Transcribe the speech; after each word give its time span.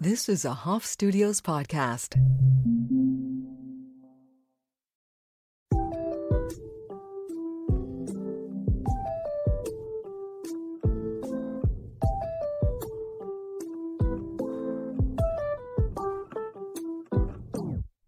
This 0.00 0.28
is 0.28 0.44
a 0.44 0.54
Hoff 0.54 0.86
Studios 0.86 1.40
podcast. 1.40 2.14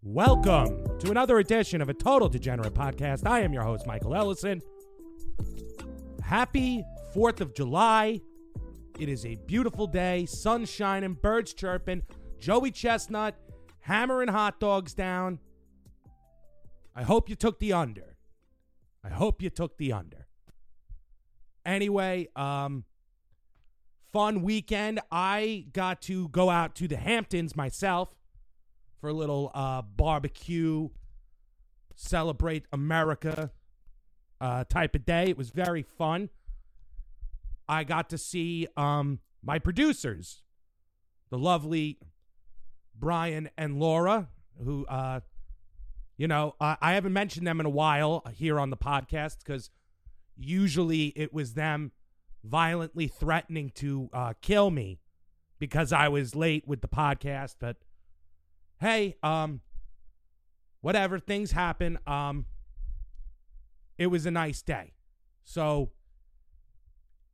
Welcome 0.04 0.86
to 1.00 1.10
another 1.10 1.40
edition 1.40 1.82
of 1.82 1.88
a 1.88 1.94
Total 1.94 2.28
Degenerate 2.28 2.72
podcast. 2.72 3.26
I 3.26 3.40
am 3.40 3.52
your 3.52 3.64
host, 3.64 3.88
Michael 3.88 4.14
Ellison. 4.14 4.62
Happy 6.22 6.84
4th 7.16 7.40
of 7.40 7.52
July. 7.52 8.20
It 9.00 9.08
is 9.08 9.24
a 9.24 9.36
beautiful 9.46 9.86
day, 9.86 10.26
sun 10.26 10.66
shining, 10.66 11.14
birds 11.14 11.54
chirping, 11.54 12.02
Joey 12.38 12.70
Chestnut 12.70 13.34
hammering 13.80 14.28
hot 14.28 14.60
dogs 14.60 14.92
down. 14.92 15.38
I 16.94 17.02
hope 17.02 17.30
you 17.30 17.34
took 17.34 17.60
the 17.60 17.72
under. 17.72 18.18
I 19.02 19.08
hope 19.08 19.40
you 19.40 19.48
took 19.48 19.78
the 19.78 19.94
under. 19.94 20.26
Anyway, 21.64 22.28
um, 22.36 22.84
fun 24.12 24.42
weekend. 24.42 25.00
I 25.10 25.64
got 25.72 26.02
to 26.02 26.28
go 26.28 26.50
out 26.50 26.74
to 26.74 26.86
the 26.86 26.98
Hamptons 26.98 27.56
myself 27.56 28.14
for 29.00 29.08
a 29.08 29.14
little 29.14 29.50
uh, 29.54 29.80
barbecue, 29.80 30.90
celebrate 31.94 32.66
America 32.70 33.50
uh, 34.42 34.64
type 34.64 34.94
of 34.94 35.06
day. 35.06 35.24
It 35.24 35.38
was 35.38 35.48
very 35.48 35.82
fun. 35.82 36.28
I 37.70 37.84
got 37.84 38.10
to 38.10 38.18
see 38.18 38.66
um, 38.76 39.20
my 39.44 39.60
producers, 39.60 40.42
the 41.30 41.38
lovely 41.38 42.00
Brian 42.98 43.48
and 43.56 43.78
Laura, 43.78 44.28
who, 44.62 44.84
uh, 44.86 45.20
you 46.16 46.26
know, 46.26 46.56
I, 46.60 46.76
I 46.82 46.92
haven't 46.94 47.12
mentioned 47.12 47.46
them 47.46 47.60
in 47.60 47.66
a 47.66 47.70
while 47.70 48.24
here 48.34 48.58
on 48.58 48.70
the 48.70 48.76
podcast 48.76 49.38
because 49.38 49.70
usually 50.36 51.12
it 51.14 51.32
was 51.32 51.54
them 51.54 51.92
violently 52.42 53.06
threatening 53.06 53.70
to 53.76 54.10
uh, 54.12 54.32
kill 54.42 54.72
me 54.72 54.98
because 55.60 55.92
I 55.92 56.08
was 56.08 56.34
late 56.34 56.66
with 56.66 56.80
the 56.80 56.88
podcast. 56.88 57.54
But 57.60 57.76
hey, 58.80 59.14
um, 59.22 59.60
whatever, 60.80 61.20
things 61.20 61.52
happen. 61.52 62.00
Um, 62.04 62.46
it 63.96 64.08
was 64.08 64.26
a 64.26 64.32
nice 64.32 64.60
day. 64.60 64.94
So 65.44 65.92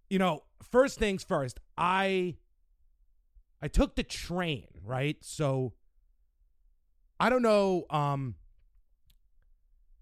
you 0.09 0.19
know, 0.19 0.43
first 0.63 0.99
things 0.99 1.25
first, 1.25 1.59
I 1.77 2.37
I 3.63 3.69
took 3.69 3.97
the 3.97 4.03
train, 4.03 4.69
right? 4.85 5.17
So 5.23 5.73
I 7.19 7.31
don't 7.31 7.43
know 7.43 7.85
um 7.91 8.35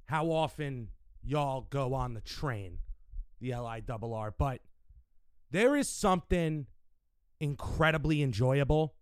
how 0.06 0.30
often 0.30 0.88
y'all 1.22 1.66
go 1.70 1.94
on 1.94 2.14
the 2.14 2.20
train, 2.20 2.78
the 3.40 3.52
L 3.52 3.66
I 3.66 3.80
double 3.80 4.14
R, 4.14 4.34
but 4.36 4.60
there 5.50 5.76
is 5.76 5.88
something 5.88 6.66
incredibly 7.40 8.22
enjoyable 8.22 8.94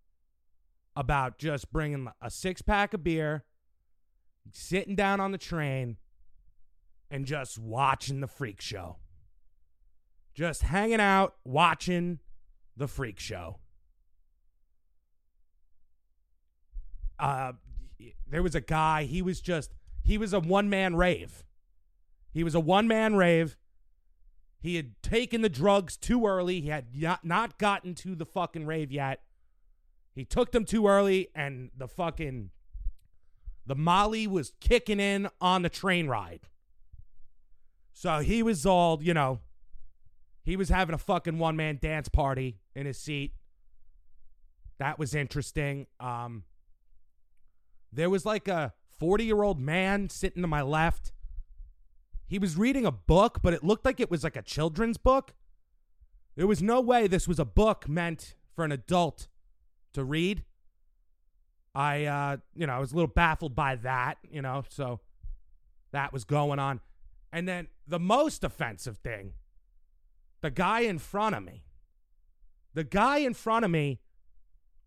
about 0.94 1.38
just 1.38 1.72
bringing 1.72 2.08
a 2.20 2.30
six 2.30 2.60
pack 2.60 2.92
of 2.92 3.02
beer, 3.02 3.44
sitting 4.52 4.94
down 4.94 5.20
on 5.20 5.32
the 5.32 5.38
train, 5.38 5.96
and 7.10 7.24
just 7.24 7.58
watching 7.58 8.20
the 8.20 8.26
freak 8.26 8.60
show 8.60 8.98
just 10.34 10.62
hanging 10.62 11.00
out, 11.00 11.36
watching 11.44 12.18
the 12.76 12.88
freak 12.88 13.18
show. 13.18 13.58
Uh, 17.18 17.52
there 18.28 18.42
was 18.42 18.54
a 18.54 18.60
guy, 18.60 19.04
he 19.04 19.22
was 19.22 19.40
just, 19.40 19.72
he 20.02 20.18
was 20.18 20.32
a 20.32 20.40
one 20.40 20.68
man 20.68 20.96
rave. 20.96 21.44
He 22.32 22.42
was 22.42 22.54
a 22.54 22.60
one 22.60 22.88
man 22.88 23.14
rave. 23.14 23.56
He 24.58 24.76
had 24.76 25.00
taken 25.02 25.42
the 25.42 25.48
drugs 25.48 25.96
too 25.96 26.26
early. 26.26 26.60
He 26.60 26.68
had 26.68 26.94
not, 26.94 27.24
not 27.24 27.58
gotten 27.58 27.94
to 27.96 28.14
the 28.14 28.24
fucking 28.24 28.64
rave 28.64 28.90
yet. 28.90 29.20
He 30.14 30.24
took 30.24 30.52
them 30.52 30.64
too 30.64 30.86
early, 30.86 31.28
and 31.34 31.70
the 31.76 31.88
fucking, 31.88 32.50
the 33.66 33.74
Molly 33.74 34.26
was 34.26 34.52
kicking 34.60 35.00
in 35.00 35.28
on 35.40 35.62
the 35.62 35.68
train 35.68 36.06
ride. 36.06 36.48
So 37.92 38.20
he 38.20 38.42
was 38.42 38.66
all, 38.66 39.02
you 39.02 39.14
know, 39.14 39.40
he 40.42 40.56
was 40.56 40.68
having 40.68 40.94
a 40.94 40.98
fucking 40.98 41.38
one 41.38 41.56
man 41.56 41.78
dance 41.80 42.08
party 42.08 42.58
in 42.74 42.86
his 42.86 42.98
seat. 42.98 43.34
That 44.78 44.98
was 44.98 45.14
interesting. 45.14 45.86
Um, 46.00 46.44
there 47.92 48.10
was 48.10 48.26
like 48.26 48.48
a 48.48 48.72
40 48.98 49.24
year 49.24 49.42
old 49.42 49.60
man 49.60 50.08
sitting 50.08 50.42
to 50.42 50.48
my 50.48 50.62
left. 50.62 51.12
He 52.26 52.38
was 52.38 52.56
reading 52.56 52.86
a 52.86 52.92
book, 52.92 53.40
but 53.42 53.52
it 53.52 53.62
looked 53.62 53.84
like 53.84 54.00
it 54.00 54.10
was 54.10 54.24
like 54.24 54.36
a 54.36 54.42
children's 54.42 54.96
book. 54.96 55.34
There 56.34 56.46
was 56.46 56.62
no 56.62 56.80
way 56.80 57.06
this 57.06 57.28
was 57.28 57.38
a 57.38 57.44
book 57.44 57.88
meant 57.88 58.34
for 58.54 58.64
an 58.64 58.72
adult 58.72 59.28
to 59.92 60.02
read. 60.02 60.44
I, 61.74 62.04
uh, 62.06 62.36
you 62.54 62.66
know, 62.66 62.72
I 62.72 62.78
was 62.78 62.92
a 62.92 62.94
little 62.94 63.08
baffled 63.08 63.54
by 63.54 63.76
that, 63.76 64.18
you 64.30 64.42
know, 64.42 64.64
so 64.68 65.00
that 65.92 66.12
was 66.12 66.24
going 66.24 66.58
on. 66.58 66.80
And 67.32 67.46
then 67.46 67.68
the 67.86 67.98
most 67.98 68.44
offensive 68.44 68.98
thing 68.98 69.34
the 70.42 70.50
guy 70.50 70.80
in 70.80 70.98
front 70.98 71.34
of 71.34 71.42
me, 71.42 71.64
the 72.74 72.84
guy 72.84 73.18
in 73.18 73.32
front 73.32 73.64
of 73.64 73.70
me 73.70 74.00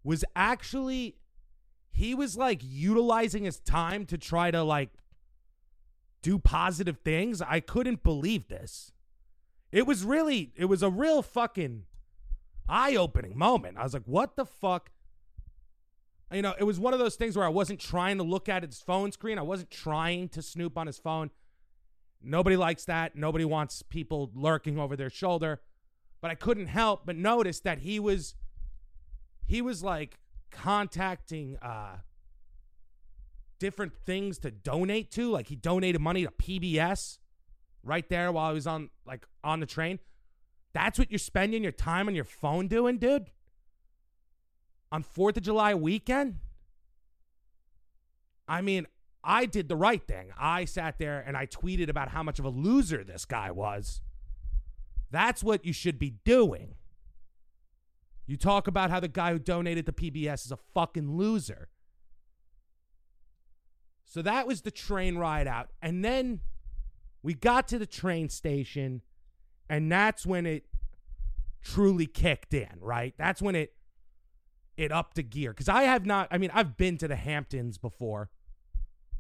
was 0.04 0.24
actually, 0.36 1.16
he 1.92 2.14
was 2.14 2.38
like 2.38 2.62
utilizing 2.64 3.46
his 3.46 3.60
time 3.60 4.06
to 4.06 4.18
try 4.18 4.52
to 4.52 4.62
like 4.62 4.90
do 6.22 6.38
positive 6.38 7.00
things. 7.04 7.42
I 7.42 7.60
couldn't 7.60 8.04
believe 8.04 8.48
this. 8.48 8.92
It 9.72 9.88
was 9.88 10.04
really, 10.04 10.52
it 10.56 10.66
was 10.66 10.84
a 10.84 10.90
real 10.90 11.22
fucking 11.22 11.84
eye 12.68 12.96
opening 12.96 13.38
moment. 13.38 13.78
I 13.78 13.84
was 13.84 13.94
like, 13.94 14.06
what 14.06 14.36
the 14.36 14.46
fuck? 14.46 14.92
You 16.32 16.42
know, 16.42 16.54
it 16.60 16.64
was 16.64 16.80
one 16.80 16.94
of 16.94 17.00
those 17.00 17.16
things 17.16 17.38
where 17.38 17.46
I 17.46 17.50
wasn't 17.50 17.80
trying 17.80 18.18
to 18.18 18.24
look 18.24 18.50
at 18.50 18.64
his 18.64 18.82
phone 18.82 19.12
screen. 19.12 19.38
I 19.38 19.44
wasn't 19.44 19.70
trying 19.70 20.30
to 20.30 20.42
snoop 20.42 20.78
on 20.78 20.88
his 20.88 20.98
phone. 20.98 21.30
Nobody 22.26 22.58
likes 22.58 22.86
that. 22.86 23.16
Nobody 23.16 23.46
wants 23.46 23.84
people 23.84 24.32
lurking 24.34 24.80
over 24.80 24.96
their 24.96 25.12
shoulder. 25.12 25.62
But 26.22 26.32
I 26.32 26.36
couldn't 26.36 26.68
help 26.68 27.06
but 27.06 27.16
notice 27.16 27.60
that 27.62 27.80
he 27.80 28.00
was 28.00 28.36
he 29.46 29.62
was 29.62 29.84
like 29.84 30.18
contacting 30.50 31.58
uh 31.62 31.98
different 33.60 33.94
things 34.06 34.40
to 34.40 34.50
donate 34.52 35.12
to. 35.12 35.30
Like 35.30 35.48
he 35.48 35.56
donated 35.56 36.02
money 36.02 36.24
to 36.24 36.32
PBS 36.32 37.20
right 37.84 38.08
there 38.10 38.32
while 38.32 38.50
he 38.50 38.56
was 38.56 38.68
on 38.68 38.90
like 39.06 39.26
on 39.44 39.60
the 39.60 39.68
train. 39.68 40.00
That's 40.74 40.98
what 40.98 41.12
you're 41.12 41.20
spending 41.20 41.64
your 41.64 41.72
time 41.72 42.08
on 42.08 42.16
your 42.16 42.26
phone 42.26 42.68
doing, 42.68 42.98
dude? 42.98 43.28
On 44.92 45.04
4th 45.04 45.38
of 45.38 45.44
July 45.44 45.74
weekend? 45.74 46.40
I 48.48 48.62
mean, 48.62 48.86
I 49.26 49.46
did 49.46 49.68
the 49.68 49.76
right 49.76 50.06
thing. 50.06 50.32
I 50.40 50.66
sat 50.66 51.00
there 51.00 51.24
and 51.26 51.36
I 51.36 51.48
tweeted 51.48 51.90
about 51.90 52.10
how 52.10 52.24
much 52.24 52.40
of 52.40 52.46
a 52.46 52.50
loser 52.50 53.04
this 53.04 53.26
guy 53.26 53.52
was. 53.52 54.02
That's 55.12 55.44
what 55.44 55.66
you 55.66 55.74
should 55.74 55.98
be 55.98 56.16
doing. 56.24 56.76
You 58.28 58.38
talk 58.38 58.68
about 58.68 58.90
how 58.90 59.00
the 59.00 59.08
guy 59.08 59.32
who 59.32 59.40
donated 59.40 59.86
to 59.86 59.92
PBS 59.92 60.46
is 60.46 60.52
a 60.52 60.58
fucking 60.74 61.16
loser. 61.18 61.70
So 64.06 64.22
that 64.22 64.48
was 64.48 64.62
the 64.62 64.72
train 64.72 65.18
ride 65.18 65.48
out. 65.48 65.72
And 65.82 66.04
then 66.04 66.42
we 67.22 67.34
got 67.34 67.68
to 67.70 67.80
the 67.80 67.86
train 67.86 68.30
station, 68.30 69.02
and 69.70 69.92
that's 69.92 70.26
when 70.26 70.46
it 70.46 70.66
truly 71.64 72.06
kicked 72.06 72.54
in, 72.54 72.78
right? 72.80 73.14
That's 73.18 73.42
when 73.42 73.56
it 73.56 73.74
it 74.78 74.92
upped 74.92 75.18
a 75.18 75.24
gear. 75.24 75.52
Because 75.52 75.70
I 75.70 75.84
have 75.84 76.06
not, 76.06 76.28
I 76.32 76.38
mean, 76.38 76.52
I've 76.54 76.78
been 76.78 76.98
to 76.98 77.08
the 77.08 77.16
Hamptons 77.16 77.78
before. 77.78 78.30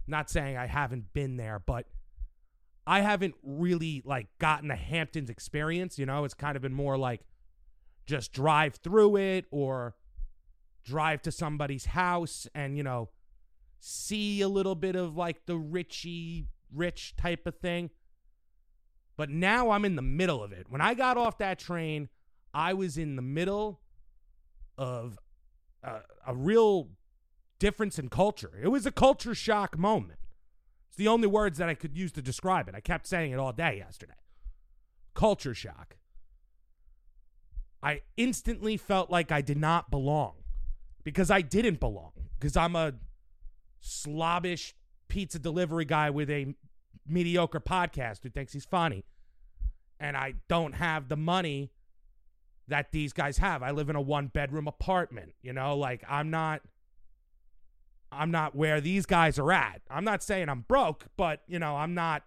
Not 0.07 0.29
saying 0.29 0.57
I 0.57 0.67
haven't 0.67 1.13
been 1.13 1.37
there, 1.37 1.59
but 1.59 1.87
I 2.85 3.01
haven't 3.01 3.35
really 3.43 4.01
like 4.05 4.27
gotten 4.39 4.67
the 4.67 4.75
Hamptons 4.75 5.29
experience. 5.29 5.97
You 5.97 6.05
know, 6.05 6.23
it's 6.23 6.33
kind 6.33 6.55
of 6.55 6.61
been 6.61 6.73
more 6.73 6.97
like 6.97 7.21
just 8.05 8.31
drive 8.31 8.75
through 8.75 9.17
it 9.17 9.45
or 9.49 9.95
drive 10.83 11.21
to 11.23 11.31
somebody's 11.31 11.85
house 11.85 12.47
and, 12.53 12.77
you 12.77 12.83
know, 12.83 13.09
see 13.79 14.41
a 14.41 14.47
little 14.47 14.75
bit 14.75 14.95
of 14.95 15.17
like 15.17 15.45
the 15.47 15.53
richy 15.53 16.45
rich 16.73 17.15
type 17.17 17.47
of 17.47 17.55
thing. 17.57 17.89
But 19.17 19.29
now 19.29 19.71
I'm 19.71 19.85
in 19.85 19.95
the 19.95 20.01
middle 20.01 20.43
of 20.43 20.51
it. 20.51 20.67
When 20.69 20.81
I 20.81 20.93
got 20.93 21.17
off 21.17 21.39
that 21.39 21.57
train, 21.57 22.09
I 22.53 22.73
was 22.73 22.97
in 22.97 23.15
the 23.15 23.21
middle 23.21 23.79
of 24.77 25.17
a, 25.83 26.01
a 26.27 26.35
real 26.35 26.89
difference 27.59 27.97
in 27.99 28.09
culture. 28.09 28.51
It 28.61 28.67
was 28.69 28.85
a 28.85 28.91
culture 28.91 29.35
shock 29.35 29.77
moment. 29.77 30.19
It's 30.89 30.97
the 30.97 31.07
only 31.07 31.27
words 31.27 31.57
that 31.57 31.69
I 31.69 31.73
could 31.73 31.95
use 31.97 32.11
to 32.13 32.21
describe 32.21 32.67
it. 32.69 32.75
I 32.75 32.79
kept 32.79 33.07
saying 33.07 33.31
it 33.31 33.39
all 33.39 33.51
day 33.53 33.77
yesterday. 33.77 34.13
Culture 35.13 35.53
shock. 35.53 35.97
I 37.83 38.01
instantly 38.17 38.77
felt 38.77 39.11
like 39.11 39.31
I 39.31 39.41
did 39.41 39.57
not 39.57 39.91
belong. 39.91 40.33
because 41.03 41.29
I 41.31 41.41
didn't 41.41 41.79
belong. 41.79 42.11
Because 42.37 42.57
I'm 42.57 42.75
a 42.75 42.93
slobbish 43.79 44.75
pizza 45.07 45.39
delivery 45.39 45.85
guy 45.85 46.09
with 46.09 46.29
a 46.29 46.55
mediocre 47.07 47.59
podcast 47.59 48.23
who 48.23 48.29
thinks 48.29 48.51
he's 48.51 48.65
funny. 48.65 49.05
And 49.99 50.17
I 50.17 50.33
don't 50.49 50.73
have 50.73 51.07
the 51.07 51.15
money 51.15 51.71
that 52.67 52.91
these 52.91 53.13
guys 53.13 53.37
have. 53.37 53.61
I 53.63 53.71
live 53.71 53.89
in 53.89 53.95
a 53.95 54.01
one 54.01 54.27
bedroom 54.27 54.67
apartment, 54.67 55.33
you 55.41 55.53
know, 55.53 55.77
like 55.77 56.03
I'm 56.09 56.31
not 56.31 56.61
I'm 58.15 58.31
not 58.31 58.55
where 58.55 58.81
these 58.81 59.05
guys 59.05 59.37
are 59.39 59.51
at. 59.51 59.81
I'm 59.89 60.03
not 60.03 60.23
saying 60.23 60.49
I'm 60.49 60.61
broke, 60.61 61.05
but 61.17 61.41
you 61.47 61.59
know, 61.59 61.75
I'm 61.75 61.93
not 61.93 62.23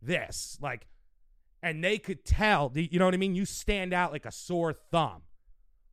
this. 0.00 0.58
Like 0.60 0.86
and 1.62 1.82
they 1.82 1.98
could 1.98 2.24
tell, 2.24 2.70
you 2.74 2.98
know 2.98 3.06
what 3.06 3.14
I 3.14 3.16
mean? 3.16 3.34
You 3.34 3.46
stand 3.46 3.94
out 3.94 4.12
like 4.12 4.26
a 4.26 4.32
sore 4.32 4.74
thumb. 4.92 5.22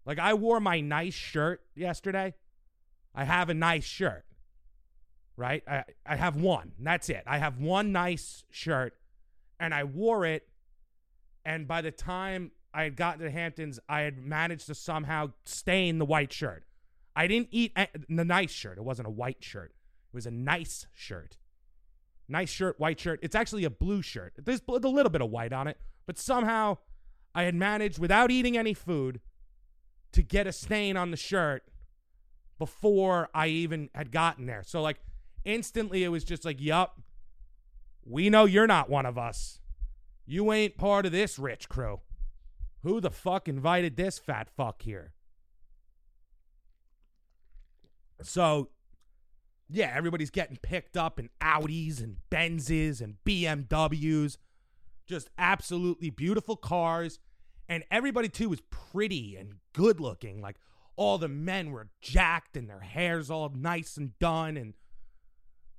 Like 0.06 0.20
I 0.20 0.34
wore 0.34 0.60
my 0.60 0.82
nice 0.82 1.14
shirt 1.14 1.62
yesterday. 1.76 2.34
I 3.16 3.24
have 3.24 3.50
a 3.50 3.54
nice 3.54 3.86
shirt. 3.86 4.26
Right? 5.38 5.64
I 5.68 5.84
I 6.06 6.16
have 6.18 6.36
one. 6.36 6.74
That's 6.80 7.10
it. 7.10 7.24
I 7.26 7.38
have 7.38 7.60
one 7.60 7.92
nice 7.92 8.44
shirt 8.52 8.94
and 9.60 9.74
I 9.74 9.86
wore 9.86 10.26
it 10.26 10.48
and 11.46 11.68
by 11.68 11.82
the 11.82 11.92
time 11.92 12.52
I 12.74 12.84
had 12.84 12.96
gotten 12.96 13.20
to 13.20 13.26
the 13.26 13.32
Hamptons, 13.32 13.80
I 13.90 14.02
had 14.02 14.18
managed 14.18 14.68
to 14.68 14.76
somehow 14.76 15.32
stain 15.46 15.98
the 15.98 16.06
white 16.06 16.32
shirt. 16.32 16.64
I 17.16 17.28
didn't 17.28 17.50
eat 17.52 17.76
the 17.76 18.26
nice 18.26 18.52
shirt. 18.52 18.78
It 18.78 18.84
wasn't 18.84 19.08
a 19.08 19.12
white 19.12 19.44
shirt. 19.44 19.74
It 20.14 20.16
was 20.16 20.26
a 20.26 20.32
nice 20.32 20.88
shirt. 20.94 21.38
Nice 22.30 22.50
shirt, 22.50 22.80
white 22.80 23.00
shirt. 23.00 23.20
It's 23.22 23.36
actually 23.36 23.66
a 23.66 23.70
blue 23.70 24.02
shirt. 24.02 24.34
There's 24.38 24.62
a 24.68 24.72
little 24.72 25.10
bit 25.10 25.22
of 25.22 25.30
white 25.30 25.52
on 25.52 25.68
it, 25.68 25.78
but 26.06 26.18
somehow 26.18 26.78
I 27.36 27.44
had 27.44 27.56
managed, 27.56 28.00
without 28.00 28.32
eating 28.32 28.58
any 28.58 28.74
food, 28.74 29.20
to 30.14 30.22
get 30.22 30.48
a 30.48 30.52
stain 30.52 30.96
on 30.98 31.12
the 31.12 31.18
shirt 31.18 31.64
before 32.58 33.30
I 33.34 33.48
even 33.48 33.90
had 33.96 34.12
gotten 34.12 34.46
there. 34.46 34.64
So, 34.66 34.82
like, 34.82 35.00
instantly 35.44 36.04
it 36.04 36.10
was 36.10 36.24
just 36.24 36.46
like, 36.46 36.62
yup, 36.62 37.02
we 38.06 38.30
know 38.30 38.46
you're 38.46 38.68
not 38.68 38.90
one 38.90 39.06
of 39.06 39.18
us. 39.18 39.60
You 40.26 40.52
ain't 40.54 40.78
part 40.78 41.06
of 41.06 41.12
this 41.12 41.40
rich 41.40 41.68
crew. 41.68 42.00
Who 42.84 43.02
the 43.02 43.12
fuck 43.12 43.48
invited 43.48 43.96
this 43.96 44.20
fat 44.20 44.50
fuck 44.50 44.84
here? 44.84 45.14
So, 48.24 48.70
yeah, 49.70 49.92
everybody's 49.96 50.30
getting 50.30 50.58
picked 50.58 50.98
up 50.98 51.20
in 51.20 51.30
Audis 51.42 52.02
and 52.04 52.18
Benzes 52.30 53.02
and 53.02 53.16
BMWs. 53.26 54.38
Just 55.08 55.30
absolutely 55.38 56.10
beautiful 56.10 56.56
cars. 56.56 57.20
And 57.70 57.84
everybody, 57.90 58.30
too, 58.30 58.50
was 58.50 58.62
pretty 58.70 59.36
and 59.38 59.56
good 59.74 60.00
looking. 60.00 60.42
Like, 60.42 60.58
all 60.96 61.18
the 61.18 61.28
men 61.28 61.72
were 61.72 61.90
jacked 62.02 62.58
and 62.58 62.70
their 62.70 62.82
hair's 62.82 63.32
all 63.32 63.50
nice 63.56 63.98
and 63.98 64.18
done. 64.20 64.58
And, 64.58 64.74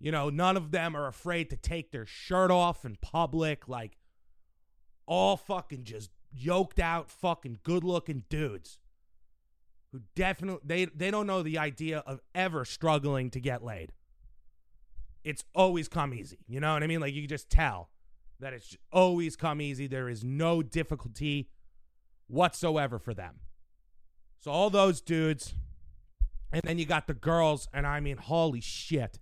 you 0.01 0.11
know, 0.11 0.31
none 0.31 0.57
of 0.57 0.71
them 0.71 0.97
are 0.97 1.07
afraid 1.07 1.51
to 1.51 1.57
take 1.57 1.93
their 1.93 2.07
shirt 2.07 2.51
off 2.51 2.85
in 2.85 2.97
public. 3.03 3.69
Like, 3.69 3.99
all 5.07 5.37
fucking 5.37 5.85
just 5.85 6.11
yoked 6.33 6.81
out, 6.81 7.11
fucking 7.11 7.59
good 7.63 7.85
looking 7.85 8.25
dudes 8.31 8.79
who 9.93 10.01
definitely 10.17 10.61
they 10.65 10.85
they 10.87 11.11
don't 11.11 11.27
know 11.27 11.43
the 11.43 11.59
idea 11.59 12.03
of 12.07 12.21
ever 12.35 12.65
struggling 12.65 13.31
to 13.31 13.41
get 13.41 13.63
laid. 13.63 13.93
It's 15.23 15.45
always 15.55 15.87
come 15.87 16.15
easy. 16.15 16.39
You 16.49 16.61
know 16.61 16.73
what 16.73 16.83
I 16.83 16.87
mean? 16.87 17.01
Like 17.01 17.15
you 17.15 17.27
just 17.27 17.51
tell 17.51 17.91
that 18.41 18.53
it's 18.53 18.77
always 18.91 19.37
come 19.37 19.61
easy. 19.61 19.87
There 19.87 20.09
is 20.09 20.25
no 20.25 20.63
difficulty 20.63 21.49
whatsoever 22.27 22.99
for 22.99 23.15
them. 23.15 23.41
So 24.41 24.51
all 24.51 24.71
those 24.71 25.01
dudes 25.01 25.55
and 26.53 26.63
then 26.65 26.79
you 26.79 26.85
got 26.85 27.07
the 27.07 27.15
girls 27.15 27.69
and 27.73 27.87
I 27.87 28.01
mean 28.01 28.17
holy 28.17 28.61
shit. 28.61 29.21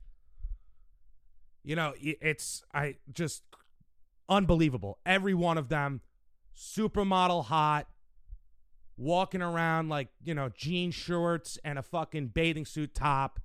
You 1.62 1.76
know, 1.76 1.93
it's 2.00 2.62
I 2.72 2.96
just 3.12 3.43
unbelievable. 4.28 4.99
Every 5.05 5.34
one 5.34 5.58
of 5.58 5.69
them 5.69 6.00
supermodel 6.56 7.46
hot, 7.46 7.87
walking 9.00 9.41
around 9.41 9.88
like, 9.88 10.08
you 10.23 10.35
know, 10.35 10.50
jean 10.55 10.91
shorts 10.91 11.58
and 11.64 11.79
a 11.79 11.82
fucking 11.82 12.26
bathing 12.29 12.67
suit 12.67 12.94
top, 12.94 13.41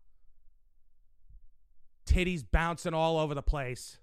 titties 2.06 2.44
bouncing 2.50 2.94
all 2.94 3.18
over 3.18 3.34
the 3.34 3.42
place. 3.42 3.98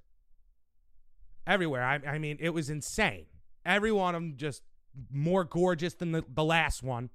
Everywhere. 1.47 1.85
I, 1.85 2.01
I 2.07 2.19
mean, 2.19 2.39
it 2.41 2.51
was 2.51 2.71
insane. 2.71 3.27
Every 3.67 3.93
one 3.93 4.15
of 4.15 4.23
them 4.23 4.35
just 4.37 4.63
more 5.11 5.45
gorgeous 5.45 5.93
than 5.93 6.13
the, 6.13 6.25
the 6.27 6.43
last 6.43 6.83
one. 6.83 7.11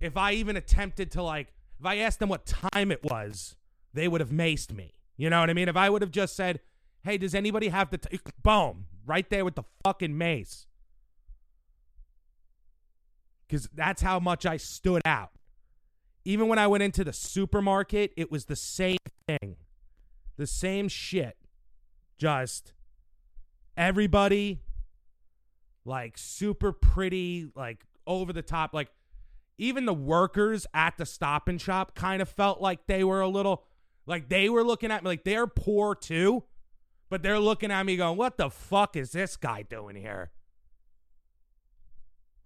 If 0.00 0.16
I 0.16 0.32
even 0.32 0.56
attempted 0.56 1.10
to, 1.12 1.22
like, 1.22 1.48
if 1.78 1.84
I 1.84 1.98
asked 1.98 2.18
them 2.18 2.30
what 2.30 2.46
time 2.46 2.90
it 2.90 3.04
was, 3.04 3.56
they 3.92 4.08
would 4.08 4.22
have 4.22 4.30
maced 4.30 4.72
me. 4.72 4.94
You 5.18 5.28
know 5.28 5.40
what 5.40 5.50
I 5.50 5.52
mean? 5.52 5.68
If 5.68 5.76
I 5.76 5.90
would 5.90 6.00
have 6.00 6.10
just 6.10 6.34
said, 6.34 6.60
hey, 7.02 7.18
does 7.18 7.34
anybody 7.34 7.68
have 7.68 7.90
the, 7.90 7.98
t-? 7.98 8.18
boom, 8.42 8.86
right 9.04 9.28
there 9.28 9.44
with 9.44 9.54
the 9.54 9.64
fucking 9.84 10.16
mace. 10.16 10.66
Because 13.46 13.68
that's 13.74 14.02
how 14.02 14.18
much 14.18 14.44
I 14.44 14.56
stood 14.56 15.02
out. 15.04 15.30
Even 16.24 16.48
when 16.48 16.58
I 16.58 16.66
went 16.66 16.82
into 16.82 17.04
the 17.04 17.12
supermarket, 17.12 18.12
it 18.16 18.30
was 18.30 18.46
the 18.46 18.56
same 18.56 18.98
thing. 19.28 19.56
The 20.36 20.46
same 20.46 20.88
shit. 20.88 21.36
Just 22.18 22.72
everybody, 23.76 24.62
like, 25.84 26.18
super 26.18 26.72
pretty, 26.72 27.50
like, 27.54 27.84
over 28.06 28.32
the 28.32 28.42
top. 28.42 28.74
Like, 28.74 28.88
even 29.58 29.86
the 29.86 29.94
workers 29.94 30.66
at 30.74 30.96
the 30.98 31.06
stop 31.06 31.48
and 31.48 31.60
shop 31.60 31.94
kind 31.94 32.20
of 32.20 32.28
felt 32.28 32.60
like 32.60 32.86
they 32.86 33.04
were 33.04 33.20
a 33.20 33.28
little, 33.28 33.64
like, 34.06 34.28
they 34.28 34.48
were 34.48 34.64
looking 34.64 34.90
at 34.90 35.04
me 35.04 35.08
like 35.08 35.24
they're 35.24 35.46
poor 35.46 35.94
too 35.94 36.42
but 37.08 37.22
they're 37.22 37.38
looking 37.38 37.70
at 37.70 37.86
me 37.86 37.96
going, 37.96 38.16
what 38.16 38.36
the 38.36 38.50
fuck 38.50 38.96
is 38.96 39.12
this 39.12 39.36
guy 39.36 39.62
doing 39.62 39.96
here? 39.96 40.30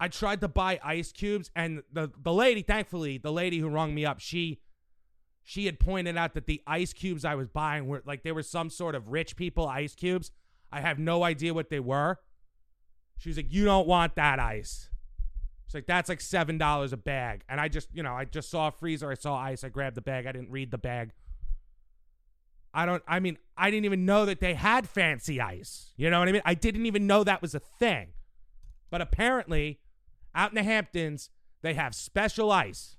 I 0.01 0.07
tried 0.07 0.41
to 0.41 0.47
buy 0.47 0.79
ice 0.83 1.11
cubes, 1.11 1.51
and 1.55 1.83
the, 1.93 2.09
the 2.23 2.33
lady, 2.33 2.63
thankfully, 2.63 3.19
the 3.19 3.31
lady 3.31 3.59
who 3.59 3.69
rung 3.69 3.93
me 3.93 4.03
up, 4.03 4.19
she 4.19 4.59
she 5.43 5.67
had 5.67 5.79
pointed 5.79 6.17
out 6.17 6.33
that 6.33 6.47
the 6.47 6.59
ice 6.65 6.91
cubes 6.91 7.23
I 7.23 7.35
was 7.35 7.47
buying 7.47 7.85
were 7.85 8.01
like 8.03 8.23
they 8.23 8.31
were 8.31 8.41
some 8.41 8.71
sort 8.71 8.95
of 8.95 9.09
rich 9.09 9.35
people 9.35 9.67
ice 9.67 9.93
cubes. 9.93 10.31
I 10.71 10.81
have 10.81 10.97
no 10.97 11.23
idea 11.23 11.53
what 11.53 11.69
they 11.69 11.79
were. 11.79 12.17
She 13.19 13.29
was 13.29 13.37
like, 13.37 13.53
You 13.53 13.63
don't 13.63 13.87
want 13.87 14.15
that 14.15 14.39
ice. 14.39 14.89
She's 15.67 15.75
like, 15.75 15.85
That's 15.85 16.09
like 16.09 16.19
seven 16.19 16.57
dollars 16.57 16.93
a 16.93 16.97
bag. 16.97 17.43
And 17.47 17.61
I 17.61 17.67
just, 17.67 17.89
you 17.93 18.01
know, 18.01 18.15
I 18.15 18.25
just 18.25 18.49
saw 18.49 18.69
a 18.69 18.71
freezer, 18.71 19.11
I 19.11 19.15
saw 19.15 19.35
ice, 19.35 19.63
I 19.63 19.69
grabbed 19.69 19.97
the 19.97 20.01
bag, 20.01 20.25
I 20.25 20.31
didn't 20.31 20.49
read 20.49 20.71
the 20.71 20.79
bag. 20.79 21.11
I 22.73 22.87
don't, 22.87 23.03
I 23.07 23.19
mean, 23.19 23.37
I 23.55 23.69
didn't 23.69 23.85
even 23.85 24.05
know 24.05 24.25
that 24.25 24.39
they 24.39 24.55
had 24.55 24.89
fancy 24.89 25.39
ice. 25.39 25.93
You 25.95 26.09
know 26.09 26.17
what 26.19 26.27
I 26.27 26.31
mean? 26.31 26.41
I 26.43 26.55
didn't 26.55 26.87
even 26.87 27.05
know 27.05 27.23
that 27.23 27.41
was 27.41 27.53
a 27.53 27.59
thing. 27.59 28.13
But 28.89 29.01
apparently, 29.01 29.79
out 30.33 30.51
in 30.51 30.55
the 30.55 30.63
Hamptons, 30.63 31.29
they 31.61 31.73
have 31.73 31.93
special 31.93 32.51
ice. 32.51 32.97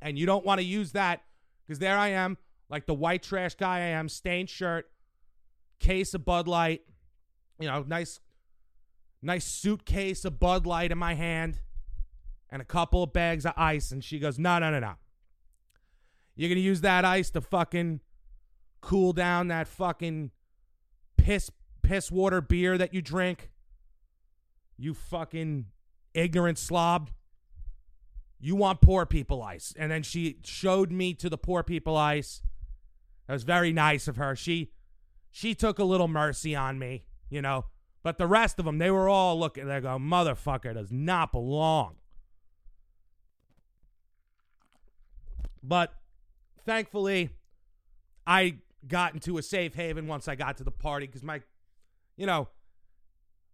And 0.00 0.18
you 0.18 0.26
don't 0.26 0.44
want 0.44 0.60
to 0.60 0.64
use 0.64 0.92
that 0.92 1.22
because 1.66 1.78
there 1.78 1.98
I 1.98 2.08
am, 2.08 2.38
like 2.70 2.86
the 2.86 2.94
white 2.94 3.22
trash 3.22 3.54
guy 3.54 3.78
I 3.78 3.88
am, 3.88 4.08
stained 4.08 4.48
shirt, 4.48 4.90
case 5.80 6.14
of 6.14 6.24
Bud 6.24 6.48
Light, 6.48 6.82
you 7.58 7.66
know, 7.66 7.84
nice, 7.86 8.20
nice 9.22 9.44
suitcase 9.44 10.24
of 10.24 10.38
Bud 10.38 10.66
Light 10.66 10.92
in 10.92 10.98
my 10.98 11.14
hand, 11.14 11.60
and 12.50 12.62
a 12.62 12.64
couple 12.64 13.02
of 13.02 13.12
bags 13.12 13.44
of 13.44 13.52
ice. 13.56 13.90
And 13.90 14.02
she 14.02 14.18
goes, 14.18 14.38
No, 14.38 14.58
no, 14.58 14.70
no, 14.70 14.78
no. 14.78 14.94
You're 16.36 16.48
going 16.48 16.56
to 16.56 16.62
use 16.62 16.82
that 16.82 17.04
ice 17.04 17.30
to 17.30 17.40
fucking 17.40 18.00
cool 18.80 19.12
down 19.12 19.48
that 19.48 19.66
fucking 19.66 20.30
piss 21.16 21.50
piss 21.82 22.10
water 22.10 22.40
beer 22.40 22.78
that 22.78 22.94
you 22.94 23.02
drink. 23.02 23.50
You 24.76 24.94
fucking 24.94 25.66
ignorant 26.18 26.58
slob. 26.58 27.10
You 28.40 28.56
want 28.56 28.80
poor 28.80 29.06
people 29.06 29.42
ice. 29.42 29.74
And 29.78 29.90
then 29.90 30.02
she 30.02 30.38
showed 30.44 30.92
me 30.92 31.14
to 31.14 31.28
the 31.28 31.38
poor 31.38 31.62
people 31.62 31.96
ice. 31.96 32.42
That 33.26 33.32
was 33.32 33.42
very 33.42 33.72
nice 33.72 34.08
of 34.08 34.16
her. 34.16 34.36
She 34.36 34.72
she 35.30 35.54
took 35.54 35.78
a 35.78 35.84
little 35.84 36.08
mercy 36.08 36.56
on 36.56 36.78
me, 36.78 37.04
you 37.28 37.42
know. 37.42 37.66
But 38.02 38.16
the 38.16 38.26
rest 38.26 38.58
of 38.58 38.64
them, 38.64 38.78
they 38.78 38.90
were 38.90 39.08
all 39.08 39.38
looking. 39.38 39.66
They 39.66 39.80
go, 39.80 39.98
motherfucker 39.98 40.72
does 40.74 40.90
not 40.90 41.32
belong. 41.32 41.96
But 45.62 45.92
thankfully, 46.64 47.30
I 48.26 48.58
got 48.86 49.14
into 49.14 49.36
a 49.36 49.42
safe 49.42 49.74
haven 49.74 50.06
once 50.06 50.28
I 50.28 50.36
got 50.36 50.56
to 50.58 50.64
the 50.64 50.70
party 50.70 51.06
because 51.06 51.22
my, 51.22 51.42
you 52.16 52.24
know, 52.24 52.48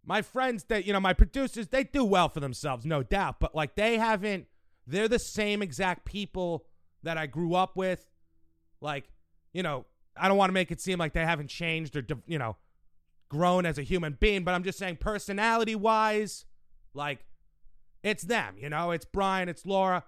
my 0.06 0.22
friends 0.22 0.64
that, 0.64 0.84
you 0.84 0.92
know, 0.92 1.00
my 1.00 1.12
producers, 1.12 1.68
they 1.68 1.84
do 1.84 2.04
well 2.04 2.28
for 2.28 2.40
themselves, 2.40 2.84
no 2.84 3.02
doubt. 3.02 3.40
But 3.40 3.54
like 3.54 3.74
they 3.74 3.98
haven't, 3.98 4.46
they're 4.86 5.08
the 5.08 5.18
same 5.18 5.62
exact 5.62 6.04
people 6.04 6.66
that 7.02 7.16
I 7.16 7.26
grew 7.26 7.54
up 7.54 7.76
with. 7.76 8.06
Like, 8.80 9.04
you 9.52 9.62
know, 9.62 9.86
I 10.16 10.28
don't 10.28 10.36
want 10.36 10.50
to 10.50 10.54
make 10.54 10.70
it 10.70 10.80
seem 10.80 10.98
like 10.98 11.12
they 11.12 11.24
haven't 11.24 11.48
changed 11.48 11.96
or, 11.96 12.04
you 12.26 12.38
know, 12.38 12.56
grown 13.28 13.66
as 13.66 13.78
a 13.78 13.82
human 13.82 14.16
being, 14.20 14.44
but 14.44 14.54
I'm 14.54 14.62
just 14.62 14.78
saying 14.78 14.96
personality 14.96 15.74
wise, 15.74 16.44
like, 16.92 17.20
it's 18.02 18.22
them, 18.24 18.56
you 18.58 18.68
know, 18.68 18.90
it's 18.90 19.06
Brian, 19.06 19.48
it's 19.48 19.64
Laura. 19.64 20.04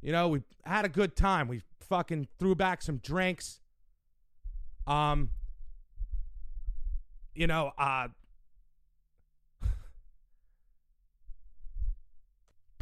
You 0.00 0.12
know, 0.12 0.28
we 0.28 0.42
had 0.64 0.84
a 0.84 0.88
good 0.88 1.16
time. 1.16 1.48
We 1.48 1.62
fucking 1.80 2.28
threw 2.38 2.54
back 2.54 2.82
some 2.82 2.98
drinks. 2.98 3.60
Um, 4.86 5.30
you 7.34 7.46
know, 7.46 7.72
uh, 7.78 8.08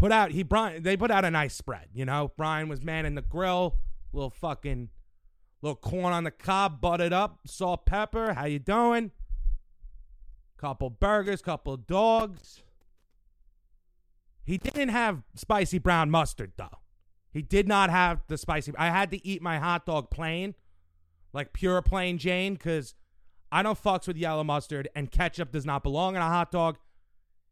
put 0.00 0.10
out 0.10 0.30
he 0.32 0.42
Brian 0.42 0.82
they 0.82 0.96
put 0.96 1.10
out 1.10 1.24
a 1.24 1.30
nice 1.30 1.54
spread, 1.54 1.88
you 1.92 2.06
know. 2.06 2.32
Brian 2.36 2.68
was 2.68 2.82
manning 2.82 3.14
the 3.14 3.22
grill, 3.22 3.76
little 4.12 4.30
fucking 4.30 4.88
little 5.60 5.76
corn 5.76 6.14
on 6.14 6.24
the 6.24 6.30
cob, 6.30 6.80
buttered 6.80 7.12
up, 7.12 7.40
salt, 7.46 7.84
pepper. 7.84 8.32
How 8.32 8.46
you 8.46 8.58
doing? 8.58 9.12
Couple 10.56 10.88
burgers, 10.88 11.42
couple 11.42 11.76
dogs. 11.76 12.62
He 14.42 14.56
didn't 14.56 14.88
have 14.88 15.22
spicy 15.34 15.78
brown 15.78 16.10
mustard 16.10 16.52
though. 16.56 16.78
He 17.30 17.42
did 17.42 17.68
not 17.68 17.90
have 17.90 18.22
the 18.26 18.38
spicy. 18.38 18.72
I 18.76 18.86
had 18.86 19.10
to 19.12 19.24
eat 19.24 19.42
my 19.42 19.58
hot 19.58 19.84
dog 19.84 20.10
plain, 20.10 20.54
like 21.34 21.52
pure 21.52 21.80
plain 21.82 22.16
Jane, 22.16 22.54
because 22.54 22.94
I 23.52 23.62
don't 23.62 23.80
fucks 23.80 24.08
with 24.08 24.16
yellow 24.16 24.44
mustard 24.44 24.88
and 24.96 25.10
ketchup 25.10 25.52
does 25.52 25.66
not 25.66 25.82
belong 25.82 26.16
in 26.16 26.22
a 26.22 26.26
hot 26.26 26.50
dog. 26.50 26.78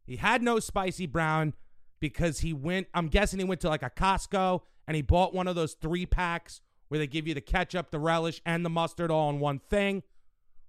He 0.07 0.17
had 0.17 0.43
no 0.43 0.59
spicy 0.59 1.07
brown 1.07 1.53
because 2.01 2.41
he 2.41 2.53
went, 2.53 2.87
I'm 2.95 3.09
guessing 3.09 3.39
he 3.39 3.45
went 3.45 3.61
to 3.63 3.69
like 3.69 3.83
a 3.83 3.91
Costco 3.91 4.61
and 4.87 4.95
he 4.95 5.03
bought 5.03 5.35
one 5.35 5.47
of 5.47 5.55
those 5.55 5.75
three 5.75 6.07
packs 6.07 6.61
where 6.89 6.99
they 6.99 7.07
give 7.07 7.27
you 7.27 7.35
the 7.35 7.41
ketchup, 7.41 7.91
the 7.91 7.99
relish, 7.99 8.41
and 8.47 8.65
the 8.65 8.71
mustard 8.71 9.11
all 9.11 9.31
in 9.31 9.41
one 9.41 9.59
thing, 9.59 10.03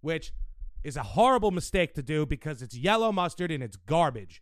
which 0.01 0.33
is 0.83 0.97
a 0.97 1.03
horrible 1.03 1.51
mistake 1.51 1.93
to 1.93 2.01
do 2.01 2.25
because 2.25 2.61
it's 2.61 2.75
yellow 2.75 3.11
mustard 3.11 3.51
and 3.51 3.63
it's 3.63 3.77
garbage. 3.77 4.41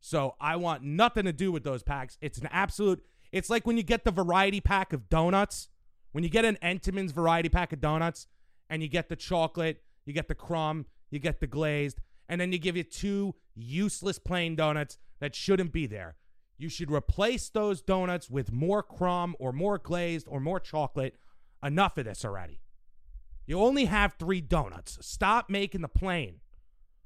So 0.00 0.34
I 0.40 0.56
want 0.56 0.82
nothing 0.82 1.24
to 1.24 1.32
do 1.32 1.50
with 1.50 1.64
those 1.64 1.82
packs. 1.82 2.18
It's 2.20 2.38
an 2.38 2.48
absolute, 2.50 3.02
it's 3.32 3.48
like 3.48 3.66
when 3.66 3.76
you 3.76 3.82
get 3.82 4.04
the 4.04 4.10
variety 4.10 4.60
pack 4.60 4.92
of 4.92 5.08
donuts, 5.08 5.68
when 6.12 6.22
you 6.24 6.30
get 6.30 6.44
an 6.44 6.58
Entenmann's 6.62 7.12
variety 7.12 7.48
pack 7.48 7.72
of 7.72 7.80
donuts 7.80 8.26
and 8.68 8.82
you 8.82 8.88
get 8.88 9.08
the 9.08 9.16
chocolate, 9.16 9.82
you 10.04 10.12
get 10.12 10.28
the 10.28 10.34
crumb, 10.34 10.86
you 11.10 11.18
get 11.18 11.40
the 11.40 11.46
glazed, 11.46 12.00
and 12.28 12.40
then 12.40 12.52
you 12.52 12.58
give 12.58 12.76
you 12.76 12.82
two 12.82 13.34
useless 13.54 14.18
plain 14.18 14.56
donuts 14.56 14.98
that 15.20 15.34
shouldn't 15.34 15.72
be 15.72 15.86
there. 15.86 16.16
You 16.56 16.68
should 16.68 16.90
replace 16.90 17.48
those 17.48 17.82
donuts 17.82 18.30
with 18.30 18.52
more 18.52 18.82
crumb 18.82 19.34
or 19.38 19.52
more 19.52 19.78
glazed 19.78 20.26
or 20.28 20.40
more 20.40 20.60
chocolate. 20.60 21.16
Enough 21.62 21.98
of 21.98 22.04
this 22.04 22.24
already. 22.24 22.60
You 23.46 23.60
only 23.60 23.86
have 23.86 24.14
three 24.14 24.40
donuts. 24.40 24.98
Stop 25.00 25.50
making 25.50 25.82
the 25.82 25.88
plain. 25.88 26.40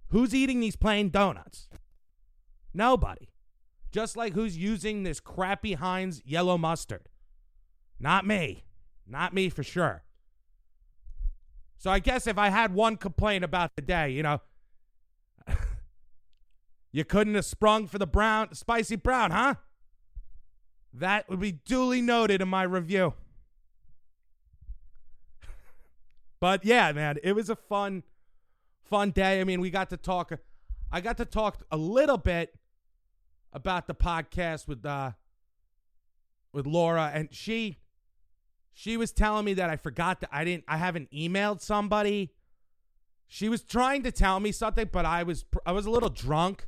Who's 0.08 0.34
eating 0.34 0.60
these 0.60 0.76
plain 0.76 1.10
donuts? 1.10 1.68
Nobody. 2.72 3.28
Just 3.90 4.16
like 4.16 4.34
who's 4.34 4.56
using 4.56 5.02
this 5.02 5.20
crappy 5.20 5.74
Heinz 5.74 6.22
yellow 6.24 6.58
mustard. 6.58 7.08
Not 7.98 8.26
me. 8.26 8.64
Not 9.06 9.32
me 9.32 9.48
for 9.48 9.62
sure. 9.62 10.04
So 11.78 11.90
I 11.90 11.98
guess 12.00 12.26
if 12.26 12.38
I 12.38 12.48
had 12.50 12.74
one 12.74 12.96
complaint 12.96 13.44
about 13.44 13.76
the 13.76 13.82
day, 13.82 14.10
you 14.10 14.22
know, 14.22 14.40
you 16.92 17.04
couldn't 17.04 17.34
have 17.34 17.44
sprung 17.44 17.86
for 17.86 17.98
the 17.98 18.06
brown, 18.06 18.54
spicy 18.54 18.96
brown, 18.96 19.30
huh? 19.30 19.54
That 20.92 21.28
would 21.28 21.40
be 21.40 21.52
duly 21.52 22.00
noted 22.00 22.40
in 22.40 22.48
my 22.48 22.62
review. 22.62 23.14
but 26.40 26.64
yeah, 26.64 26.92
man, 26.92 27.18
it 27.22 27.32
was 27.32 27.50
a 27.50 27.56
fun, 27.56 28.02
fun 28.84 29.10
day. 29.10 29.40
I 29.40 29.44
mean, 29.44 29.60
we 29.60 29.70
got 29.70 29.90
to 29.90 29.96
talk. 29.96 30.32
I 30.90 31.00
got 31.00 31.18
to 31.18 31.24
talk 31.24 31.64
a 31.70 31.76
little 31.76 32.16
bit 32.16 32.54
about 33.52 33.86
the 33.86 33.94
podcast 33.94 34.66
with 34.66 34.84
uh 34.84 35.12
with 36.52 36.66
Laura, 36.66 37.10
and 37.12 37.28
she 37.32 37.78
she 38.72 38.96
was 38.96 39.12
telling 39.12 39.44
me 39.44 39.54
that 39.54 39.68
I 39.68 39.76
forgot 39.76 40.20
that 40.20 40.30
I 40.32 40.44
didn't 40.44 40.64
I 40.66 40.78
haven't 40.78 41.10
emailed 41.10 41.60
somebody. 41.60 42.32
She 43.26 43.50
was 43.50 43.62
trying 43.62 44.02
to 44.04 44.10
tell 44.10 44.40
me 44.40 44.52
something, 44.52 44.88
but 44.90 45.04
I 45.04 45.22
was 45.22 45.44
I 45.66 45.72
was 45.72 45.84
a 45.84 45.90
little 45.90 46.08
drunk. 46.08 46.66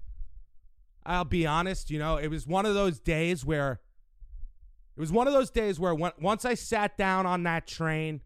I'll 1.10 1.24
be 1.24 1.44
honest, 1.44 1.90
you 1.90 1.98
know, 1.98 2.18
it 2.18 2.28
was 2.28 2.46
one 2.46 2.66
of 2.66 2.74
those 2.74 3.00
days 3.00 3.44
where 3.44 3.80
it 4.96 5.00
was 5.00 5.10
one 5.10 5.26
of 5.26 5.32
those 5.32 5.50
days 5.50 5.80
where 5.80 5.92
when, 5.92 6.12
once 6.20 6.44
I 6.44 6.54
sat 6.54 6.96
down 6.96 7.26
on 7.26 7.42
that 7.42 7.66
train 7.66 8.20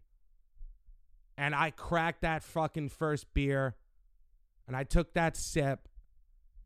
and 1.35 1.55
I 1.55 1.71
cracked 1.71 2.21
that 2.21 2.43
fucking 2.43 2.89
first 2.89 3.33
beer 3.33 3.75
and 4.67 4.77
I 4.77 4.83
took 4.83 5.15
that 5.15 5.35
sip 5.35 5.87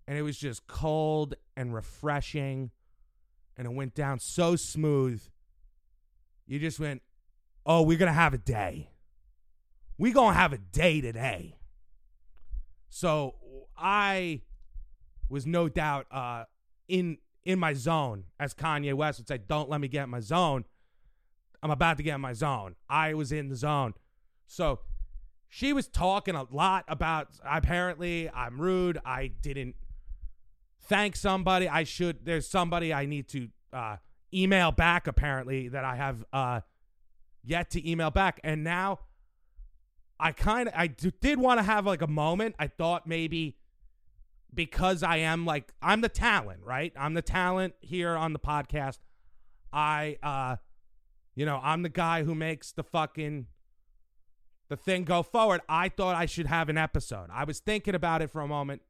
and 0.09 0.17
it 0.17 0.21
was 0.21 0.37
just 0.37 0.67
cold 0.67 1.35
and 1.55 1.73
refreshing 1.73 2.71
and 3.57 3.65
it 3.65 3.71
went 3.71 3.95
down 3.95 4.19
so 4.19 4.57
smooth. 4.57 5.23
You 6.47 6.59
just 6.59 6.81
went, 6.81 7.01
"Oh, 7.65 7.83
we're 7.83 7.97
going 7.97 8.07
to 8.07 8.13
have 8.13 8.33
a 8.33 8.37
day. 8.37 8.89
We're 9.97 10.13
going 10.13 10.33
to 10.33 10.39
have 10.39 10.51
a 10.51 10.57
day 10.57 10.99
today." 10.99 11.59
So, 12.89 13.35
I 13.77 14.41
was 15.29 15.45
no 15.45 15.69
doubt 15.69 16.07
uh, 16.11 16.45
in 16.87 17.17
in 17.43 17.59
my 17.59 17.73
zone, 17.73 18.25
as 18.39 18.53
Kanye 18.53 18.93
West 18.93 19.19
would 19.19 19.27
say. 19.27 19.37
Don't 19.37 19.69
let 19.69 19.81
me 19.81 19.87
get 19.87 20.03
in 20.03 20.09
my 20.09 20.19
zone. 20.19 20.65
I'm 21.61 21.71
about 21.71 21.97
to 21.97 22.03
get 22.03 22.15
in 22.15 22.21
my 22.21 22.33
zone. 22.33 22.75
I 22.89 23.13
was 23.13 23.31
in 23.31 23.49
the 23.49 23.55
zone. 23.55 23.93
So 24.47 24.79
she 25.47 25.73
was 25.73 25.87
talking 25.87 26.35
a 26.35 26.45
lot 26.51 26.85
about 26.87 27.29
apparently 27.43 28.29
I'm 28.29 28.61
rude. 28.61 28.99
I 29.05 29.27
didn't 29.27 29.75
thank 30.83 31.15
somebody. 31.15 31.67
I 31.67 31.83
should. 31.83 32.25
There's 32.25 32.47
somebody 32.47 32.93
I 32.93 33.05
need 33.05 33.27
to 33.29 33.49
uh, 33.73 33.97
email 34.33 34.71
back. 34.71 35.07
Apparently 35.07 35.69
that 35.69 35.83
I 35.83 35.95
have 35.95 36.23
uh, 36.31 36.61
yet 37.43 37.71
to 37.71 37.89
email 37.89 38.11
back, 38.11 38.39
and 38.43 38.63
now 38.63 38.99
I 40.19 40.31
kind 40.33 40.67
of 40.67 40.73
I 40.75 40.87
did 40.87 41.39
want 41.39 41.59
to 41.59 41.63
have 41.63 41.85
like 41.85 42.01
a 42.01 42.07
moment. 42.07 42.55
I 42.59 42.67
thought 42.67 43.07
maybe 43.07 43.57
because 44.53 45.03
I 45.03 45.17
am 45.17 45.45
like 45.45 45.71
I'm 45.81 46.01
the 46.01 46.09
talent, 46.09 46.61
right? 46.63 46.93
I'm 46.97 47.13
the 47.13 47.21
talent 47.21 47.75
here 47.81 48.15
on 48.15 48.33
the 48.33 48.39
podcast. 48.39 48.99
I 49.71 50.17
uh 50.23 50.57
you 51.35 51.45
know, 51.45 51.59
I'm 51.63 51.83
the 51.83 51.89
guy 51.89 52.23
who 52.23 52.35
makes 52.35 52.71
the 52.71 52.83
fucking 52.83 53.47
the 54.69 54.77
thing 54.77 55.03
go 55.03 55.23
forward. 55.23 55.61
I 55.69 55.89
thought 55.89 56.15
I 56.15 56.25
should 56.25 56.47
have 56.47 56.69
an 56.69 56.77
episode. 56.77 57.27
I 57.31 57.43
was 57.43 57.59
thinking 57.59 57.95
about 57.95 58.21
it 58.21 58.29
for 58.29 58.41
a 58.41 58.47
moment 58.47 58.81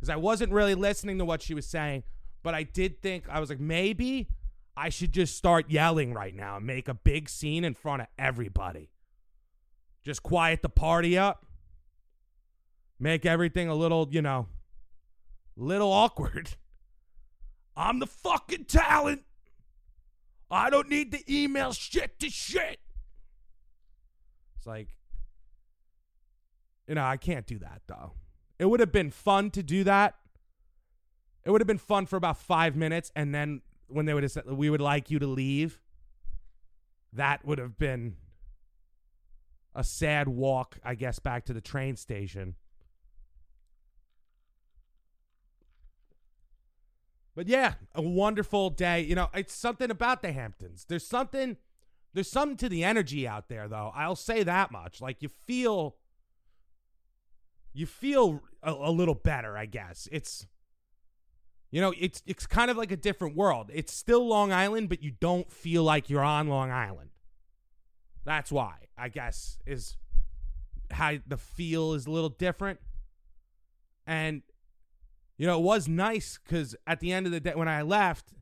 cuz 0.00 0.08
I 0.08 0.16
wasn't 0.16 0.52
really 0.52 0.74
listening 0.74 1.18
to 1.18 1.24
what 1.24 1.42
she 1.42 1.54
was 1.54 1.66
saying, 1.66 2.02
but 2.42 2.54
I 2.54 2.62
did 2.62 3.00
think 3.00 3.28
I 3.28 3.40
was 3.40 3.48
like 3.48 3.60
maybe 3.60 4.28
I 4.76 4.88
should 4.88 5.12
just 5.12 5.36
start 5.36 5.70
yelling 5.70 6.14
right 6.14 6.34
now 6.34 6.56
and 6.56 6.66
make 6.66 6.88
a 6.88 6.94
big 6.94 7.28
scene 7.28 7.64
in 7.64 7.74
front 7.74 8.02
of 8.02 8.08
everybody. 8.18 8.90
Just 10.04 10.22
quiet 10.22 10.62
the 10.62 10.68
party 10.68 11.18
up. 11.18 11.44
Make 12.98 13.26
everything 13.26 13.68
a 13.68 13.74
little, 13.74 14.08
you 14.10 14.22
know, 14.22 14.48
little 15.56 15.92
awkward. 15.92 16.50
I'm 17.76 17.98
the 17.98 18.06
fucking 18.06 18.64
talent. 18.64 19.22
I 20.50 20.70
don't 20.70 20.88
need 20.88 21.12
to 21.12 21.32
email 21.32 21.72
shit 21.72 22.18
to 22.20 22.28
shit. 22.28 22.80
It's 24.56 24.66
like, 24.66 24.88
you 26.86 26.94
know, 26.94 27.04
I 27.04 27.16
can't 27.16 27.46
do 27.46 27.58
that 27.60 27.82
though. 27.86 28.12
It 28.58 28.66
would 28.66 28.80
have 28.80 28.92
been 28.92 29.10
fun 29.10 29.50
to 29.52 29.62
do 29.62 29.84
that. 29.84 30.16
It 31.44 31.50
would 31.50 31.60
have 31.60 31.68
been 31.68 31.78
fun 31.78 32.04
for 32.04 32.16
about 32.16 32.36
five 32.36 32.76
minutes, 32.76 33.10
and 33.16 33.34
then 33.34 33.62
when 33.88 34.04
they 34.04 34.12
would 34.12 34.22
have 34.22 34.32
said 34.32 34.44
we 34.46 34.68
would 34.68 34.80
like 34.80 35.10
you 35.10 35.18
to 35.18 35.26
leave, 35.26 35.80
that 37.12 37.44
would 37.44 37.58
have 37.58 37.78
been 37.78 38.16
a 39.74 39.82
sad 39.82 40.28
walk, 40.28 40.78
I 40.84 40.94
guess, 40.94 41.18
back 41.18 41.44
to 41.46 41.52
the 41.52 41.60
train 41.60 41.96
station. 41.96 42.56
But 47.40 47.48
yeah, 47.48 47.72
a 47.94 48.02
wonderful 48.02 48.68
day. 48.68 49.00
You 49.00 49.14
know, 49.14 49.30
it's 49.32 49.54
something 49.54 49.90
about 49.90 50.20
the 50.20 50.30
Hamptons. 50.30 50.84
There's 50.86 51.06
something 51.06 51.56
there's 52.12 52.30
something 52.30 52.58
to 52.58 52.68
the 52.68 52.84
energy 52.84 53.26
out 53.26 53.48
there 53.48 53.66
though. 53.66 53.92
I'll 53.94 54.14
say 54.14 54.42
that 54.42 54.70
much. 54.70 55.00
Like 55.00 55.22
you 55.22 55.30
feel 55.30 55.96
you 57.72 57.86
feel 57.86 58.42
a, 58.62 58.72
a 58.72 58.90
little 58.90 59.14
better, 59.14 59.56
I 59.56 59.64
guess. 59.64 60.06
It's 60.12 60.46
you 61.70 61.80
know, 61.80 61.94
it's 61.98 62.22
it's 62.26 62.46
kind 62.46 62.70
of 62.70 62.76
like 62.76 62.92
a 62.92 62.96
different 62.98 63.36
world. 63.36 63.70
It's 63.72 63.94
still 63.94 64.28
Long 64.28 64.52
Island, 64.52 64.90
but 64.90 65.02
you 65.02 65.10
don't 65.10 65.50
feel 65.50 65.82
like 65.82 66.10
you're 66.10 66.22
on 66.22 66.46
Long 66.48 66.70
Island. 66.70 67.08
That's 68.22 68.52
why, 68.52 68.88
I 68.98 69.08
guess, 69.08 69.56
is 69.64 69.96
how 70.90 71.14
the 71.26 71.38
feel 71.38 71.94
is 71.94 72.04
a 72.04 72.10
little 72.10 72.28
different. 72.28 72.80
And 74.06 74.42
you 75.40 75.46
know, 75.46 75.58
it 75.58 75.62
was 75.62 75.88
nice 75.88 76.38
because 76.44 76.76
at 76.86 77.00
the 77.00 77.14
end 77.14 77.24
of 77.24 77.32
the 77.32 77.40
day, 77.40 77.54
when 77.54 77.66
I 77.66 77.80
left, 77.80 78.34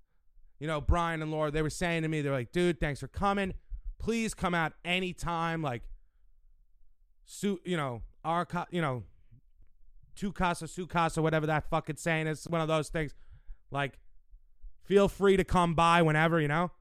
you 0.59 0.67
know, 0.67 0.81
Brian 0.81 1.23
and 1.23 1.31
Laura, 1.31 1.49
they 1.49 1.63
were 1.63 1.71
saying 1.71 2.03
to 2.03 2.09
me, 2.09 2.23
they're 2.23 2.33
like, 2.33 2.51
dude, 2.51 2.81
thanks 2.81 2.99
for 2.99 3.07
coming. 3.07 3.55
Please 4.01 4.35
come 4.35 4.53
out 4.53 4.73
anytime. 4.85 5.63
Like, 5.63 5.85
su- 7.25 7.61
you 7.65 7.77
know, 7.77 8.03
our, 8.25 8.49
you 8.73 8.83
know, 8.83 9.05
tu 10.17 10.33
casa, 10.33 10.67
su 10.67 10.89
casa, 10.89 11.23
whatever 11.23 11.47
that 11.47 11.71
fucking 11.71 11.95
saying 11.95 12.27
is. 12.27 12.49
One 12.49 12.61
of 12.61 12.67
those 12.67 12.89
things. 12.89 13.15
Like, 13.71 14.01
feel 14.83 15.07
free 15.07 15.37
to 15.37 15.45
come 15.45 15.77
by 15.77 16.03
whenever, 16.03 16.41
you 16.41 16.49
know? 16.49 16.73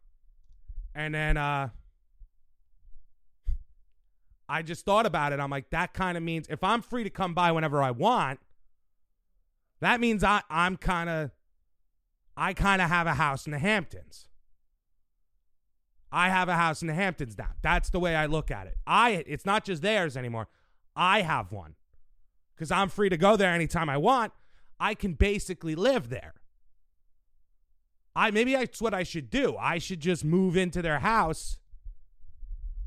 And 0.95 1.13
then 1.13 1.37
uh 1.37 1.69
I 4.49 4.63
just 4.63 4.83
thought 4.83 5.05
about 5.05 5.31
it. 5.31 5.39
I'm 5.39 5.51
like, 5.51 5.69
that 5.69 5.93
kind 5.93 6.17
of 6.17 6.23
means 6.23 6.47
if 6.49 6.63
I'm 6.63 6.81
free 6.81 7.03
to 7.03 7.11
come 7.11 7.35
by 7.35 7.51
whenever 7.51 7.83
I 7.83 7.91
want, 7.91 8.39
that 9.79 9.99
means 9.99 10.23
I, 10.23 10.41
I'm 10.49 10.77
kind 10.77 11.09
of, 11.09 11.31
I 12.35 12.53
kind 12.53 12.81
of 12.81 12.89
have 12.89 13.07
a 13.07 13.13
house 13.13 13.45
in 13.45 13.51
the 13.51 13.59
Hamptons. 13.59 14.27
I 16.11 16.29
have 16.29 16.49
a 16.49 16.55
house 16.55 16.81
in 16.81 16.87
the 16.87 16.93
Hamptons 16.93 17.37
now. 17.37 17.51
That's 17.61 17.89
the 17.89 17.99
way 17.99 18.15
I 18.15 18.27
look 18.27 18.49
at 18.49 18.67
it. 18.67 18.77
I, 18.85 19.23
it's 19.27 19.45
not 19.45 19.65
just 19.65 19.81
theirs 19.81 20.15
anymore. 20.15 20.47
I 20.95 21.21
have 21.21 21.51
one 21.51 21.75
because 22.55 22.71
I'm 22.71 22.89
free 22.89 23.09
to 23.09 23.17
go 23.17 23.35
there 23.35 23.51
anytime 23.51 23.89
I 23.89 23.97
want. 23.97 24.33
I 24.79 24.93
can 24.93 25.13
basically 25.13 25.75
live 25.75 26.09
there. 26.09 26.33
I 28.15 28.31
maybe 28.31 28.53
that's 28.53 28.81
what 28.81 28.93
I 28.93 29.03
should 29.03 29.29
do. 29.29 29.55
I 29.57 29.77
should 29.77 29.99
just 29.99 30.23
move 30.25 30.57
into 30.57 30.81
their 30.81 30.99
house 30.99 31.59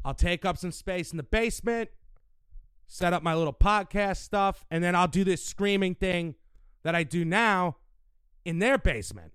I'll 0.05 0.15
take 0.15 0.45
up 0.45 0.57
some 0.57 0.73
space 0.73 1.11
in 1.11 1.17
the 1.17 1.23
basement, 1.23 1.91
set 2.87 3.13
up 3.13 3.23
my 3.23 3.35
little 3.35 3.53
podcast 3.53 4.19
stuff, 4.19 4.65
and 4.71 4.83
then 4.83 4.95
I'll 4.95 5.09
do 5.09 5.25
this 5.25 5.45
screaming 5.45 5.95
thing 5.95 6.35
that 6.83 6.95
I 6.95 7.03
do 7.03 7.25
now 7.25 7.77
in 8.45 8.59
their 8.59 8.79
basement. 8.79 9.33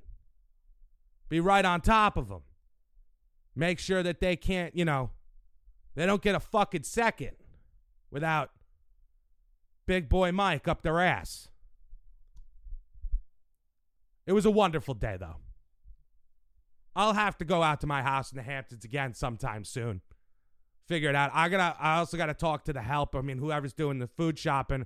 Be 1.29 1.39
right 1.39 1.65
on 1.65 1.81
top 1.81 2.17
of 2.17 2.29
them. 2.29 2.41
Make 3.55 3.79
sure 3.79 4.03
that 4.03 4.19
they 4.19 4.35
can't, 4.35 4.75
you 4.75 4.85
know, 4.85 5.11
they 5.95 6.05
don't 6.05 6.21
get 6.21 6.35
a 6.35 6.39
fucking 6.39 6.83
second 6.83 7.31
without 8.11 8.51
Big 9.85 10.09
Boy 10.09 10.31
Mike 10.31 10.67
up 10.67 10.81
their 10.81 10.99
ass. 10.99 11.47
It 14.27 14.33
was 14.33 14.45
a 14.45 14.51
wonderful 14.51 14.93
day, 14.93 15.17
though. 15.19 15.37
I'll 16.95 17.13
have 17.13 17.37
to 17.37 17.45
go 17.45 17.61
out 17.61 17.81
to 17.81 17.87
my 17.87 18.01
house 18.01 18.31
in 18.31 18.37
the 18.37 18.43
Hamptons 18.43 18.83
again 18.83 19.13
sometime 19.13 19.63
soon 19.63 20.01
figure 20.87 21.09
it 21.09 21.15
out. 21.15 21.31
I 21.33 21.49
gotta. 21.49 21.75
I 21.79 21.97
also 21.97 22.17
gotta 22.17 22.33
talk 22.33 22.63
to 22.65 22.73
the 22.73 22.81
help. 22.81 23.15
I 23.15 23.21
mean, 23.21 23.37
whoever's 23.37 23.73
doing 23.73 23.99
the 23.99 24.07
food 24.07 24.37
shopping. 24.37 24.85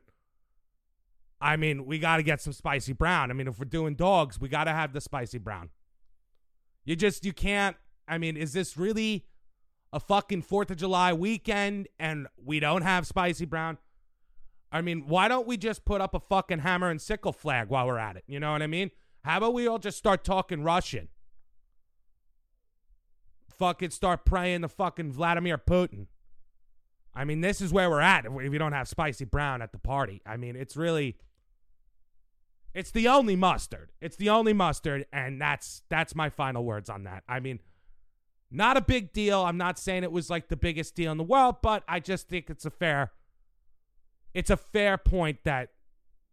I 1.41 1.55
mean, 1.55 1.85
we 1.85 1.99
got 1.99 2.17
to 2.17 2.23
get 2.23 2.41
some 2.41 2.53
spicy 2.53 2.93
brown. 2.93 3.31
I 3.31 3.33
mean, 3.33 3.47
if 3.47 3.59
we're 3.59 3.65
doing 3.65 3.95
dogs, 3.95 4.39
we 4.39 4.49
got 4.49 4.65
to 4.65 4.71
have 4.71 4.93
the 4.93 5.01
spicy 5.01 5.37
brown. 5.37 5.69
You 6.83 6.95
just 6.95 7.25
you 7.25 7.33
can't. 7.33 7.75
I 8.07 8.17
mean, 8.17 8.35
is 8.35 8.53
this 8.53 8.77
really 8.77 9.25
a 9.93 9.99
fucking 9.99 10.41
Fourth 10.41 10.71
of 10.71 10.77
July 10.77 11.13
weekend 11.13 11.87
and 11.99 12.27
we 12.43 12.59
don't 12.59 12.81
have 12.81 13.07
spicy 13.07 13.45
brown? 13.45 13.77
I 14.71 14.81
mean, 14.81 15.05
why 15.07 15.27
don't 15.27 15.47
we 15.47 15.57
just 15.57 15.85
put 15.85 16.01
up 16.01 16.13
a 16.13 16.19
fucking 16.19 16.59
hammer 16.59 16.89
and 16.89 17.01
sickle 17.01 17.31
flag 17.31 17.69
while 17.69 17.87
we're 17.87 17.97
at 17.97 18.17
it? 18.17 18.23
You 18.27 18.39
know 18.39 18.51
what 18.51 18.61
I 18.61 18.67
mean? 18.67 18.91
How 19.23 19.37
about 19.37 19.53
we 19.53 19.67
all 19.67 19.79
just 19.79 19.97
start 19.97 20.23
talking 20.23 20.63
Russian? 20.63 21.09
fucking 23.59 23.89
start 23.89 24.25
praying 24.25 24.61
to 24.61 24.69
fucking 24.69 25.11
Vladimir 25.11 25.57
Putin. 25.57 26.07
I 27.13 27.25
mean, 27.25 27.41
this 27.41 27.59
is 27.59 27.73
where 27.73 27.89
we're 27.89 27.99
at 27.99 28.25
if 28.25 28.31
we 28.31 28.57
don't 28.57 28.71
have 28.71 28.87
spicy 28.87 29.25
brown 29.25 29.61
at 29.61 29.73
the 29.73 29.77
party. 29.77 30.21
I 30.25 30.37
mean, 30.37 30.55
it's 30.55 30.77
really 30.77 31.17
it's 32.73 32.91
the 32.91 33.07
only 33.07 33.35
mustard. 33.35 33.91
It's 34.01 34.15
the 34.15 34.29
only 34.29 34.53
mustard 34.53 35.05
and 35.11 35.41
that's 35.41 35.83
that's 35.89 36.15
my 36.15 36.29
final 36.29 36.63
words 36.63 36.89
on 36.89 37.03
that. 37.03 37.23
I 37.27 37.39
mean, 37.39 37.59
not 38.51 38.77
a 38.77 38.81
big 38.81 39.13
deal. 39.13 39.41
I'm 39.41 39.57
not 39.57 39.79
saying 39.79 40.03
it 40.03 40.11
was 40.11 40.29
like 40.29 40.47
the 40.49 40.55
biggest 40.55 40.95
deal 40.95 41.11
in 41.11 41.17
the 41.17 41.23
world, 41.23 41.57
but 41.61 41.83
I 41.87 41.99
just 41.99 42.27
think 42.27 42.49
it's 42.49 42.65
a 42.65 42.69
fair 42.69 43.11
it's 44.33 44.49
a 44.49 44.57
fair 44.57 44.97
point 44.97 45.39
that 45.43 45.69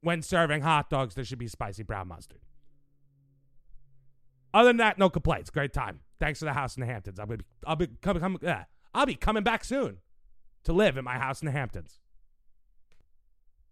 when 0.01 0.23
serving 0.23 0.63
hot 0.63 0.91
dogs 0.91 1.15
there 1.15 1.25
should 1.25 1.39
be 1.39 1.49
spicy 1.49 1.83
brown 1.83 2.09
mustard. 2.09 2.41
Other 4.53 4.71
than 4.71 4.79
that, 4.79 4.99
no 4.99 5.11
complaints. 5.11 5.51
Great 5.51 5.73
time. 5.75 6.01
Thanks 6.19 6.39
for 6.39 6.47
the 6.47 6.55
house 6.55 6.77
in 6.77 6.81
the 6.81 6.87
Hamptons. 6.87 7.19
Gonna 7.19 7.37
be, 7.37 7.45
I'll 7.67 7.77
be 7.77 7.89
coming, 8.01 8.23
come, 8.23 8.39
uh, 8.47 8.63
I'll 8.95 9.05
be 9.05 9.15
coming 9.15 9.43
back 9.43 9.65
soon 9.65 9.99
to 10.65 10.73
live 10.73 10.97
in 10.97 11.05
my 11.05 11.19
house 11.19 11.43
in 11.43 11.47
the 11.47 11.53
Hamptons. 11.53 12.01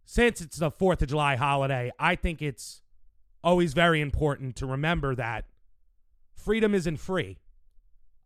Since 0.04 0.40
it's 0.40 0.58
the 0.58 0.70
Fourth 0.70 1.02
of 1.02 1.08
July 1.08 1.36
holiday, 1.36 1.90
I 1.98 2.14
think 2.14 2.42
it's 2.42 2.82
always 3.42 3.74
very 3.74 4.00
important 4.00 4.56
to 4.56 4.66
remember 4.66 5.14
that 5.14 5.46
freedom 6.34 6.74
isn't 6.74 6.98
free. 6.98 7.38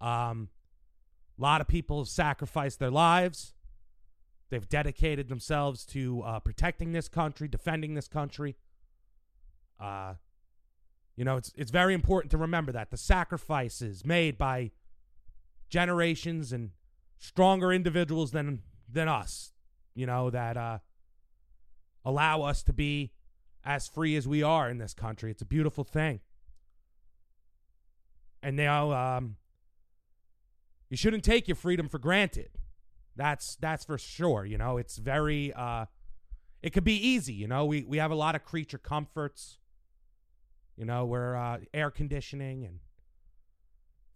Um, 0.01 0.49
a 1.39 1.43
lot 1.43 1.61
of 1.61 1.69
people 1.69 1.99
have 1.99 2.09
sacrificed 2.09 2.79
their 2.79 2.91
lives. 2.91 3.55
They've 4.51 4.69
dedicated 4.69 5.29
themselves 5.29 5.85
to 5.87 6.23
uh, 6.23 6.41
protecting 6.41 6.93
this 6.93 7.09
country, 7.09 7.49
defending 7.49 7.95
this 7.95 8.09
country. 8.09 8.57
Uh, 9.79 10.15
you 11.17 11.25
know, 11.25 11.37
it's 11.37 11.53
it's 11.57 11.71
very 11.71 11.95
important 11.95 12.31
to 12.31 12.39
remember 12.39 12.73
that 12.73 12.91
the 12.91 12.97
sacrifices 12.97 14.05
made 14.05 14.39
by 14.39 14.71
generations 15.69 16.53
and 16.53 16.71
stronger 17.19 17.73
individuals 17.73 18.31
than 18.31 18.63
than 18.89 19.09
us, 19.09 19.53
you 19.95 20.07
know, 20.07 20.31
that 20.31 20.57
uh, 20.57 20.79
allow 22.09 22.43
us 22.43 22.63
to 22.63 22.73
be 22.73 23.13
as 23.65 23.87
free 23.87 24.17
as 24.17 24.27
we 24.27 24.43
are 24.43 24.71
in 24.71 24.79
this 24.79 24.95
country. 24.95 25.31
It's 25.31 25.43
a 25.43 25.47
beautiful 25.47 25.85
thing. 25.85 26.21
And 28.43 28.57
now 28.57 28.93
um, 28.93 29.37
you 30.89 30.97
shouldn't 30.97 31.25
take 31.25 31.49
your 31.49 31.57
freedom 31.57 31.89
for 31.89 31.99
granted. 31.99 32.51
That's 33.15 33.57
that's 33.57 33.85
for 33.85 33.99
sure. 33.99 34.45
You 34.45 34.57
know, 34.59 34.79
it's 34.79 34.97
very 34.97 35.53
uh, 35.53 35.87
it 36.63 36.71
could 36.71 36.85
be 36.85 36.97
easy. 36.97 37.35
You 37.35 37.49
know, 37.49 37.65
we 37.65 37.85
we 37.85 37.99
have 37.99 38.11
a 38.11 38.15
lot 38.15 38.35
of 38.35 38.45
creature 38.45 38.79
comforts. 38.79 39.59
You 40.77 40.85
know, 40.85 41.05
we're 41.05 41.37
uh, 41.37 41.59
air 41.75 41.91
conditioning 41.91 42.65
and 42.65 42.79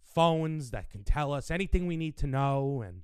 phones 0.01 0.71
that 0.71 0.89
can 0.89 1.03
tell 1.03 1.33
us 1.33 1.51
anything 1.51 1.85
we 1.85 1.97
need 1.97 2.17
to 2.17 2.27
know. 2.27 2.81
And 2.85 3.01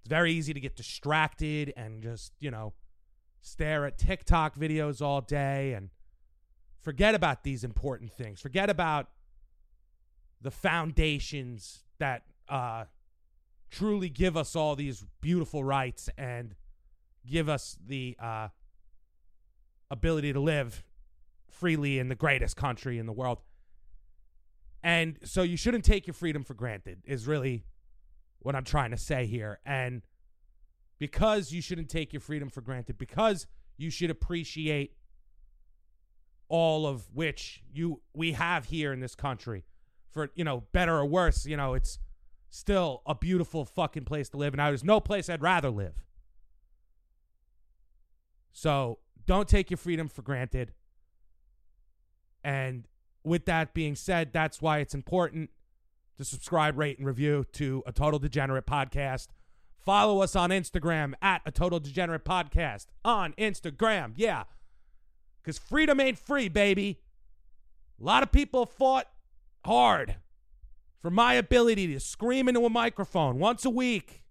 it's 0.00 0.08
very 0.08 0.32
easy 0.32 0.52
to 0.52 0.60
get 0.60 0.76
distracted 0.76 1.72
and 1.76 2.02
just, 2.02 2.32
you 2.40 2.50
know, 2.50 2.72
stare 3.40 3.86
at 3.86 3.98
TikTok 3.98 4.56
videos 4.56 5.00
all 5.00 5.20
day 5.20 5.72
and 5.72 5.90
forget 6.80 7.14
about 7.14 7.42
these 7.42 7.64
important 7.64 8.12
things. 8.12 8.40
Forget 8.40 8.70
about 8.70 9.08
the 10.40 10.50
foundations 10.50 11.84
that 11.98 12.22
uh, 12.48 12.84
truly 13.70 14.08
give 14.08 14.36
us 14.36 14.56
all 14.56 14.74
these 14.74 15.04
beautiful 15.20 15.62
rights 15.62 16.08
and 16.16 16.54
give 17.26 17.48
us 17.48 17.76
the 17.86 18.16
uh, 18.20 18.48
ability 19.90 20.32
to 20.32 20.40
live 20.40 20.82
freely 21.48 21.98
in 21.98 22.08
the 22.08 22.14
greatest 22.14 22.56
country 22.56 22.98
in 22.98 23.06
the 23.06 23.12
world. 23.12 23.38
And 24.82 25.18
so 25.24 25.42
you 25.42 25.56
shouldn't 25.56 25.84
take 25.84 26.06
your 26.06 26.14
freedom 26.14 26.42
for 26.42 26.54
granted, 26.54 27.02
is 27.04 27.26
really 27.26 27.64
what 28.38 28.56
I'm 28.56 28.64
trying 28.64 28.92
to 28.92 28.96
say 28.96 29.26
here. 29.26 29.60
And 29.66 30.00
because 31.00 31.50
you 31.50 31.60
shouldn't 31.60 31.88
take 31.88 32.12
your 32.12 32.20
freedom 32.20 32.48
for 32.48 32.60
granted, 32.60 32.98
because 32.98 33.48
you 33.76 33.90
should 33.90 34.10
appreciate 34.10 34.94
all 36.48 36.86
of 36.86 37.08
which 37.12 37.62
you 37.72 38.02
we 38.14 38.32
have 38.32 38.66
here 38.66 38.92
in 38.92 39.00
this 39.00 39.16
country. 39.16 39.64
For 40.10 40.30
you 40.34 40.44
know 40.44 40.64
better 40.72 40.96
or 40.96 41.06
worse 41.06 41.46
you 41.46 41.56
know 41.56 41.74
it's 41.74 41.98
still 42.50 43.02
a 43.06 43.14
beautiful 43.14 43.64
fucking 43.64 44.04
place 44.04 44.28
to 44.28 44.36
live. 44.36 44.52
And 44.54 44.60
there's 44.60 44.84
no 44.84 45.00
place 45.00 45.28
i'd 45.28 45.42
rather 45.42 45.70
live. 45.70 46.04
So 48.52 48.98
don't 49.26 49.48
take 49.48 49.70
your 49.70 49.78
freedom 49.78 50.08
for 50.08 50.22
granted. 50.22 50.72
And 52.42 52.86
with 53.22 53.44
that 53.46 53.74
being 53.74 53.94
said, 53.94 54.32
that's 54.32 54.60
why 54.60 54.78
it's 54.78 54.94
important 54.94 55.50
to 56.16 56.24
subscribe, 56.24 56.76
rate, 56.76 56.98
and 56.98 57.06
review 57.06 57.44
to 57.52 57.82
a 57.86 57.92
Total 57.92 58.18
Degenerate 58.18 58.66
podcast. 58.66 59.28
Follow 59.84 60.22
us 60.22 60.36
on 60.36 60.50
Instagram 60.50 61.14
at 61.22 61.42
a 61.46 61.50
Total 61.50 61.80
Degenerate 61.80 62.24
podcast 62.24 62.86
on 63.04 63.32
Instagram. 63.38 64.12
Yeah. 64.16 64.44
Because 65.42 65.58
freedom 65.58 66.00
ain't 66.00 66.18
free, 66.18 66.48
baby. 66.48 67.00
A 68.00 68.04
lot 68.04 68.22
of 68.22 68.30
people 68.30 68.66
fought 68.66 69.08
hard 69.64 70.16
for 71.00 71.10
my 71.10 71.34
ability 71.34 71.86
to 71.88 72.00
scream 72.00 72.48
into 72.48 72.64
a 72.64 72.70
microphone 72.70 73.38
once 73.38 73.64
a 73.64 73.70
week 73.70 74.22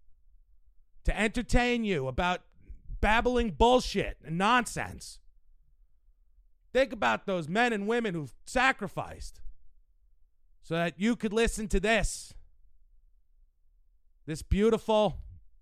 to 1.05 1.19
entertain 1.19 1.83
you 1.83 2.07
about 2.07 2.41
babbling 3.01 3.51
bullshit 3.51 4.17
and 4.23 4.37
nonsense. 4.37 5.19
Think 6.71 6.93
about 6.93 7.25
those 7.25 7.47
men 7.47 7.73
and 7.73 7.87
women 7.87 8.13
who've 8.13 8.33
sacrificed 8.45 9.41
so 10.61 10.75
that 10.75 10.99
you 10.99 11.15
could 11.15 11.33
listen 11.33 11.67
to 11.69 11.79
this. 11.79 12.33
This 14.27 14.43
beautiful, 14.43 15.17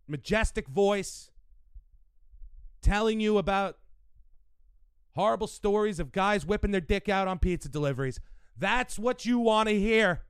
majestic 0.08 0.67
voice 0.67 1.32
telling 2.82 3.20
you 3.20 3.38
about 3.38 3.78
horrible 5.15 5.48
stories 5.48 6.00
of 6.00 6.12
guys 6.12 6.46
whipping 6.46 6.72
their 6.72 6.82
dick 6.82 7.10
out 7.10 7.28
on 7.28 7.39
pizza 7.39 7.67
deliveries. 7.67 8.20
That's 8.58 8.98
what 8.98 9.26
you 9.26 9.39
want 9.39 9.70
to 9.70 9.78
hear. 9.78 10.22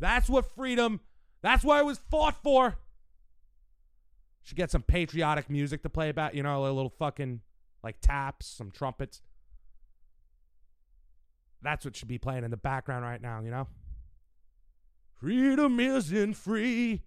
That's 0.00 0.28
what 0.28 0.54
freedom, 0.54 1.00
that's 1.42 1.64
why 1.64 1.80
it 1.80 1.84
was 1.84 1.98
fought 2.10 2.42
for. 2.42 2.78
Should 4.42 4.56
get 4.56 4.70
some 4.70 4.82
patriotic 4.82 5.50
music 5.50 5.82
to 5.82 5.90
play 5.90 6.08
about, 6.08 6.34
you 6.34 6.42
know, 6.42 6.64
a 6.64 6.72
little 6.72 6.92
fucking 6.98 7.40
like 7.82 8.00
taps, 8.00 8.46
some 8.46 8.70
trumpets. 8.70 9.20
That's 11.60 11.84
what 11.84 11.96
should 11.96 12.08
be 12.08 12.18
playing 12.18 12.44
in 12.44 12.50
the 12.50 12.56
background 12.56 13.04
right 13.04 13.20
now, 13.20 13.40
you 13.40 13.50
know? 13.50 13.66
Freedom 15.20 15.80
isn't 15.80 16.34
free. 16.34 17.02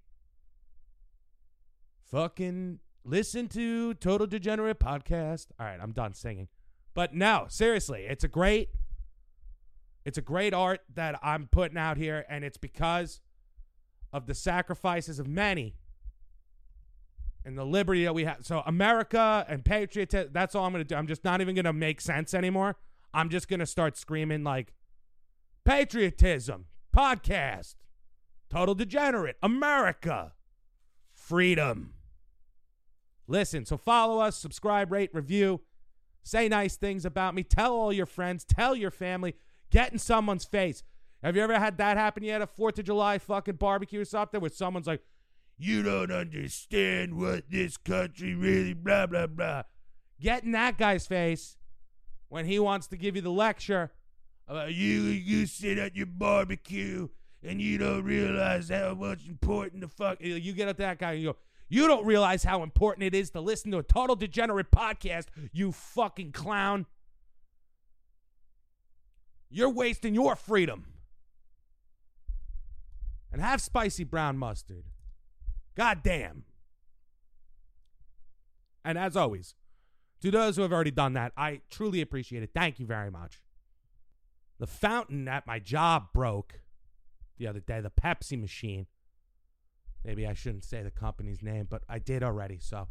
Fucking 2.11 2.79
listen 3.05 3.47
to 3.49 3.93
Total 3.95 4.27
Degenerate 4.27 4.79
podcast. 4.79 5.47
All 5.59 5.65
right, 5.65 5.79
I'm 5.81 5.93
done 5.93 6.13
singing. 6.13 6.49
But 6.93 7.15
no, 7.15 7.45
seriously, 7.47 8.05
it's 8.07 8.23
a 8.23 8.27
great 8.27 8.69
it's 10.03 10.17
a 10.17 10.21
great 10.21 10.53
art 10.53 10.81
that 10.95 11.19
I'm 11.23 11.47
putting 11.47 11.77
out 11.77 11.95
here 11.95 12.25
and 12.27 12.43
it's 12.43 12.57
because 12.57 13.21
of 14.11 14.25
the 14.25 14.33
sacrifices 14.33 15.19
of 15.19 15.27
many 15.27 15.75
and 17.45 17.57
the 17.57 17.63
liberty 17.63 18.03
that 18.03 18.13
we 18.13 18.25
have. 18.25 18.39
So 18.41 18.63
America 18.65 19.45
and 19.47 19.63
patriotism, 19.63 20.31
that's 20.33 20.55
all 20.55 20.65
I'm 20.65 20.73
going 20.73 20.83
to 20.83 20.87
do. 20.87 20.95
I'm 20.95 21.07
just 21.07 21.23
not 21.23 21.39
even 21.39 21.55
going 21.55 21.65
to 21.65 21.73
make 21.73 22.01
sense 22.01 22.33
anymore. 22.33 22.77
I'm 23.13 23.29
just 23.29 23.47
going 23.47 23.59
to 23.59 23.65
start 23.65 23.95
screaming 23.95 24.43
like 24.43 24.73
patriotism, 25.65 26.65
podcast, 26.95 27.75
total 28.49 28.75
degenerate, 28.75 29.37
America, 29.41 30.33
freedom. 31.13 31.93
Listen, 33.31 33.65
so 33.65 33.77
follow 33.77 34.19
us, 34.19 34.35
subscribe, 34.35 34.91
rate, 34.91 35.09
review, 35.13 35.61
say 36.21 36.49
nice 36.49 36.75
things 36.75 37.05
about 37.05 37.33
me, 37.33 37.43
tell 37.43 37.73
all 37.73 37.93
your 37.93 38.05
friends, 38.05 38.43
tell 38.43 38.75
your 38.75 38.91
family, 38.91 39.35
get 39.69 39.93
in 39.93 39.99
someone's 39.99 40.43
face. 40.43 40.83
Have 41.23 41.37
you 41.37 41.41
ever 41.41 41.57
had 41.57 41.77
that 41.77 41.95
happen 41.95 42.23
yet? 42.23 42.41
A 42.41 42.47
4th 42.47 42.79
of 42.79 42.85
July 42.85 43.19
fucking 43.19 43.55
barbecue 43.55 44.01
or 44.01 44.05
something 44.05 44.41
where 44.41 44.49
someone's 44.49 44.85
like, 44.85 45.01
you 45.57 45.81
don't 45.81 46.11
understand 46.11 47.17
what 47.17 47.49
this 47.49 47.77
country 47.77 48.35
really 48.35 48.73
blah 48.73 49.05
blah 49.05 49.27
blah. 49.27 49.63
Get 50.19 50.43
in 50.43 50.51
that 50.51 50.77
guy's 50.77 51.07
face 51.07 51.55
when 52.27 52.45
he 52.45 52.59
wants 52.59 52.87
to 52.87 52.97
give 52.97 53.15
you 53.15 53.21
the 53.21 53.31
lecture 53.31 53.91
about 54.45 54.73
you 54.73 55.03
you 55.03 55.45
sit 55.45 55.77
at 55.77 55.95
your 55.95 56.07
barbecue 56.07 57.07
and 57.43 57.61
you 57.61 57.77
don't 57.77 58.03
realize 58.03 58.67
how 58.67 58.93
much 58.93 59.25
important 59.25 59.79
the 59.79 59.87
fuck 59.87 60.17
you 60.19 60.51
get 60.51 60.67
at 60.67 60.77
that 60.77 60.99
guy 60.99 61.13
and 61.13 61.21
you 61.21 61.29
go 61.29 61.37
you 61.71 61.87
don't 61.87 62.05
realize 62.05 62.43
how 62.43 62.63
important 62.63 63.05
it 63.05 63.15
is 63.15 63.29
to 63.29 63.39
listen 63.39 63.71
to 63.71 63.77
a 63.77 63.83
total 63.83 64.17
degenerate 64.17 64.71
podcast, 64.71 65.27
you 65.53 65.71
fucking 65.71 66.33
clown. 66.33 66.85
You're 69.49 69.69
wasting 69.69 70.13
your 70.13 70.35
freedom. 70.35 70.87
And 73.31 73.41
have 73.41 73.61
spicy 73.61 74.03
brown 74.03 74.37
mustard. 74.37 74.83
God 75.75 76.03
damn. 76.03 76.43
And 78.83 78.97
as 78.97 79.15
always, 79.15 79.55
to 80.21 80.29
those 80.29 80.57
who 80.57 80.63
have 80.63 80.73
already 80.73 80.91
done 80.91 81.13
that, 81.13 81.31
I 81.37 81.61
truly 81.69 82.01
appreciate 82.01 82.43
it. 82.43 82.49
Thank 82.53 82.79
you 82.81 82.85
very 82.85 83.09
much. 83.09 83.41
The 84.59 84.67
fountain 84.67 85.29
at 85.29 85.47
my 85.47 85.59
job 85.59 86.07
broke 86.13 86.59
the 87.37 87.47
other 87.47 87.61
day, 87.61 87.79
the 87.79 87.89
Pepsi 87.89 88.37
machine. 88.37 88.87
Maybe 90.03 90.25
I 90.25 90.33
shouldn't 90.33 90.63
say 90.63 90.81
the 90.81 90.91
company's 90.91 91.41
name, 91.41 91.67
but 91.69 91.83
I 91.87 91.99
did 91.99 92.23
already. 92.23 92.59
So 92.59 92.87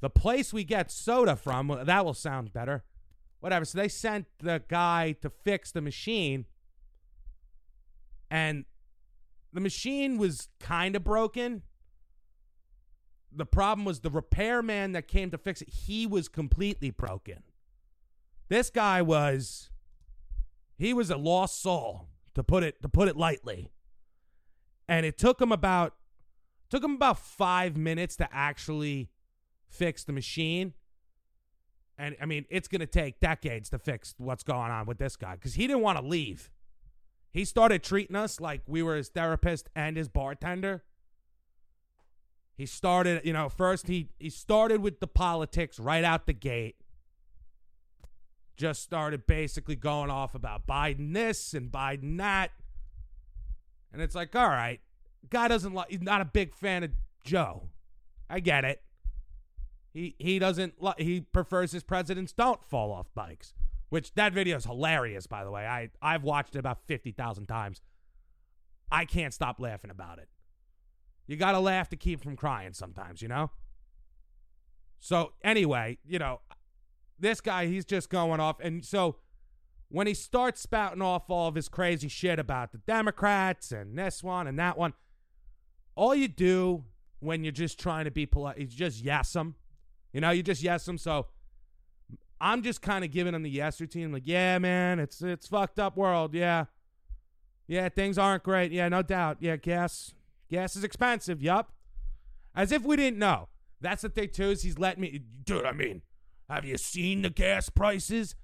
the 0.00 0.10
place 0.10 0.52
we 0.52 0.64
get 0.64 0.90
soda 0.90 1.36
from, 1.36 1.80
that 1.84 2.04
will 2.04 2.14
sound 2.14 2.52
better. 2.52 2.84
Whatever. 3.40 3.64
So 3.64 3.78
they 3.78 3.88
sent 3.88 4.26
the 4.38 4.62
guy 4.68 5.16
to 5.22 5.30
fix 5.30 5.72
the 5.72 5.80
machine. 5.80 6.46
And 8.30 8.64
the 9.52 9.60
machine 9.60 10.18
was 10.18 10.48
kind 10.60 10.96
of 10.96 11.04
broken. 11.04 11.62
The 13.32 13.46
problem 13.46 13.84
was 13.84 14.00
the 14.00 14.10
repairman 14.10 14.92
that 14.92 15.08
came 15.08 15.30
to 15.30 15.38
fix 15.38 15.60
it, 15.60 15.68
he 15.68 16.06
was 16.06 16.28
completely 16.28 16.90
broken. 16.90 17.42
This 18.48 18.70
guy 18.70 19.02
was 19.02 19.70
he 20.78 20.94
was 20.94 21.10
a 21.10 21.16
lost 21.16 21.60
soul, 21.60 22.08
to 22.34 22.44
put 22.44 22.62
it 22.62 22.80
to 22.82 22.88
put 22.88 23.08
it 23.08 23.16
lightly. 23.16 23.72
And 24.88 25.04
it 25.04 25.18
took 25.18 25.40
him 25.40 25.52
about 25.52 25.94
took 26.68 26.82
him 26.82 26.94
about 26.94 27.18
5 27.18 27.76
minutes 27.76 28.16
to 28.16 28.28
actually 28.32 29.10
fix 29.68 30.04
the 30.04 30.12
machine. 30.12 30.74
And 31.98 32.16
I 32.20 32.26
mean, 32.26 32.44
it's 32.50 32.68
going 32.68 32.80
to 32.80 32.86
take 32.86 33.20
decades 33.20 33.70
to 33.70 33.78
fix 33.78 34.14
what's 34.18 34.42
going 34.42 34.70
on 34.70 34.86
with 34.86 34.98
this 34.98 35.16
guy 35.16 35.36
cuz 35.36 35.54
he 35.54 35.66
didn't 35.66 35.82
want 35.82 35.98
to 35.98 36.04
leave. 36.04 36.50
He 37.32 37.44
started 37.44 37.82
treating 37.82 38.16
us 38.16 38.40
like 38.40 38.62
we 38.66 38.82
were 38.82 38.96
his 38.96 39.08
therapist 39.08 39.68
and 39.74 39.96
his 39.96 40.08
bartender. 40.08 40.84
He 42.56 42.64
started, 42.64 43.20
you 43.24 43.34
know, 43.34 43.50
first 43.50 43.86
he 43.86 44.08
he 44.18 44.30
started 44.30 44.80
with 44.80 45.00
the 45.00 45.06
politics 45.06 45.78
right 45.78 46.02
out 46.02 46.26
the 46.26 46.32
gate. 46.32 46.76
Just 48.56 48.82
started 48.82 49.26
basically 49.26 49.76
going 49.76 50.08
off 50.08 50.34
about 50.34 50.66
Biden 50.66 51.12
this 51.12 51.52
and 51.52 51.70
Biden 51.70 52.16
that. 52.16 52.52
And 53.96 54.02
it's 54.02 54.14
like, 54.14 54.36
all 54.36 54.50
right, 54.50 54.78
guy 55.30 55.48
doesn't 55.48 55.72
like 55.72 55.88
he's 55.88 56.02
not 56.02 56.20
a 56.20 56.26
big 56.26 56.54
fan 56.54 56.84
of 56.84 56.90
Joe. 57.24 57.70
I 58.28 58.40
get 58.40 58.62
it. 58.62 58.82
He 59.94 60.14
he 60.18 60.38
doesn't 60.38 60.82
li- 60.82 60.92
he 60.98 61.22
prefers 61.22 61.72
his 61.72 61.82
presidents 61.82 62.34
don't 62.34 62.62
fall 62.62 62.92
off 62.92 63.06
bikes. 63.14 63.54
Which 63.88 64.12
that 64.12 64.34
video 64.34 64.58
is 64.58 64.66
hilarious, 64.66 65.26
by 65.26 65.44
the 65.44 65.50
way. 65.50 65.66
I 65.66 65.88
I've 66.02 66.24
watched 66.24 66.56
it 66.56 66.58
about 66.58 66.86
fifty 66.86 67.10
thousand 67.10 67.46
times. 67.46 67.80
I 68.92 69.06
can't 69.06 69.32
stop 69.32 69.58
laughing 69.58 69.90
about 69.90 70.18
it. 70.18 70.28
You 71.26 71.38
gotta 71.38 71.58
laugh 71.58 71.88
to 71.88 71.96
keep 71.96 72.22
from 72.22 72.36
crying 72.36 72.74
sometimes, 72.74 73.22
you 73.22 73.28
know. 73.28 73.50
So 75.00 75.32
anyway, 75.42 75.96
you 76.04 76.18
know, 76.18 76.42
this 77.18 77.40
guy 77.40 77.64
he's 77.64 77.86
just 77.86 78.10
going 78.10 78.40
off, 78.40 78.60
and 78.60 78.84
so 78.84 79.16
when 79.88 80.06
he 80.06 80.14
starts 80.14 80.60
spouting 80.60 81.02
off 81.02 81.30
all 81.30 81.48
of 81.48 81.54
his 81.54 81.68
crazy 81.68 82.08
shit 82.08 82.38
about 82.38 82.72
the 82.72 82.78
Democrats 82.78 83.72
and 83.72 83.96
this 83.96 84.22
one 84.22 84.46
and 84.46 84.58
that 84.58 84.76
one, 84.76 84.94
all 85.94 86.14
you 86.14 86.28
do 86.28 86.84
when 87.20 87.44
you're 87.44 87.52
just 87.52 87.78
trying 87.78 88.04
to 88.04 88.10
be 88.10 88.26
polite 88.26 88.58
is 88.58 88.74
just 88.74 89.00
yes 89.00 89.32
them. 89.32 89.54
You 90.12 90.20
know, 90.20 90.30
you 90.30 90.42
just 90.42 90.62
yes 90.62 90.84
them. 90.84 90.98
So 90.98 91.26
I'm 92.40 92.62
just 92.62 92.82
kind 92.82 93.04
of 93.04 93.10
giving 93.10 93.34
him 93.34 93.42
the 93.42 93.50
yes 93.50 93.80
routine. 93.80 94.06
I'm 94.06 94.12
like, 94.12 94.26
yeah, 94.26 94.58
man, 94.58 94.98
it's 94.98 95.22
it's 95.22 95.46
fucked 95.46 95.78
up 95.78 95.96
world. 95.96 96.34
Yeah, 96.34 96.66
yeah, 97.66 97.88
things 97.88 98.18
aren't 98.18 98.42
great. 98.42 98.72
Yeah, 98.72 98.88
no 98.88 99.02
doubt. 99.02 99.38
Yeah, 99.40 99.56
gas 99.56 100.14
gas 100.50 100.76
is 100.76 100.84
expensive. 100.84 101.42
Yup. 101.42 101.72
As 102.54 102.72
if 102.72 102.82
we 102.82 102.96
didn't 102.96 103.18
know. 103.18 103.48
That's 103.80 104.02
the 104.02 104.08
thing 104.08 104.30
too. 104.30 104.50
Is 104.50 104.62
he's 104.62 104.78
letting 104.78 105.02
me, 105.02 105.20
dude. 105.44 105.64
I 105.64 105.72
mean, 105.72 106.02
have 106.48 106.64
you 106.64 106.76
seen 106.78 107.22
the 107.22 107.30
gas 107.30 107.68
prices? 107.68 108.34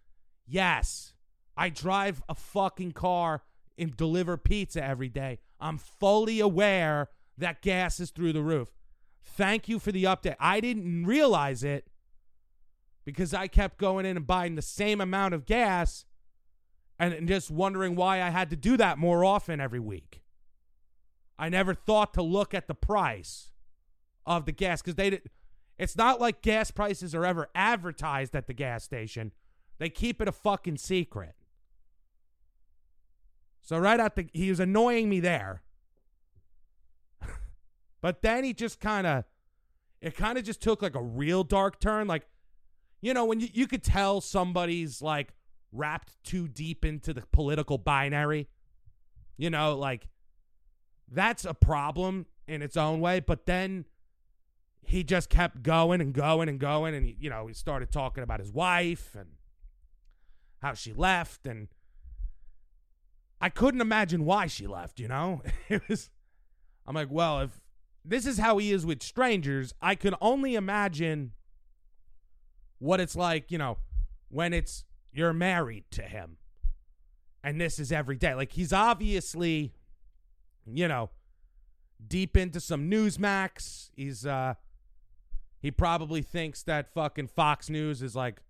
Yes. 0.47 1.12
I 1.57 1.69
drive 1.69 2.23
a 2.29 2.35
fucking 2.35 2.93
car 2.93 3.43
and 3.79 3.97
deliver 3.97 4.37
pizza 4.37 4.83
every 4.83 5.09
day. 5.09 5.39
I'm 5.61 5.79
fully 5.79 6.41
aware 6.41 7.09
that 7.39 7.63
gas 7.63 8.01
is 8.01 8.11
through 8.11 8.33
the 8.33 8.43
roof. 8.43 8.69
Thank 9.23 9.69
you 9.69 9.79
for 9.79 9.93
the 9.93 10.05
update. 10.05 10.37
I 10.41 10.61
didn't 10.61 11.07
realize 11.07 11.63
it 11.63 11.89
because 13.05 13.35
I 13.35 13.49
kept 13.49 13.79
going 13.79 14.07
in 14.07 14.17
and 14.17 14.27
buying 14.27 14.55
the 14.55 14.63
same 14.63 15.01
amount 15.01 15.35
of 15.35 15.47
gas 15.47 16.05
and, 16.99 17.27
just 17.27 17.51
wondering 17.51 17.97
why 17.97 18.23
I 18.23 18.31
had 18.31 18.51
to 18.51 18.57
do 18.57 18.77
that 18.77 18.99
more 18.99 19.25
often 19.25 19.61
every 19.61 19.81
week. 19.81 20.23
I 21.39 21.49
never 21.49 21.75
thought 21.75 22.15
to 22.15 22.23
look 22.23 22.55
at 22.55 22.69
the 22.69 22.75
price 22.75 23.51
of 24.25 24.47
the 24.47 24.53
gas 24.53 24.83
because 24.83 24.95
they 24.95 25.11
did. 25.11 25.31
It's 25.79 25.97
not 25.97 26.21
like 26.21 26.43
gas 26.43 26.71
prices 26.71 27.15
are 27.15 27.25
ever 27.25 27.49
advertised 27.55 28.37
at 28.37 28.47
the 28.47 28.53
gas 28.53 28.85
station. 28.85 29.33
They 29.79 29.89
keep 29.89 30.21
it 30.21 30.29
a 30.29 30.33
fucking 30.33 30.77
secret. 30.77 31.35
So 33.63 33.79
right 33.79 33.99
out 33.99 34.17
the 34.17 34.29
he 34.33 34.51
was 34.51 34.61
annoying 34.61 35.09
me 35.09 35.21
there. 35.21 35.63
but 38.01 38.23
then 38.23 38.45
he 38.45 38.53
just 38.53 38.81
kind 38.81 39.07
of 39.07 39.25
it 40.01 40.17
kind 40.17 40.37
of 40.37 40.45
just 40.45 40.61
took 40.61 40.83
like 40.83 40.97
a 40.97 41.03
real 41.03 41.45
dark 41.45 41.79
turn 41.79 42.09
like 42.09 42.27
you 43.01 43.15
know 43.15 43.25
when 43.25 43.39
you, 43.39 43.49
you 43.53 43.67
could 43.67 43.85
tell 43.85 44.21
somebody's 44.21 45.01
like 45.01 45.33
wrapped 45.73 46.23
too 46.23 46.47
deep 46.47 46.85
into 46.85 47.13
the 47.13 47.23
political 47.33 47.79
binary. 47.79 48.49
You 49.37 49.51
know, 49.51 49.77
like 49.77 50.09
that's 51.11 51.45
a 51.45 51.55
problem 51.55 52.27
in 52.47 52.63
its 52.63 52.77
own 52.77 53.01
way, 53.01 53.21
but 53.21 53.47
then 53.47 53.87
he 54.83 55.03
just 55.03 55.31
kept 55.31 55.63
going 55.63 56.01
and 56.01 56.13
going 56.13 56.49
and 56.49 56.61
going 56.61 56.95
and 56.95 57.15
you 57.19 57.31
know, 57.31 57.47
he 57.47 57.55
started 57.55 57.91
talking 57.91 58.23
about 58.23 58.41
his 58.41 58.53
wife 58.53 59.17
and 59.19 59.31
how 60.61 60.75
she 60.75 60.93
left 60.93 61.47
and 61.47 61.69
I 63.43 63.49
couldn't 63.49 63.81
imagine 63.81 64.25
why 64.25 64.47
she 64.47 64.67
left, 64.67 65.01
you 65.01 65.09
know? 65.09 65.43
It 65.69 65.83
was 65.89 66.09
I'm 66.87 66.95
like, 66.95 67.11
well, 67.11 67.41
if 67.41 67.61
this 68.05 68.27
is 68.27 68.39
how 68.39 68.59
he 68.59 68.73
is 68.73 68.87
with 68.87 69.03
strangers, 69.03 69.75
I 69.83 69.95
can 69.95 70.15
only 70.21 70.55
imagine 70.55 71.33
what 72.79 73.01
it's 73.01 73.15
like, 73.15 73.51
you 73.51 73.59
know, 73.59 73.79
when 74.29 74.53
it's 74.53 74.85
you're 75.13 75.33
married 75.33 75.85
to 75.93 76.03
him. 76.03 76.39
And 77.45 77.61
this 77.61 77.79
is 77.79 77.93
every 77.93 78.17
day. 78.17 78.35
Like 78.35 78.53
he's 78.53 78.73
obviously 78.73 79.75
you 80.67 80.89
know, 80.89 81.11
deep 82.07 82.37
into 82.37 82.61
some 82.61 82.91
Newsmax. 82.91 83.91
He's 83.97 84.25
uh 84.27 84.55
he 85.61 85.71
probably 85.71 86.23
thinks 86.23 86.63
that 86.65 86.93
fucking 86.93 87.29
Fox 87.29 87.71
News 87.71 88.03
is 88.03 88.17
like 88.17 88.43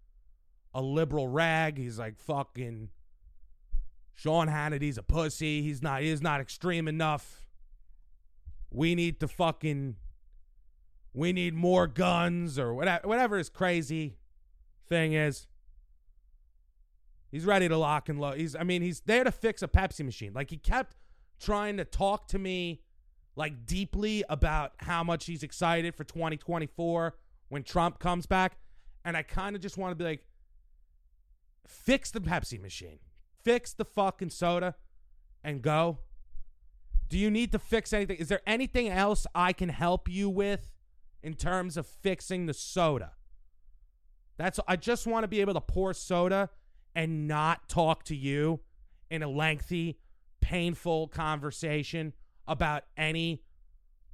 a 0.74 0.80
liberal 0.82 1.28
rag. 1.28 1.76
He's 1.78 1.98
like 1.98 2.18
fucking 2.18 2.88
Sean 4.14 4.48
Hannity's 4.48 4.98
a 4.98 5.02
pussy. 5.02 5.62
He's 5.62 5.82
not 5.82 6.02
he's 6.02 6.22
not 6.22 6.40
extreme 6.40 6.88
enough. 6.88 7.46
We 8.70 8.94
need 8.94 9.20
to 9.20 9.28
fucking 9.28 9.96
we 11.14 11.32
need 11.32 11.54
more 11.54 11.86
guns 11.86 12.58
or 12.58 12.74
whatever 12.74 13.06
whatever 13.08 13.38
his 13.38 13.48
crazy 13.48 14.16
thing 14.88 15.12
is. 15.12 15.46
He's 17.30 17.44
ready 17.44 17.68
to 17.68 17.76
lock 17.76 18.08
and 18.08 18.20
load. 18.20 18.36
He's 18.36 18.54
I 18.54 18.62
mean, 18.62 18.82
he's 18.82 19.00
there 19.00 19.24
to 19.24 19.32
fix 19.32 19.62
a 19.62 19.68
Pepsi 19.68 20.04
machine. 20.04 20.32
Like 20.34 20.50
he 20.50 20.58
kept 20.58 20.96
trying 21.40 21.78
to 21.78 21.84
talk 21.84 22.28
to 22.28 22.38
me 22.38 22.82
like 23.36 23.66
deeply 23.66 24.22
about 24.28 24.72
how 24.78 25.02
much 25.02 25.26
he's 25.26 25.42
excited 25.42 25.94
for 25.94 26.04
2024 26.04 27.16
when 27.48 27.62
Trump 27.62 27.98
comes 27.98 28.26
back. 28.26 28.58
And 29.04 29.16
I 29.16 29.22
kind 29.22 29.56
of 29.56 29.62
just 29.62 29.76
want 29.76 29.92
to 29.92 29.96
be 29.96 30.04
like, 30.04 30.26
fix 31.66 32.10
the 32.10 32.20
Pepsi 32.20 32.60
machine, 32.60 32.98
fix 33.44 33.72
the 33.72 33.84
fucking 33.84 34.30
soda, 34.30 34.74
and 35.44 35.62
go. 35.62 35.98
Do 37.08 37.18
you 37.18 37.30
need 37.30 37.52
to 37.52 37.58
fix 37.58 37.92
anything? 37.92 38.16
Is 38.16 38.28
there 38.28 38.40
anything 38.46 38.88
else 38.88 39.26
I 39.34 39.52
can 39.52 39.68
help 39.68 40.08
you 40.08 40.30
with 40.30 40.70
in 41.22 41.34
terms 41.34 41.76
of 41.76 41.86
fixing 41.86 42.46
the 42.46 42.54
soda? 42.54 43.12
That's 44.38 44.58
I 44.66 44.76
just 44.76 45.06
want 45.06 45.24
to 45.24 45.28
be 45.28 45.40
able 45.40 45.54
to 45.54 45.60
pour 45.60 45.92
soda 45.94 46.50
and 46.94 47.28
not 47.28 47.68
talk 47.68 48.04
to 48.04 48.16
you 48.16 48.60
in 49.10 49.22
a 49.22 49.28
lengthy, 49.28 49.98
painful 50.40 51.08
conversation 51.08 52.14
about 52.48 52.84
any 52.96 53.42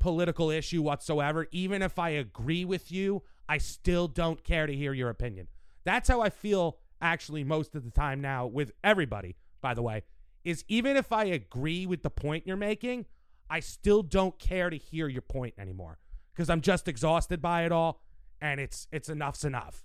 political 0.01 0.51
issue 0.51 0.83
whatsoever. 0.83 1.47
Even 1.53 1.83
if 1.83 1.99
I 1.99 2.11
agree 2.11 2.65
with 2.65 2.91
you, 2.91 3.23
I 3.49 3.59
still 3.59 4.09
don't 4.09 4.43
care 4.45 4.67
to 4.67 4.75
hear 4.75 4.93
your 4.93 5.09
opinion. 5.09 5.49
That's 5.85 6.09
how 6.09 6.21
I 6.21 6.31
feel 6.31 6.79
actually 7.01 7.45
most 7.45 7.75
of 7.75 7.85
the 7.85 7.91
time 7.91 8.21
now 8.21 8.47
with 8.47 8.73
everybody, 8.83 9.37
by 9.61 9.75
the 9.75 9.83
way, 9.83 10.03
is 10.45 10.65
even 10.69 10.97
if 10.97 11.13
I 11.13 11.25
agree 11.25 11.87
with 11.87 12.03
the 12.03 12.11
point 12.11 12.47
you're 12.47 12.57
making, 12.57 13.07
I 13.51 13.61
still 13.61 14.03
don't 14.03 14.39
care 14.39 14.71
to 14.71 14.77
hear 14.77 15.09
your 15.09 15.23
point 15.23 15.55
anymore 15.59 15.99
because 16.35 16.51
I'm 16.51 16.61
just 16.61 16.89
exhausted 16.89 17.41
by 17.41 17.65
it 17.65 17.73
all 17.73 18.01
and 18.41 18.61
it's 18.61 18.87
it's 18.93 19.09
enough's 19.09 19.45
enough. 19.45 19.85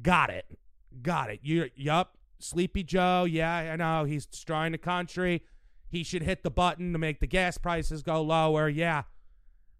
Got 0.00 0.30
it. 0.30 0.58
Got 1.02 1.30
it. 1.30 1.40
You 1.42 1.70
yup. 1.74 2.16
Sleepy 2.42 2.82
Joe, 2.82 3.24
yeah, 3.24 3.54
I 3.54 3.76
know. 3.76 4.04
He's 4.04 4.24
destroying 4.24 4.72
the 4.72 4.78
country. 4.78 5.42
He 5.88 6.02
should 6.02 6.22
hit 6.22 6.42
the 6.42 6.50
button 6.50 6.92
to 6.92 6.98
make 6.98 7.20
the 7.20 7.26
gas 7.26 7.58
prices 7.58 8.02
go 8.02 8.22
lower. 8.22 8.68
Yeah. 8.68 9.02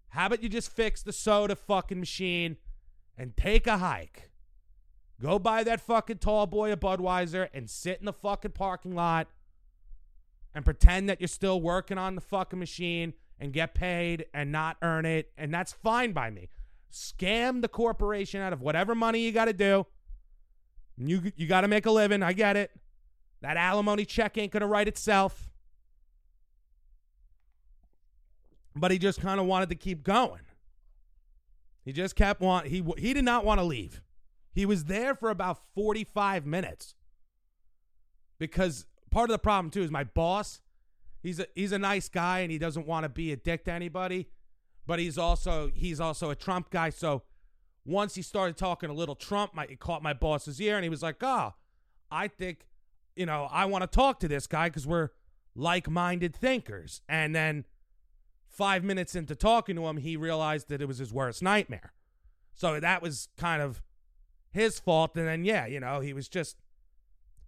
How 0.09 0.27
about 0.27 0.43
you 0.43 0.49
just 0.49 0.71
fix 0.71 1.01
the 1.01 1.13
soda 1.13 1.55
fucking 1.55 1.99
machine 1.99 2.57
and 3.17 3.35
take 3.35 3.65
a 3.65 3.77
hike? 3.77 4.30
Go 5.21 5.37
buy 5.37 5.63
that 5.63 5.79
fucking 5.81 6.17
tall 6.17 6.47
boy 6.47 6.71
a 6.71 6.77
Budweiser 6.77 7.47
and 7.53 7.69
sit 7.69 7.99
in 7.99 8.05
the 8.05 8.13
fucking 8.13 8.51
parking 8.51 8.95
lot 8.95 9.27
and 10.55 10.65
pretend 10.65 11.09
that 11.09 11.21
you're 11.21 11.27
still 11.27 11.61
working 11.61 11.99
on 11.99 12.15
the 12.15 12.21
fucking 12.21 12.57
machine 12.57 13.13
and 13.39 13.53
get 13.53 13.75
paid 13.75 14.25
and 14.33 14.51
not 14.51 14.77
earn 14.81 15.05
it. 15.05 15.31
And 15.37 15.53
that's 15.53 15.73
fine 15.73 16.11
by 16.11 16.31
me. 16.31 16.49
Scam 16.91 17.61
the 17.61 17.67
corporation 17.67 18.41
out 18.41 18.51
of 18.51 18.61
whatever 18.61 18.95
money 18.95 19.19
you 19.19 19.31
got 19.31 19.45
to 19.45 19.53
do. 19.53 19.85
You, 20.97 21.31
you 21.35 21.47
got 21.47 21.61
to 21.61 21.67
make 21.67 21.85
a 21.85 21.91
living. 21.91 22.23
I 22.23 22.33
get 22.33 22.57
it. 22.57 22.71
That 23.41 23.57
alimony 23.57 24.05
check 24.05 24.37
ain't 24.37 24.51
going 24.51 24.61
to 24.61 24.67
write 24.67 24.87
itself. 24.87 25.49
But 28.75 28.91
he 28.91 28.97
just 28.97 29.21
kind 29.21 29.39
of 29.39 29.45
wanted 29.45 29.69
to 29.69 29.75
keep 29.75 30.03
going. 30.03 30.41
He 31.83 31.93
just 31.93 32.15
kept 32.15 32.41
want 32.41 32.67
he 32.67 32.83
he 32.97 33.13
did 33.13 33.25
not 33.25 33.43
want 33.43 33.59
to 33.59 33.63
leave. 33.63 34.01
He 34.53 34.65
was 34.65 34.85
there 34.85 35.15
for 35.15 35.29
about 35.29 35.59
45 35.75 36.45
minutes. 36.45 36.95
Because 38.37 38.85
part 39.11 39.29
of 39.29 39.33
the 39.33 39.39
problem 39.39 39.71
too 39.71 39.83
is 39.83 39.91
my 39.91 40.03
boss, 40.03 40.61
he's 41.21 41.39
a 41.39 41.45
he's 41.53 41.71
a 41.71 41.79
nice 41.79 42.09
guy 42.09 42.39
and 42.39 42.51
he 42.51 42.57
doesn't 42.57 42.87
want 42.87 43.03
to 43.03 43.09
be 43.09 43.31
a 43.31 43.37
dick 43.37 43.65
to 43.65 43.71
anybody, 43.71 44.29
but 44.85 44.99
he's 44.99 45.17
also 45.17 45.71
he's 45.73 45.99
also 45.99 46.31
a 46.31 46.35
Trump 46.35 46.71
guy, 46.71 46.89
so 46.89 47.23
once 47.85 48.15
he 48.15 48.21
started 48.21 48.57
talking 48.57 48.89
a 48.89 48.93
little 48.93 49.15
Trump, 49.15 49.55
my, 49.55 49.63
it 49.65 49.79
caught 49.79 50.03
my 50.03 50.13
boss's 50.13 50.59
ear 50.61 50.75
and 50.75 50.83
he 50.83 50.89
was 50.89 51.03
like, 51.03 51.17
"Oh, 51.21 51.53
I 52.09 52.27
think 52.27 52.67
you 53.15 53.25
know, 53.25 53.47
I 53.51 53.65
want 53.65 53.83
to 53.83 53.87
talk 53.87 54.19
to 54.21 54.27
this 54.27 54.47
guy 54.47 54.69
cuz 54.69 54.87
we're 54.87 55.09
like-minded 55.55 56.35
thinkers." 56.35 57.01
And 57.07 57.35
then 57.35 57.65
5 58.47 58.83
minutes 58.83 59.15
into 59.15 59.35
talking 59.35 59.75
to 59.75 59.85
him, 59.87 59.97
he 59.97 60.17
realized 60.17 60.67
that 60.69 60.81
it 60.81 60.87
was 60.87 60.97
his 60.97 61.13
worst 61.13 61.41
nightmare. 61.41 61.93
So 62.53 62.79
that 62.79 63.01
was 63.01 63.29
kind 63.37 63.61
of 63.61 63.81
his 64.51 64.79
fault. 64.79 65.15
And 65.15 65.27
then, 65.27 65.43
yeah, 65.43 65.65
you 65.65 65.79
know, 65.79 65.99
he 65.99 66.13
was 66.13 66.27
just, 66.29 66.57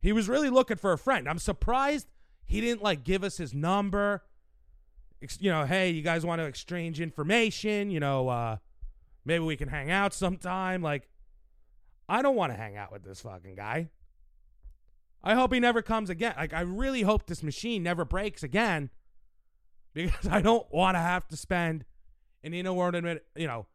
he 0.02 0.12
was 0.12 0.28
really 0.28 0.50
looking 0.50 0.78
for 0.78 0.94
a 0.94 0.98
friend. 0.98 1.30
I'm 1.30 1.40
surprised 1.40 2.08
he 2.46 2.62
didn't 2.62 2.84
like 2.84 3.04
give 3.04 3.24
us 3.24 3.38
his 3.38 3.54
number. 3.54 4.24
You 5.40 5.52
know, 5.52 5.66
hey, 5.66 5.90
you 5.90 6.02
guys 6.02 6.26
want 6.26 6.40
to 6.40 6.46
exchange 6.46 7.00
information? 7.00 7.90
You 7.90 8.00
know, 8.00 8.28
uh, 8.28 8.58
maybe 9.24 9.44
we 9.44 9.56
can 9.56 9.70
hang 9.70 9.90
out 9.90 10.14
sometime. 10.14 10.82
Like, 10.82 11.08
I 12.10 12.22
don't 12.22 12.36
want 12.36 12.52
to 12.52 12.58
hang 12.58 12.76
out 12.76 12.92
with 12.92 13.04
this 13.04 13.22
fucking 13.22 13.56
guy. 13.56 13.90
I 15.24 15.36
hope 15.36 15.54
he 15.54 15.60
never 15.62 15.82
comes 15.82 16.10
again. 16.10 16.34
Like, 16.36 16.54
I 16.54 16.62
really 16.62 17.04
hope 17.04 17.28
this 17.28 17.42
machine 17.42 17.84
never 17.84 18.04
breaks 18.04 18.44
again 18.44 18.90
because 19.94 20.28
I 20.28 20.42
don't 20.42 20.68
want 20.72 20.96
to 20.96 21.00
have 21.00 21.28
to 21.30 21.38
spend 21.38 21.86
an 22.44 22.54
inordinate, 22.54 23.26
you 23.36 23.48
know, 23.48 23.68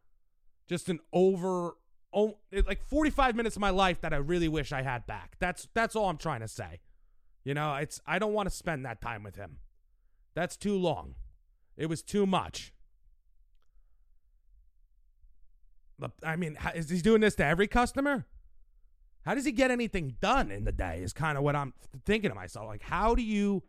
just 0.67 0.89
an 0.89 0.99
over 1.11 1.73
oh, 2.13 2.37
like 2.51 2.81
45 2.81 3.35
minutes 3.35 3.55
of 3.55 3.61
my 3.61 3.69
life 3.69 4.01
that 4.01 4.13
I 4.13 4.17
really 4.17 4.47
wish 4.47 4.71
I 4.71 4.81
had 4.81 5.05
back. 5.05 5.35
That's 5.39 5.67
that's 5.73 5.95
all 5.95 6.09
I'm 6.09 6.17
trying 6.17 6.41
to 6.41 6.47
say. 6.47 6.79
You 7.43 7.53
know, 7.53 7.75
it's 7.75 8.01
I 8.05 8.19
don't 8.19 8.33
want 8.33 8.49
to 8.49 8.55
spend 8.55 8.85
that 8.85 9.01
time 9.01 9.23
with 9.23 9.35
him. 9.35 9.57
That's 10.35 10.57
too 10.57 10.77
long. 10.77 11.15
It 11.77 11.87
was 11.87 12.01
too 12.01 12.25
much. 12.25 12.73
I 16.23 16.35
mean, 16.35 16.57
is 16.75 16.89
he 16.89 17.01
doing 17.01 17.21
this 17.21 17.35
to 17.35 17.45
every 17.45 17.67
customer? 17.67 18.25
How 19.25 19.35
does 19.35 19.45
he 19.45 19.51
get 19.51 19.69
anything 19.69 20.15
done 20.21 20.49
in 20.49 20.63
the 20.63 20.71
day? 20.71 21.01
Is 21.03 21.13
kind 21.13 21.37
of 21.37 21.43
what 21.43 21.55
I'm 21.55 21.73
thinking 22.05 22.29
to 22.29 22.35
myself. 22.35 22.67
Like, 22.67 22.83
how 22.83 23.15
do 23.15 23.21
you, 23.21 23.63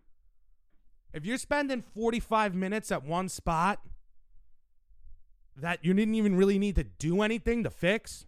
if 1.12 1.26
you're 1.26 1.38
spending 1.38 1.82
45 1.82 2.54
minutes 2.54 2.92
at 2.92 3.04
one 3.04 3.28
spot 3.28 3.80
that 5.56 5.84
you 5.84 5.92
didn't 5.92 6.14
even 6.14 6.36
really 6.36 6.58
need 6.58 6.76
to 6.76 6.84
do 6.84 7.22
anything 7.22 7.64
to 7.64 7.70
fix, 7.70 8.26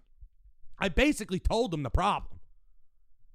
I 0.82 0.88
basically 0.88 1.38
told 1.38 1.70
them 1.70 1.84
the 1.84 1.90
problem. 1.90 2.40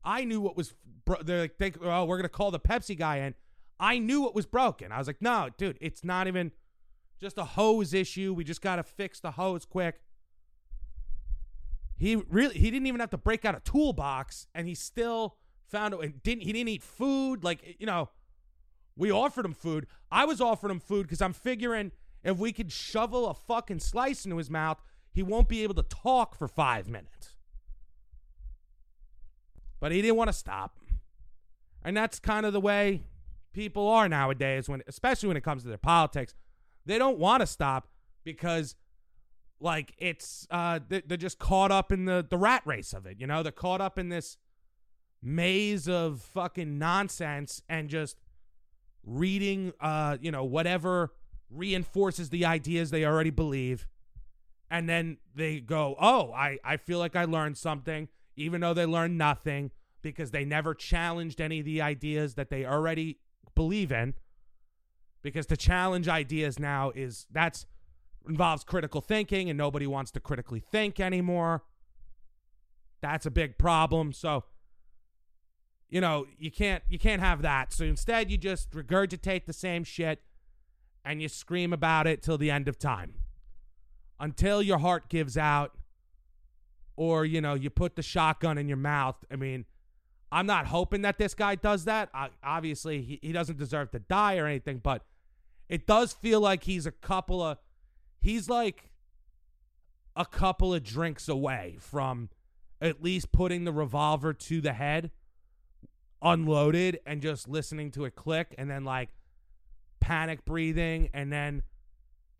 I 0.03 0.25
knew 0.25 0.41
what 0.41 0.57
was. 0.57 0.73
Bro- 1.05 1.23
they're 1.23 1.39
like, 1.39 1.57
they, 1.57 1.71
oh, 1.81 2.03
we're 2.03 2.17
gonna 2.17 2.27
call 2.27 2.51
the 2.51 2.59
Pepsi 2.59 2.97
guy 2.97 3.19
in. 3.19 3.35
I 3.79 3.99
knew 3.99 4.21
what 4.21 4.35
was 4.35 4.45
broken. 4.45 4.91
I 4.91 4.97
was 4.97 5.07
like, 5.07 5.21
no, 5.21 5.47
dude, 5.57 5.77
it's 5.79 6.03
not 6.03 6.27
even 6.27 6.51
just 7.21 7.37
a 7.37 7.45
hose 7.45 7.93
issue. 7.93 8.33
We 8.33 8.43
just 8.43 8.61
gotta 8.61 8.83
fix 8.83 9.21
the 9.21 9.31
hose 9.31 9.63
quick. 9.63 10.01
He 11.95 12.17
really, 12.17 12.55
he 12.55 12.69
didn't 12.69 12.87
even 12.87 12.99
have 12.99 13.11
to 13.11 13.17
break 13.17 13.45
out 13.45 13.55
a 13.55 13.61
toolbox, 13.61 14.47
and 14.53 14.67
he 14.67 14.75
still 14.75 15.37
found 15.69 15.93
it. 15.93 16.01
And 16.01 16.21
didn't 16.23 16.41
he 16.43 16.51
didn't 16.51 16.67
eat 16.67 16.83
food? 16.83 17.45
Like 17.45 17.77
you 17.79 17.85
know, 17.85 18.09
we 18.97 19.09
offered 19.09 19.45
him 19.45 19.53
food. 19.53 19.87
I 20.11 20.25
was 20.25 20.41
offering 20.41 20.71
him 20.71 20.81
food 20.81 21.03
because 21.03 21.21
I'm 21.21 21.31
figuring 21.31 21.93
if 22.25 22.37
we 22.37 22.51
could 22.51 22.73
shovel 22.73 23.29
a 23.29 23.33
fucking 23.33 23.79
slice 23.79 24.25
into 24.25 24.35
his 24.35 24.49
mouth, 24.49 24.81
he 25.13 25.23
won't 25.23 25.47
be 25.47 25.63
able 25.63 25.75
to 25.75 25.83
talk 25.83 26.35
for 26.35 26.49
five 26.49 26.89
minutes. 26.89 27.36
But 29.79 29.91
he 29.91 30.01
didn't 30.01 30.17
want 30.17 30.29
to 30.29 30.33
stop. 30.33 30.79
And 31.83 31.95
that's 31.95 32.19
kind 32.19 32.45
of 32.45 32.53
the 32.53 32.59
way 32.59 33.03
people 33.53 33.87
are 33.87 34.09
nowadays 34.09 34.67
when 34.69 34.83
especially 34.87 35.27
when 35.27 35.37
it 35.37 35.43
comes 35.43 35.63
to 35.63 35.69
their 35.69 35.77
politics. 35.77 36.35
They 36.85 36.97
don't 36.97 37.17
want 37.17 37.41
to 37.41 37.47
stop 37.47 37.87
because 38.23 38.75
like 39.59 39.93
it's 39.97 40.47
uh 40.51 40.79
they're 40.87 41.17
just 41.17 41.39
caught 41.39 41.71
up 41.71 41.91
in 41.91 42.05
the 42.05 42.25
the 42.27 42.37
rat 42.37 42.61
race 42.65 42.93
of 42.93 43.05
it, 43.05 43.19
you 43.19 43.27
know? 43.27 43.43
They're 43.43 43.51
caught 43.51 43.81
up 43.81 43.97
in 43.97 44.09
this 44.09 44.37
maze 45.21 45.87
of 45.87 46.21
fucking 46.21 46.77
nonsense 46.77 47.61
and 47.67 47.89
just 47.89 48.17
reading 49.03 49.73
uh 49.79 50.17
you 50.21 50.31
know 50.31 50.43
whatever 50.43 51.13
reinforces 51.49 52.29
the 52.29 52.45
ideas 52.45 52.91
they 52.91 53.05
already 53.05 53.29
believe 53.29 53.87
and 54.69 54.87
then 54.87 55.17
they 55.33 55.59
go 55.59 55.95
oh 55.99 56.31
i 56.33 56.59
i 56.63 56.75
feel 56.77 56.99
like 56.99 57.15
i 57.15 57.23
learned 57.23 57.57
something 57.57 58.07
even 58.37 58.61
though 58.61 58.73
they 58.73 58.85
learned 58.85 59.17
nothing 59.17 59.71
because 60.01 60.31
they 60.31 60.45
never 60.45 60.73
challenged 60.73 61.41
any 61.41 61.59
of 61.59 61.65
the 61.65 61.81
ideas 61.81 62.35
that 62.35 62.49
they 62.49 62.65
already 62.65 63.19
believe 63.55 63.91
in. 63.91 64.13
Because 65.23 65.45
to 65.47 65.57
challenge 65.57 66.07
ideas 66.07 66.59
now 66.59 66.91
is 66.95 67.27
that's 67.31 67.65
involves 68.29 68.63
critical 68.63 69.01
thinking 69.01 69.49
and 69.49 69.57
nobody 69.57 69.87
wants 69.87 70.11
to 70.11 70.19
critically 70.19 70.59
think 70.59 70.99
anymore. 70.99 71.63
That's 73.01 73.25
a 73.25 73.31
big 73.31 73.57
problem. 73.57 74.13
So 74.13 74.45
you 75.89 76.01
know, 76.01 76.25
you 76.37 76.51
can't 76.51 76.83
you 76.87 76.99
can't 76.99 77.21
have 77.21 77.41
that. 77.41 77.73
So 77.73 77.83
instead 77.83 78.29
you 78.29 78.37
just 78.37 78.71
regurgitate 78.71 79.45
the 79.45 79.53
same 79.53 79.83
shit 79.83 80.21
and 81.03 81.21
you 81.21 81.29
scream 81.29 81.73
about 81.73 82.07
it 82.07 82.21
till 82.21 82.37
the 82.37 82.51
end 82.51 82.67
of 82.67 82.77
time. 82.77 83.15
Until 84.19 84.61
your 84.61 84.79
heart 84.79 85.09
gives 85.09 85.37
out 85.37 85.76
or 86.97 87.23
you 87.23 87.39
know 87.39 87.53
you 87.53 87.69
put 87.69 87.95
the 87.95 88.01
shotgun 88.01 88.57
in 88.57 88.67
your 88.67 88.77
mouth 88.77 89.15
i 89.31 89.35
mean 89.35 89.65
I'm 90.31 90.45
not 90.45 90.67
hoping 90.67 91.03
that 91.03 91.17
this 91.17 91.33
guy 91.33 91.55
does 91.55 91.85
that. 91.85 92.09
I, 92.13 92.29
obviously, 92.43 93.01
he, 93.01 93.19
he 93.21 93.31
doesn't 93.31 93.57
deserve 93.57 93.91
to 93.91 93.99
die 93.99 94.37
or 94.37 94.45
anything, 94.45 94.79
but 94.79 95.03
it 95.69 95.87
does 95.87 96.13
feel 96.13 96.41
like 96.41 96.63
he's 96.63 96.85
a 96.85 96.91
couple 96.91 97.41
of 97.41 97.57
he's 98.19 98.49
like 98.49 98.91
a 100.15 100.25
couple 100.25 100.73
of 100.73 100.83
drinks 100.83 101.29
away 101.29 101.77
from 101.79 102.29
at 102.81 103.03
least 103.03 103.31
putting 103.31 103.63
the 103.63 103.71
revolver 103.71 104.33
to 104.33 104.61
the 104.61 104.73
head 104.73 105.11
unloaded 106.21 106.99
and 107.05 107.21
just 107.21 107.47
listening 107.47 107.91
to 107.91 108.05
it 108.05 108.15
click 108.15 108.55
and 108.57 108.69
then 108.69 108.83
like 108.83 109.09
panic 109.99 110.43
breathing 110.45 111.09
and 111.13 111.31
then 111.31 111.61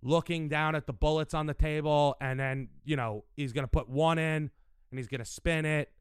looking 0.02 0.48
down 0.48 0.76
at 0.76 0.86
the 0.86 0.94
bullets 0.94 1.34
on 1.34 1.48
the 1.48 1.54
table 1.54 2.16
and 2.22 2.40
then 2.40 2.70
you 2.86 2.96
know 2.96 3.24
he's 3.36 3.54
going 3.54 3.64
to 3.64 3.70
put 3.70 3.90
one 3.90 4.18
in 4.18 4.52
and 4.92 5.00
he's 5.00 5.08
going 5.08 5.20
to 5.20 5.26
spin 5.26 5.66
it. 5.66 5.92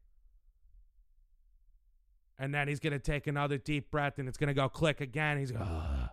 And 2.39 2.53
then 2.53 2.67
he's 2.67 2.79
going 2.79 2.93
to 2.93 2.99
take 2.99 3.25
another 3.25 3.57
deep 3.57 3.89
breath 3.89 4.19
and 4.19 4.27
it's 4.27 4.37
going 4.37 4.49
to 4.49 4.53
go 4.53 4.69
click 4.69 5.01
again. 5.01 5.39
He's 5.39 5.51
going 5.51 5.65
to 5.65 6.11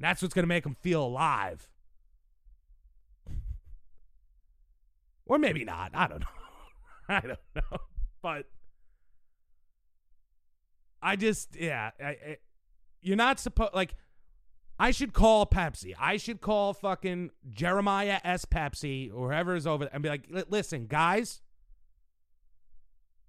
that's 0.00 0.22
what's 0.22 0.34
going 0.34 0.44
to 0.44 0.48
make 0.48 0.64
him 0.64 0.76
feel 0.80 1.04
alive. 1.04 1.68
Or 5.30 5.36
maybe 5.36 5.62
not. 5.62 5.90
I 5.92 6.06
don't 6.06 6.20
know. 6.20 6.26
I 7.06 7.20
don't 7.20 7.38
know. 7.54 7.78
But 8.22 8.46
I 11.02 11.16
just 11.16 11.54
yeah, 11.54 11.90
I, 12.02 12.08
I, 12.08 12.36
you're 13.02 13.16
not 13.16 13.38
supposed 13.38 13.74
like. 13.74 13.94
I 14.78 14.92
should 14.92 15.12
call 15.12 15.44
Pepsi. 15.44 15.94
I 15.98 16.16
should 16.16 16.40
call 16.40 16.72
fucking 16.72 17.30
Jeremiah 17.50 18.20
S. 18.22 18.44
Pepsi 18.44 19.12
or 19.12 19.28
whoever 19.28 19.56
is 19.56 19.66
over 19.66 19.84
there 19.84 19.90
and 19.92 20.02
be 20.02 20.08
like, 20.08 20.28
listen, 20.48 20.86
guys, 20.86 21.40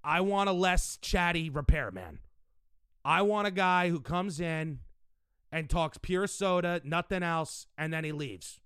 I 0.03 0.21
want 0.21 0.49
a 0.49 0.53
less 0.53 0.97
chatty 1.01 1.49
repairman. 1.49 2.19
I 3.03 3.23
want 3.23 3.47
a 3.47 3.51
guy 3.51 3.89
who 3.89 3.99
comes 3.99 4.39
in 4.39 4.79
and 5.51 5.69
talks 5.69 5.97
pure 5.97 6.27
soda, 6.27 6.81
nothing 6.83 7.23
else, 7.23 7.65
and 7.77 7.91
then 7.91 8.03
he 8.03 8.11
leaves. 8.11 8.59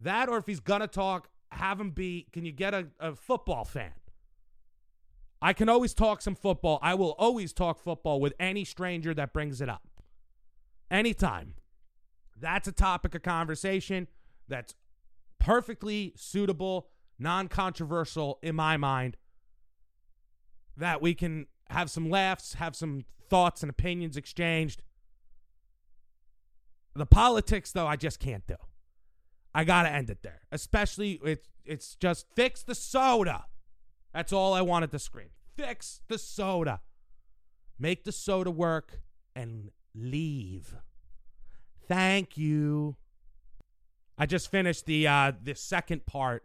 That, 0.00 0.28
or 0.28 0.38
if 0.38 0.46
he's 0.46 0.60
gonna 0.60 0.86
talk, 0.86 1.28
have 1.52 1.80
him 1.80 1.90
be. 1.90 2.26
Can 2.32 2.44
you 2.44 2.52
get 2.52 2.72
a, 2.74 2.88
a 2.98 3.14
football 3.14 3.64
fan? 3.64 3.92
I 5.42 5.52
can 5.52 5.68
always 5.68 5.92
talk 5.92 6.22
some 6.22 6.34
football. 6.34 6.78
I 6.80 6.94
will 6.94 7.14
always 7.18 7.52
talk 7.52 7.78
football 7.78 8.20
with 8.20 8.32
any 8.40 8.64
stranger 8.64 9.12
that 9.14 9.34
brings 9.34 9.60
it 9.60 9.68
up. 9.68 9.82
Anytime. 10.90 11.54
That's 12.40 12.68
a 12.68 12.72
topic 12.72 13.14
of 13.14 13.22
conversation 13.22 14.08
that's 14.48 14.74
perfectly 15.38 16.12
suitable, 16.16 16.88
non 17.18 17.48
controversial 17.48 18.38
in 18.42 18.54
my 18.54 18.76
mind, 18.76 19.16
that 20.76 21.00
we 21.00 21.14
can 21.14 21.46
have 21.70 21.90
some 21.90 22.10
laughs, 22.10 22.54
have 22.54 22.74
some 22.74 23.04
thoughts 23.28 23.62
and 23.62 23.70
opinions 23.70 24.16
exchanged. 24.16 24.82
The 26.94 27.06
politics, 27.06 27.72
though, 27.72 27.86
I 27.86 27.96
just 27.96 28.20
can't 28.20 28.46
do. 28.46 28.56
I 29.54 29.64
got 29.64 29.84
to 29.84 29.90
end 29.90 30.10
it 30.10 30.22
there. 30.22 30.42
Especially, 30.52 31.20
it's, 31.24 31.48
it's 31.64 31.94
just 31.96 32.26
fix 32.34 32.62
the 32.62 32.74
soda. 32.74 33.46
That's 34.12 34.32
all 34.32 34.54
I 34.54 34.60
wanted 34.62 34.90
to 34.92 34.98
scream. 34.98 35.30
Fix 35.56 36.00
the 36.08 36.18
soda. 36.18 36.80
Make 37.78 38.04
the 38.04 38.12
soda 38.12 38.50
work 38.50 39.00
and 39.34 39.70
leave. 39.94 40.74
Thank 41.86 42.36
you. 42.36 42.96
I 44.16 44.26
just 44.26 44.50
finished 44.50 44.86
the 44.86 45.06
uh 45.06 45.32
the 45.42 45.54
second 45.54 46.06
part 46.06 46.44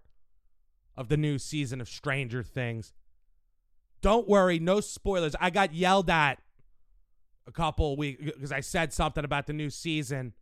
of 0.97 1.07
the 1.07 1.17
new 1.17 1.37
season 1.37 1.79
of 1.81 1.87
Stranger 1.87 2.43
Things. 2.43 2.93
Don't 4.01 4.27
worry, 4.27 4.59
no 4.59 4.79
spoilers. 4.79 5.35
I 5.39 5.49
got 5.49 5.73
yelled 5.73 6.09
at 6.09 6.41
a 7.47 7.51
couple 7.51 7.95
weeks 7.97 8.23
because 8.23 8.51
I 8.51 8.61
said 8.61 8.93
something 8.93 9.23
about 9.23 9.47
the 9.47 9.53
new 9.53 9.69
season. 9.69 10.33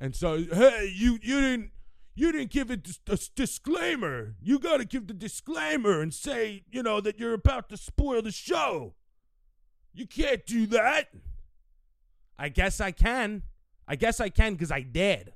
And 0.00 0.14
so, 0.14 0.44
hey, 0.52 0.92
you 0.94 1.18
you 1.22 1.40
didn't 1.40 1.70
you 2.14 2.32
didn't 2.32 2.50
give 2.50 2.70
a, 2.70 2.78
a 3.08 3.18
disclaimer. 3.34 4.34
You 4.40 4.58
got 4.58 4.78
to 4.78 4.84
give 4.84 5.06
the 5.06 5.14
disclaimer 5.14 6.00
and 6.00 6.12
say, 6.12 6.64
you 6.70 6.82
know, 6.82 7.00
that 7.02 7.18
you're 7.18 7.34
about 7.34 7.68
to 7.68 7.76
spoil 7.76 8.22
the 8.22 8.30
show. 8.30 8.94
You 9.92 10.06
can't 10.06 10.44
do 10.46 10.66
that. 10.68 11.08
I 12.38 12.48
guess 12.48 12.80
I 12.80 12.90
can. 12.90 13.42
I 13.88 13.96
guess 13.96 14.20
I 14.20 14.28
can 14.28 14.52
because 14.54 14.70
I 14.70 14.80
did. 14.80 15.32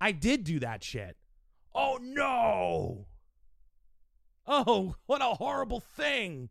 I 0.00 0.12
did 0.12 0.44
do 0.44 0.60
that 0.60 0.84
shit. 0.84 1.16
Oh 1.74 1.98
no. 2.00 3.06
Oh, 4.46 4.96
what 5.06 5.22
a 5.22 5.36
horrible 5.36 5.80
thing. 5.80 6.50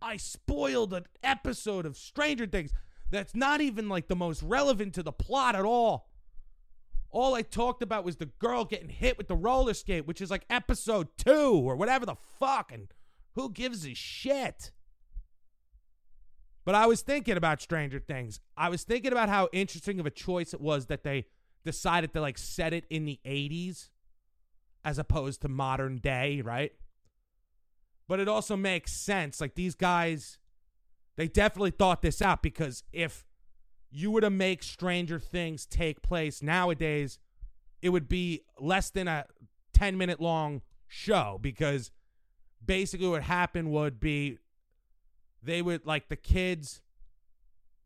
I 0.00 0.16
spoiled 0.16 0.94
an 0.94 1.04
episode 1.22 1.84
of 1.84 1.96
Stranger 1.96 2.46
Things 2.46 2.72
that's 3.10 3.34
not 3.34 3.60
even 3.60 3.88
like 3.88 4.08
the 4.08 4.16
most 4.16 4.42
relevant 4.42 4.94
to 4.94 5.02
the 5.02 5.12
plot 5.12 5.56
at 5.56 5.64
all. 5.64 6.08
All 7.10 7.34
I 7.34 7.42
talked 7.42 7.82
about 7.82 8.04
was 8.04 8.16
the 8.16 8.26
girl 8.26 8.64
getting 8.64 8.88
hit 8.88 9.18
with 9.18 9.26
the 9.26 9.36
roller 9.36 9.74
skate, 9.74 10.06
which 10.06 10.20
is 10.20 10.30
like 10.30 10.44
episode 10.48 11.08
two 11.18 11.60
or 11.64 11.74
whatever 11.74 12.06
the 12.06 12.14
fuck. 12.38 12.70
And 12.70 12.86
who 13.34 13.50
gives 13.50 13.84
a 13.84 13.94
shit? 13.94 14.70
But 16.64 16.74
I 16.74 16.86
was 16.86 17.02
thinking 17.02 17.36
about 17.36 17.60
Stranger 17.60 17.98
Things. 17.98 18.40
I 18.56 18.68
was 18.68 18.84
thinking 18.84 19.12
about 19.12 19.28
how 19.28 19.48
interesting 19.52 19.98
of 19.98 20.06
a 20.06 20.10
choice 20.10 20.52
it 20.52 20.60
was 20.60 20.86
that 20.86 21.04
they 21.04 21.26
decided 21.64 22.12
to 22.14 22.20
like 22.20 22.38
set 22.38 22.72
it 22.72 22.84
in 22.90 23.04
the 23.04 23.18
80s 23.24 23.88
as 24.84 24.98
opposed 24.98 25.42
to 25.42 25.48
modern 25.48 25.98
day, 25.98 26.40
right? 26.42 26.72
But 28.08 28.20
it 28.20 28.28
also 28.28 28.56
makes 28.56 28.92
sense. 28.92 29.40
Like 29.40 29.54
these 29.54 29.74
guys, 29.74 30.38
they 31.16 31.28
definitely 31.28 31.70
thought 31.70 32.02
this 32.02 32.20
out 32.20 32.42
because 32.42 32.82
if 32.92 33.24
you 33.90 34.10
were 34.10 34.20
to 34.20 34.30
make 34.30 34.62
Stranger 34.62 35.18
Things 35.18 35.66
take 35.66 36.02
place 36.02 36.42
nowadays, 36.42 37.18
it 37.82 37.90
would 37.90 38.08
be 38.08 38.42
less 38.58 38.90
than 38.90 39.08
a 39.08 39.24
10 39.74 39.96
minute 39.96 40.20
long 40.20 40.62
show 40.86 41.38
because 41.40 41.90
basically 42.64 43.08
what 43.08 43.22
happened 43.22 43.70
would 43.70 44.00
be 44.00 44.38
they 45.42 45.62
would 45.62 45.86
like 45.86 46.08
the 46.08 46.16
kids 46.16 46.82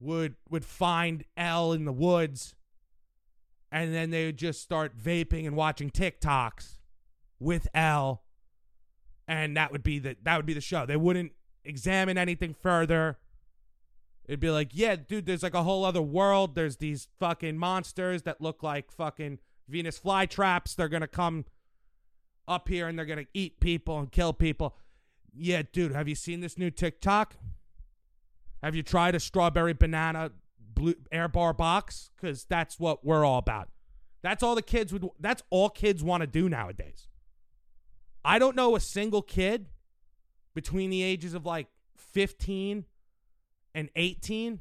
would 0.01 0.35
would 0.51 0.65
find 0.65 1.25
El 1.37 1.73
in 1.73 1.85
the 1.85 1.93
woods 1.93 2.55
and 3.71 3.93
then 3.93 4.11
they 4.11 4.27
would 4.27 4.37
just 4.37 4.61
start 4.61 4.97
vaping 4.97 5.47
and 5.47 5.57
watching 5.57 5.91
TikToks 5.91 6.79
with 7.41 7.67
El 7.75 8.23
and 9.27 9.57
that 9.57 9.73
would 9.73 9.83
be 9.83 9.99
the 9.99 10.17
that 10.23 10.37
would 10.37 10.47
be 10.47 10.55
the 10.55 10.61
show. 10.61 10.87
They 10.87 10.97
wouldn't 10.97 11.33
examine 11.65 12.19
anything 12.19 12.55
further. 12.55 13.19
It'd 14.27 14.41
be 14.41 14.51
like, 14.51 14.71
yeah, 14.73 14.97
dude, 14.97 15.27
there's 15.27 15.43
like 15.43 15.55
a 15.55 15.63
whole 15.63 15.85
other 15.85 16.01
world. 16.03 16.55
There's 16.55 16.79
these 16.79 17.09
fucking 17.19 17.59
monsters 17.59 18.23
that 18.23 18.41
look 18.41 18.63
like 18.63 18.91
fucking 18.91 19.39
Venus 19.69 19.99
flytraps. 19.99 20.75
They're 20.75 20.89
gonna 20.89 21.07
come 21.07 21.45
up 22.47 22.69
here 22.69 22.89
and 22.89 22.99
they're 22.99 23.07
gonna 23.07 23.27
eat 23.35 23.61
people 23.61 23.99
and 23.99 24.11
kill 24.11 24.33
people. 24.33 24.77
Yeah, 25.37 25.63
dude, 25.73 25.93
have 25.93 26.09
you 26.09 26.15
seen 26.15 26.41
this 26.41 26.57
new 26.57 26.71
TikTok? 26.71 27.35
Have 28.63 28.75
you 28.75 28.83
tried 28.83 29.15
a 29.15 29.21
strawberry 29.21 29.75
banana 29.75 30.31
blue 30.59 30.95
air 31.13 31.29
bar 31.29 31.53
box? 31.53 32.11
Because 32.17 32.45
that's 32.45 32.79
what 32.79 33.05
we're 33.05 33.25
all 33.25 33.39
about. 33.39 33.69
That's 34.23 34.43
all 34.43 34.55
the 34.55 34.63
kids 34.63 34.93
would. 34.93 35.07
That's 35.21 35.43
all 35.51 35.69
kids 35.69 36.03
want 36.03 36.23
to 36.23 36.27
do 36.27 36.49
nowadays. 36.49 37.09
I 38.25 38.39
don't 38.39 38.57
know 38.57 38.75
a 38.75 38.81
single 38.81 39.21
kid 39.21 39.67
between 40.55 40.89
the 40.89 41.03
ages 41.03 41.35
of 41.35 41.45
like 41.45 41.67
15 41.97 42.85
and 43.75 43.91
18 43.97 44.61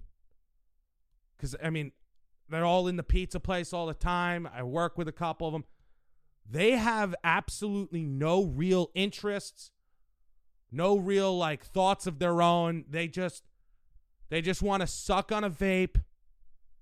because 1.38 1.56
i 1.64 1.70
mean 1.70 1.92
they're 2.50 2.66
all 2.66 2.88
in 2.88 2.96
the 2.96 3.04
pizza 3.04 3.40
place 3.40 3.72
all 3.72 3.86
the 3.86 3.94
time 3.94 4.50
i 4.54 4.64
work 4.64 4.98
with 4.98 5.08
a 5.08 5.12
couple 5.12 5.48
of 5.48 5.54
them 5.54 5.64
they 6.50 6.72
have 6.72 7.14
absolutely 7.24 8.04
no 8.04 8.44
real 8.44 8.90
interests 8.96 9.72
no 10.74 10.98
real 10.98 11.38
like 11.38 11.64
thoughts 11.64 12.08
of 12.08 12.20
their 12.20 12.42
own. 12.42 12.86
They 12.90 13.08
just 13.08 13.44
they 14.30 14.42
just 14.42 14.62
want 14.62 14.82
to 14.82 14.88
suck 14.88 15.32
on 15.32 15.44
a 15.44 15.50
vape 15.50 16.02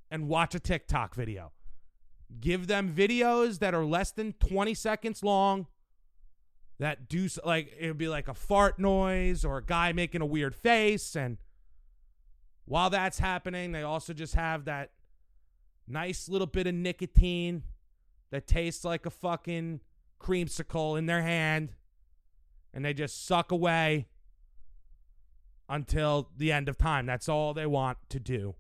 and 0.10 0.28
watch 0.28 0.56
a 0.56 0.60
tiktok 0.60 1.14
video. 1.14 1.52
Give 2.40 2.68
them 2.68 2.94
videos 2.96 3.60
that 3.60 3.74
are 3.74 3.86
less 3.86 4.12
than 4.12 4.34
20 4.34 4.74
seconds 4.74 5.22
long 5.22 5.68
that 6.80 7.10
do 7.10 7.28
like 7.46 7.74
it 7.78 7.88
would 7.88 7.98
be 7.98 8.08
like 8.08 8.30
a 8.30 8.34
fart 8.34 8.80
noise 8.80 9.44
or 9.44 9.58
a 9.58 9.64
guy 9.64 9.92
making 9.92 10.22
a 10.22 10.26
weird 10.26 10.56
face. 10.56 11.16
And 11.16 11.38
while 12.66 12.90
that's 12.90 13.20
happening, 13.20 13.74
they 13.74 13.84
also 13.84 14.14
just 14.14 14.36
have 14.36 14.66
that 14.66 14.92
nice 15.88 16.30
little 16.30 16.48
bit 16.48 16.68
of 16.68 16.74
nicotine 16.74 17.64
that 18.32 18.48
tastes 18.48 18.86
like 18.86 19.06
a 19.06 19.10
fucking 19.10 19.82
creamsicle 20.22 20.98
in 20.98 21.06
their 21.06 21.22
hand. 21.22 21.74
And 22.74 22.86
they 22.86 22.94
just 22.94 23.26
suck 23.26 23.52
away 23.52 24.08
until 25.68 26.30
the 26.36 26.52
end 26.52 26.70
of 26.70 26.78
time. 26.78 27.06
That's 27.06 27.28
all 27.28 27.54
they 27.54 27.66
want 27.66 27.98
to 28.10 28.20
do. 28.20 28.56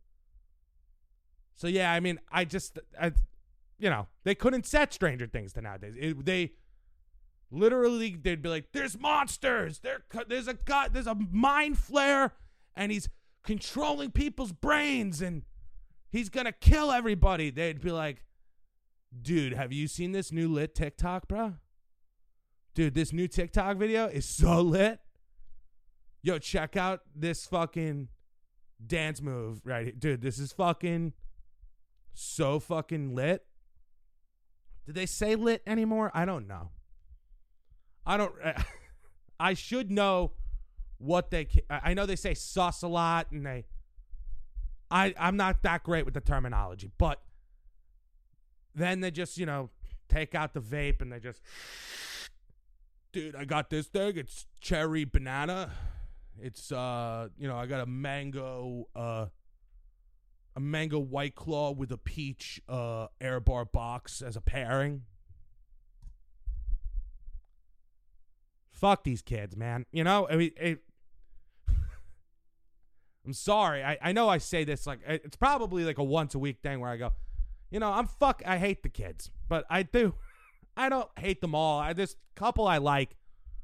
So 1.55 1.67
yeah, 1.67 1.91
I 1.91 1.99
mean, 1.99 2.19
I 2.31 2.45
just, 2.45 2.79
I, 2.99 3.11
you 3.77 3.89
know, 3.89 4.07
they 4.23 4.35
couldn't 4.35 4.65
set 4.65 4.93
Stranger 4.93 5.27
Things 5.27 5.53
to 5.53 5.61
nowadays. 5.61 5.95
It, 5.97 6.25
they, 6.25 6.53
Literally, 7.51 8.15
they'd 8.15 8.41
be 8.41 8.47
like, 8.47 8.71
"There's 8.71 8.97
monsters. 8.97 9.79
There, 9.79 10.03
there's 10.27 10.47
a 10.47 10.53
god. 10.53 10.93
There's 10.93 11.07
a 11.07 11.15
Mind 11.15 11.75
Flayer, 11.75 12.31
and 12.75 12.93
he's 12.93 13.09
controlling 13.43 14.11
people's 14.11 14.53
brains, 14.53 15.21
and 15.21 15.43
he's 16.09 16.29
gonna 16.29 16.53
kill 16.53 16.91
everybody." 16.91 17.49
They'd 17.49 17.81
be 17.81 17.91
like, 17.91 18.23
"Dude, 19.21 19.51
have 19.53 19.73
you 19.73 19.89
seen 19.89 20.13
this 20.13 20.31
new 20.31 20.47
lit 20.47 20.73
TikTok, 20.73 21.27
bro? 21.27 21.55
Dude, 22.73 22.93
this 22.93 23.11
new 23.11 23.27
TikTok 23.27 23.77
video 23.77 24.07
is 24.07 24.25
so 24.25 24.61
lit. 24.61 24.99
Yo, 26.23 26.37
check 26.37 26.77
out 26.77 27.01
this 27.15 27.45
fucking 27.45 28.07
dance 28.85 29.21
move 29.21 29.61
right 29.65 29.85
here. 29.85 29.95
Dude, 29.97 30.21
this 30.21 30.39
is 30.39 30.53
fucking 30.53 31.13
so 32.13 32.59
fucking 32.59 33.13
lit. 33.15 33.45
Did 34.85 34.95
they 34.95 35.05
say 35.05 35.35
lit 35.35 35.61
anymore? 35.67 36.11
I 36.13 36.25
don't 36.25 36.47
know. 36.47 36.71
I 38.05 38.17
don't. 38.17 38.33
I 39.39 39.53
should 39.53 39.91
know 39.91 40.33
what 40.97 41.31
they. 41.31 41.47
I 41.69 41.93
know 41.93 42.05
they 42.05 42.15
say 42.15 42.33
sus 42.33 42.83
a 42.83 42.87
lot, 42.87 43.31
and 43.31 43.45
they. 43.45 43.65
I 44.89 45.13
I'm 45.19 45.37
not 45.37 45.63
that 45.63 45.83
great 45.83 46.05
with 46.05 46.13
the 46.13 46.21
terminology, 46.21 46.91
but 46.97 47.21
then 48.75 49.01
they 49.01 49.11
just 49.11 49.37
you 49.37 49.45
know 49.45 49.69
take 50.09 50.35
out 50.35 50.53
the 50.53 50.61
vape 50.61 51.01
and 51.01 51.11
they 51.11 51.19
just. 51.19 51.41
Dude, 53.11 53.35
I 53.35 53.43
got 53.43 53.69
this 53.69 53.87
thing. 53.87 54.17
It's 54.17 54.45
cherry 54.61 55.03
banana. 55.03 55.71
It's 56.39 56.71
uh, 56.71 57.27
you 57.37 57.47
know, 57.47 57.57
I 57.57 57.65
got 57.65 57.81
a 57.81 57.85
mango 57.85 58.87
uh 58.95 59.25
a 60.55 60.59
mango 60.59 60.99
white 60.99 61.35
claw 61.35 61.71
with 61.71 61.91
a 61.91 61.97
peach 61.97 62.61
uh 62.69 63.07
air 63.19 63.39
bar 63.39 63.65
box 63.65 64.21
as 64.21 64.35
a 64.35 64.41
pairing. 64.41 65.03
Fuck 68.71 69.03
these 69.03 69.21
kids, 69.21 69.55
man. 69.55 69.85
You 69.91 70.03
know, 70.03 70.27
I 70.29 70.37
mean, 70.37 70.51
it, 70.57 70.79
I'm 73.25 73.33
sorry. 73.33 73.83
I, 73.83 73.97
I 74.01 74.11
know 74.13 74.29
I 74.29 74.37
say 74.37 74.63
this 74.63 74.87
like 74.87 74.99
it's 75.05 75.35
probably 75.35 75.83
like 75.83 75.97
a 75.97 76.03
once 76.03 76.33
a 76.33 76.39
week 76.39 76.59
thing 76.63 76.79
where 76.79 76.89
I 76.89 76.97
go, 76.97 77.11
you 77.69 77.79
know, 77.79 77.91
I'm 77.91 78.07
fuck. 78.07 78.41
I 78.45 78.57
hate 78.57 78.83
the 78.83 78.89
kids, 78.89 79.29
but 79.49 79.65
I 79.69 79.83
do. 79.83 80.15
I 80.75 80.89
don't 80.89 81.09
hate 81.19 81.41
them 81.41 81.55
all. 81.55 81.79
I 81.79 81.93
just 81.93 82.17
couple 82.35 82.67
I 82.67 82.77
like. 82.77 83.15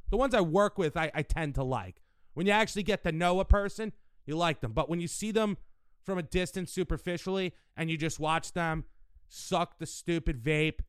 The 0.09 0.17
ones 0.17 0.33
I 0.33 0.41
work 0.41 0.77
with, 0.77 0.95
I, 0.95 1.11
I 1.13 1.21
tend 1.21 1.55
to 1.55 1.63
like. 1.63 2.01
When 2.33 2.45
you 2.45 2.53
actually 2.53 2.83
get 2.83 3.03
to 3.03 3.11
know 3.11 3.39
a 3.39 3.45
person, 3.45 3.93
you 4.25 4.37
like 4.37 4.61
them. 4.61 4.71
But 4.71 4.89
when 4.89 5.01
you 5.01 5.07
see 5.07 5.31
them 5.31 5.57
from 6.03 6.17
a 6.17 6.23
distance 6.23 6.71
superficially 6.71 7.53
and 7.75 7.89
you 7.89 7.97
just 7.97 8.19
watch 8.19 8.53
them 8.53 8.85
suck 9.27 9.77
the 9.77 9.85
stupid 9.85 10.41
vape 10.41 10.79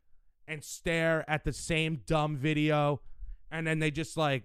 and 0.47 0.63
stare 0.63 1.29
at 1.29 1.45
the 1.45 1.53
same 1.53 2.03
dumb 2.07 2.37
video 2.37 3.01
and 3.51 3.67
then 3.67 3.81
they 3.81 3.91
just 3.91 4.17
like 4.17 4.45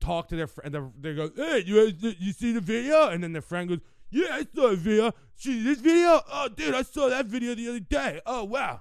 talk 0.00 0.28
to 0.28 0.34
their 0.34 0.48
friend 0.48 0.76
they 1.00 1.14
go 1.14 1.30
hey 1.36 1.62
you 1.64 1.92
you 2.00 2.32
see 2.32 2.52
the 2.52 2.60
video 2.60 3.08
and 3.08 3.22
then 3.22 3.32
their 3.32 3.40
friend 3.40 3.68
goes 3.68 3.78
yeah 4.10 4.26
i 4.32 4.46
saw 4.54 4.70
the 4.70 4.76
video 4.76 5.12
see 5.36 5.62
this 5.62 5.78
video 5.78 6.20
oh 6.32 6.48
dude 6.56 6.74
i 6.74 6.82
saw 6.82 7.08
that 7.08 7.26
video 7.26 7.54
the 7.54 7.68
other 7.68 7.80
day 7.80 8.20
oh 8.26 8.42
wow 8.42 8.80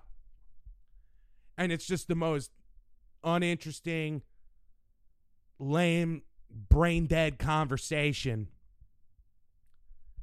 and 1.58 1.72
it's 1.72 1.86
just 1.86 2.08
the 2.08 2.16
most 2.16 2.52
uninteresting 3.24 4.22
lame 5.60 6.24
brain 6.70 7.06
dead 7.06 7.38
conversation 7.38 8.48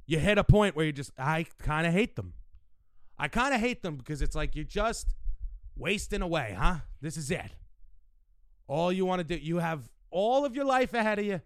you 0.08 0.18
hit 0.18 0.38
a 0.38 0.42
point 0.42 0.74
where 0.74 0.86
you 0.86 0.92
just 0.92 1.12
I 1.18 1.44
kind 1.58 1.86
of 1.86 1.92
hate 1.92 2.16
them. 2.16 2.32
I 3.18 3.28
kind 3.28 3.54
of 3.54 3.60
hate 3.60 3.82
them 3.82 3.96
because 3.96 4.22
it's 4.22 4.34
like 4.34 4.56
you're 4.56 4.64
just 4.64 5.14
wasting 5.76 6.22
away, 6.22 6.56
huh? 6.58 6.76
This 7.02 7.18
is 7.18 7.30
it. 7.30 7.52
All 8.66 8.90
you 8.90 9.04
want 9.04 9.20
to 9.20 9.24
do, 9.24 9.36
you 9.36 9.58
have 9.58 9.90
all 10.10 10.46
of 10.46 10.56
your 10.56 10.64
life 10.64 10.94
ahead 10.94 11.18
of 11.18 11.26
you. 11.26 11.42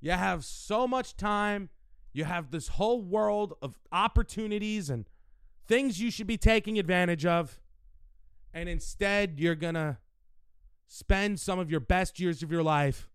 You 0.00 0.12
have 0.12 0.44
so 0.44 0.86
much 0.86 1.16
time. 1.16 1.70
You 2.12 2.24
have 2.24 2.52
this 2.52 2.68
whole 2.68 3.02
world 3.02 3.54
of 3.60 3.76
opportunities 3.90 4.88
and 4.88 5.08
things 5.66 6.00
you 6.00 6.10
should 6.12 6.28
be 6.28 6.38
taking 6.38 6.78
advantage 6.78 7.26
of. 7.26 7.60
And 8.52 8.68
instead, 8.68 9.38
you're 9.38 9.54
going 9.54 9.74
to 9.74 9.98
spend 10.86 11.38
some 11.38 11.58
of 11.58 11.70
your 11.70 11.80
best 11.80 12.18
years 12.18 12.42
of 12.42 12.50
your 12.50 12.62
life 12.62 13.08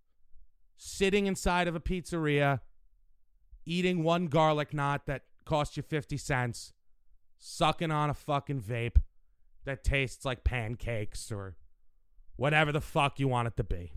sitting 0.78 1.28
inside 1.28 1.68
of 1.68 1.76
a 1.76 1.80
pizzeria 1.80 2.62
eating 3.66 4.04
one 4.04 4.28
garlic 4.28 4.74
knot 4.74 5.06
that 5.08 5.24
cost 5.44 5.76
you 5.76 5.84
50 5.84 6.18
cents, 6.18 6.74
sucking 7.40 7.92
on 7.92 8.10
a 8.10 8.14
fucking 8.14 8.62
vape 8.62 8.98
that 9.66 9.84
tastes 9.84 10.24
like 10.24 10.44
pancakes 10.44 11.32
or 11.32 11.56
whatever 12.36 12.72
the 12.72 12.82
fuck 12.82 13.20
you 13.20 13.28
want 13.28 13.48
it 13.48 13.58
to 13.58 13.64
be. 13.64 13.92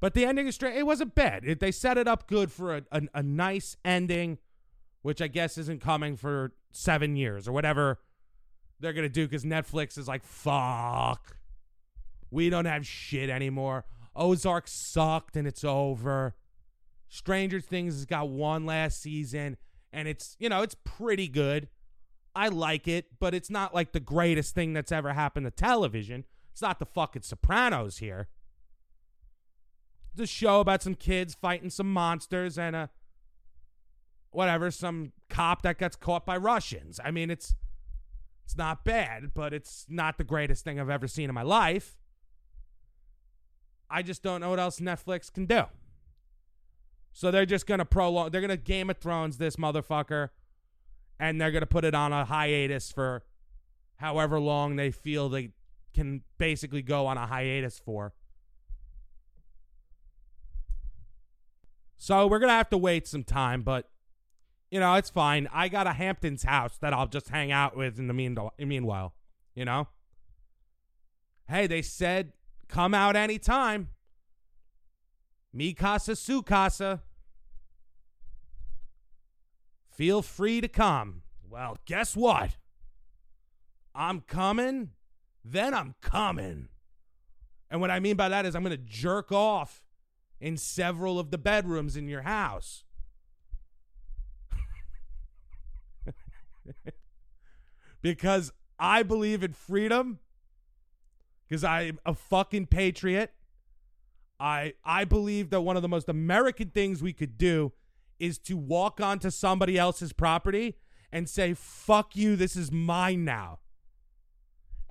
But 0.00 0.14
the 0.14 0.24
ending 0.24 0.46
is 0.46 0.54
straight. 0.54 0.76
It 0.76 0.86
was 0.86 1.00
a 1.00 1.06
bad. 1.06 1.44
It, 1.44 1.60
they 1.60 1.72
set 1.72 1.98
it 1.98 2.06
up 2.06 2.28
good 2.28 2.52
for 2.52 2.76
a, 2.76 2.82
a, 2.92 3.02
a 3.14 3.22
nice 3.22 3.76
ending, 3.84 4.38
which 5.02 5.20
I 5.20 5.26
guess 5.26 5.58
isn't 5.58 5.80
coming 5.80 6.16
for 6.16 6.52
seven 6.70 7.16
years 7.16 7.48
or 7.48 7.52
whatever 7.52 7.98
they're 8.80 8.92
to 8.92 9.08
do 9.08 9.26
because 9.26 9.44
Netflix 9.44 9.98
is 9.98 10.08
like, 10.08 10.24
fuck. 10.24 11.36
We 12.30 12.50
don't 12.50 12.66
have 12.66 12.86
shit 12.86 13.30
anymore. 13.30 13.84
Ozark 14.14 14.68
sucked 14.68 15.36
and 15.36 15.46
it's 15.46 15.64
over. 15.64 16.34
Stranger 17.08 17.60
Things 17.60 17.94
has 17.94 18.04
got 18.04 18.28
one 18.28 18.66
last 18.66 19.00
season, 19.00 19.56
and 19.92 20.06
it's, 20.06 20.36
you 20.38 20.48
know, 20.48 20.62
it's 20.62 20.76
pretty 20.84 21.26
good. 21.26 21.68
I 22.34 22.48
like 22.48 22.86
it, 22.86 23.18
but 23.18 23.34
it's 23.34 23.50
not 23.50 23.74
like 23.74 23.92
the 23.92 24.00
greatest 24.00 24.54
thing 24.54 24.74
that's 24.74 24.92
ever 24.92 25.14
happened 25.14 25.46
to 25.46 25.50
television. 25.50 26.24
It's 26.52 26.62
not 26.62 26.78
the 26.78 26.86
fucking 26.86 27.22
Sopranos 27.22 27.98
here. 27.98 28.28
The 30.14 30.26
show 30.26 30.60
about 30.60 30.82
some 30.82 30.94
kids 30.94 31.34
fighting 31.34 31.70
some 31.70 31.92
monsters 31.92 32.58
and 32.58 32.76
a 32.76 32.90
whatever, 34.30 34.70
some 34.70 35.12
cop 35.30 35.62
that 35.62 35.78
gets 35.78 35.96
caught 35.96 36.26
by 36.26 36.36
Russians. 36.36 37.00
I 37.02 37.10
mean, 37.10 37.30
it's 37.30 37.54
it's 38.48 38.56
not 38.56 38.82
bad, 38.82 39.32
but 39.34 39.52
it's 39.52 39.84
not 39.90 40.16
the 40.16 40.24
greatest 40.24 40.64
thing 40.64 40.80
I've 40.80 40.88
ever 40.88 41.06
seen 41.06 41.28
in 41.28 41.34
my 41.34 41.42
life. 41.42 41.98
I 43.90 44.00
just 44.00 44.22
don't 44.22 44.40
know 44.40 44.48
what 44.48 44.58
else 44.58 44.80
Netflix 44.80 45.30
can 45.30 45.44
do. 45.44 45.64
So 47.12 47.30
they're 47.30 47.44
just 47.44 47.66
gonna 47.66 47.84
prolong. 47.84 48.30
They're 48.30 48.40
gonna 48.40 48.56
Game 48.56 48.88
of 48.88 48.96
Thrones 48.96 49.36
this 49.36 49.56
motherfucker, 49.56 50.30
and 51.20 51.38
they're 51.38 51.50
gonna 51.50 51.66
put 51.66 51.84
it 51.84 51.94
on 51.94 52.14
a 52.14 52.24
hiatus 52.24 52.90
for 52.90 53.22
however 53.96 54.40
long 54.40 54.76
they 54.76 54.92
feel 54.92 55.28
they 55.28 55.50
can 55.92 56.22
basically 56.38 56.80
go 56.80 57.06
on 57.06 57.18
a 57.18 57.26
hiatus 57.26 57.78
for. 57.78 58.14
So 61.98 62.26
we're 62.26 62.38
gonna 62.38 62.52
have 62.52 62.70
to 62.70 62.78
wait 62.78 63.06
some 63.06 63.24
time, 63.24 63.60
but 63.60 63.90
you 64.70 64.80
know 64.80 64.94
it's 64.94 65.10
fine. 65.10 65.48
I 65.52 65.68
got 65.68 65.86
a 65.86 65.92
Hamptons 65.92 66.42
house 66.42 66.76
that 66.78 66.92
I'll 66.92 67.06
just 67.06 67.28
hang 67.28 67.52
out 67.52 67.76
with 67.76 67.98
in 67.98 68.06
the 68.06 68.14
meanwhile. 68.58 69.14
You 69.54 69.64
know. 69.64 69.88
Hey, 71.48 71.66
they 71.66 71.82
said 71.82 72.32
come 72.68 72.94
out 72.94 73.16
anytime. 73.16 73.88
Mi 75.52 75.72
casa, 75.72 76.14
su 76.14 76.42
casa. 76.42 77.02
Feel 79.90 80.22
free 80.22 80.60
to 80.60 80.68
come. 80.68 81.22
Well, 81.50 81.78
guess 81.86 82.14
what? 82.14 82.56
I'm 83.94 84.20
coming, 84.20 84.90
then 85.44 85.74
I'm 85.74 85.94
coming. 86.00 86.68
And 87.70 87.80
what 87.80 87.90
I 87.90 87.98
mean 87.98 88.14
by 88.14 88.28
that 88.28 88.46
is 88.46 88.54
I'm 88.54 88.62
going 88.62 88.76
to 88.76 88.82
jerk 88.82 89.32
off 89.32 89.82
in 90.40 90.56
several 90.56 91.18
of 91.18 91.30
the 91.30 91.38
bedrooms 91.38 91.96
in 91.96 92.06
your 92.06 92.22
house. 92.22 92.84
because 98.02 98.52
I 98.78 99.02
believe 99.02 99.42
in 99.42 99.52
freedom. 99.52 100.18
Because 101.48 101.64
I'm 101.64 101.98
a 102.04 102.14
fucking 102.14 102.66
patriot. 102.66 103.32
I 104.38 104.74
I 104.84 105.04
believe 105.04 105.50
that 105.50 105.62
one 105.62 105.76
of 105.76 105.82
the 105.82 105.88
most 105.88 106.08
American 106.08 106.70
things 106.70 107.02
we 107.02 107.12
could 107.12 107.38
do 107.38 107.72
is 108.18 108.38
to 108.38 108.56
walk 108.56 109.00
onto 109.00 109.30
somebody 109.30 109.78
else's 109.78 110.12
property 110.12 110.76
and 111.12 111.28
say, 111.28 111.54
fuck 111.54 112.14
you, 112.14 112.36
this 112.36 112.56
is 112.56 112.70
mine 112.70 113.24
now. 113.24 113.60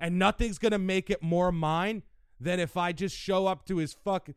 And 0.00 0.18
nothing's 0.18 0.58
going 0.58 0.72
to 0.72 0.78
make 0.78 1.10
it 1.10 1.22
more 1.22 1.52
mine 1.52 2.02
than 2.40 2.60
if 2.60 2.76
I 2.76 2.92
just 2.92 3.16
show 3.16 3.46
up 3.46 3.66
to 3.66 3.76
his 3.76 3.92
fuck. 3.92 4.28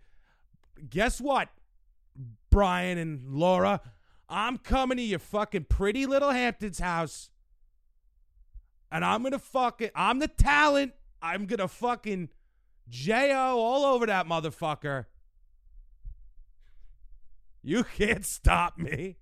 Guess 0.89 1.21
what, 1.21 1.49
Brian 2.49 2.97
and 2.97 3.23
Laura? 3.27 3.81
I'm 4.29 4.57
coming 4.57 4.97
to 4.97 5.03
your 5.03 5.19
fucking 5.19 5.65
pretty 5.65 6.05
little 6.05 6.31
Hamptons 6.31 6.79
house. 6.79 7.30
And 8.91 9.05
I'm 9.05 9.23
to 9.23 9.39
fucking, 9.39 9.91
I'm 9.95 10.19
the 10.19 10.27
talent. 10.27 10.93
I'm 11.21 11.47
to 11.47 11.67
fucking 11.67 12.29
J.O. 12.89 13.57
all 13.57 13.85
over 13.85 14.05
that 14.05 14.27
motherfucker. 14.27 15.05
You 17.63 17.83
can't 17.97 18.25
stop 18.25 18.77
me. 18.77 19.17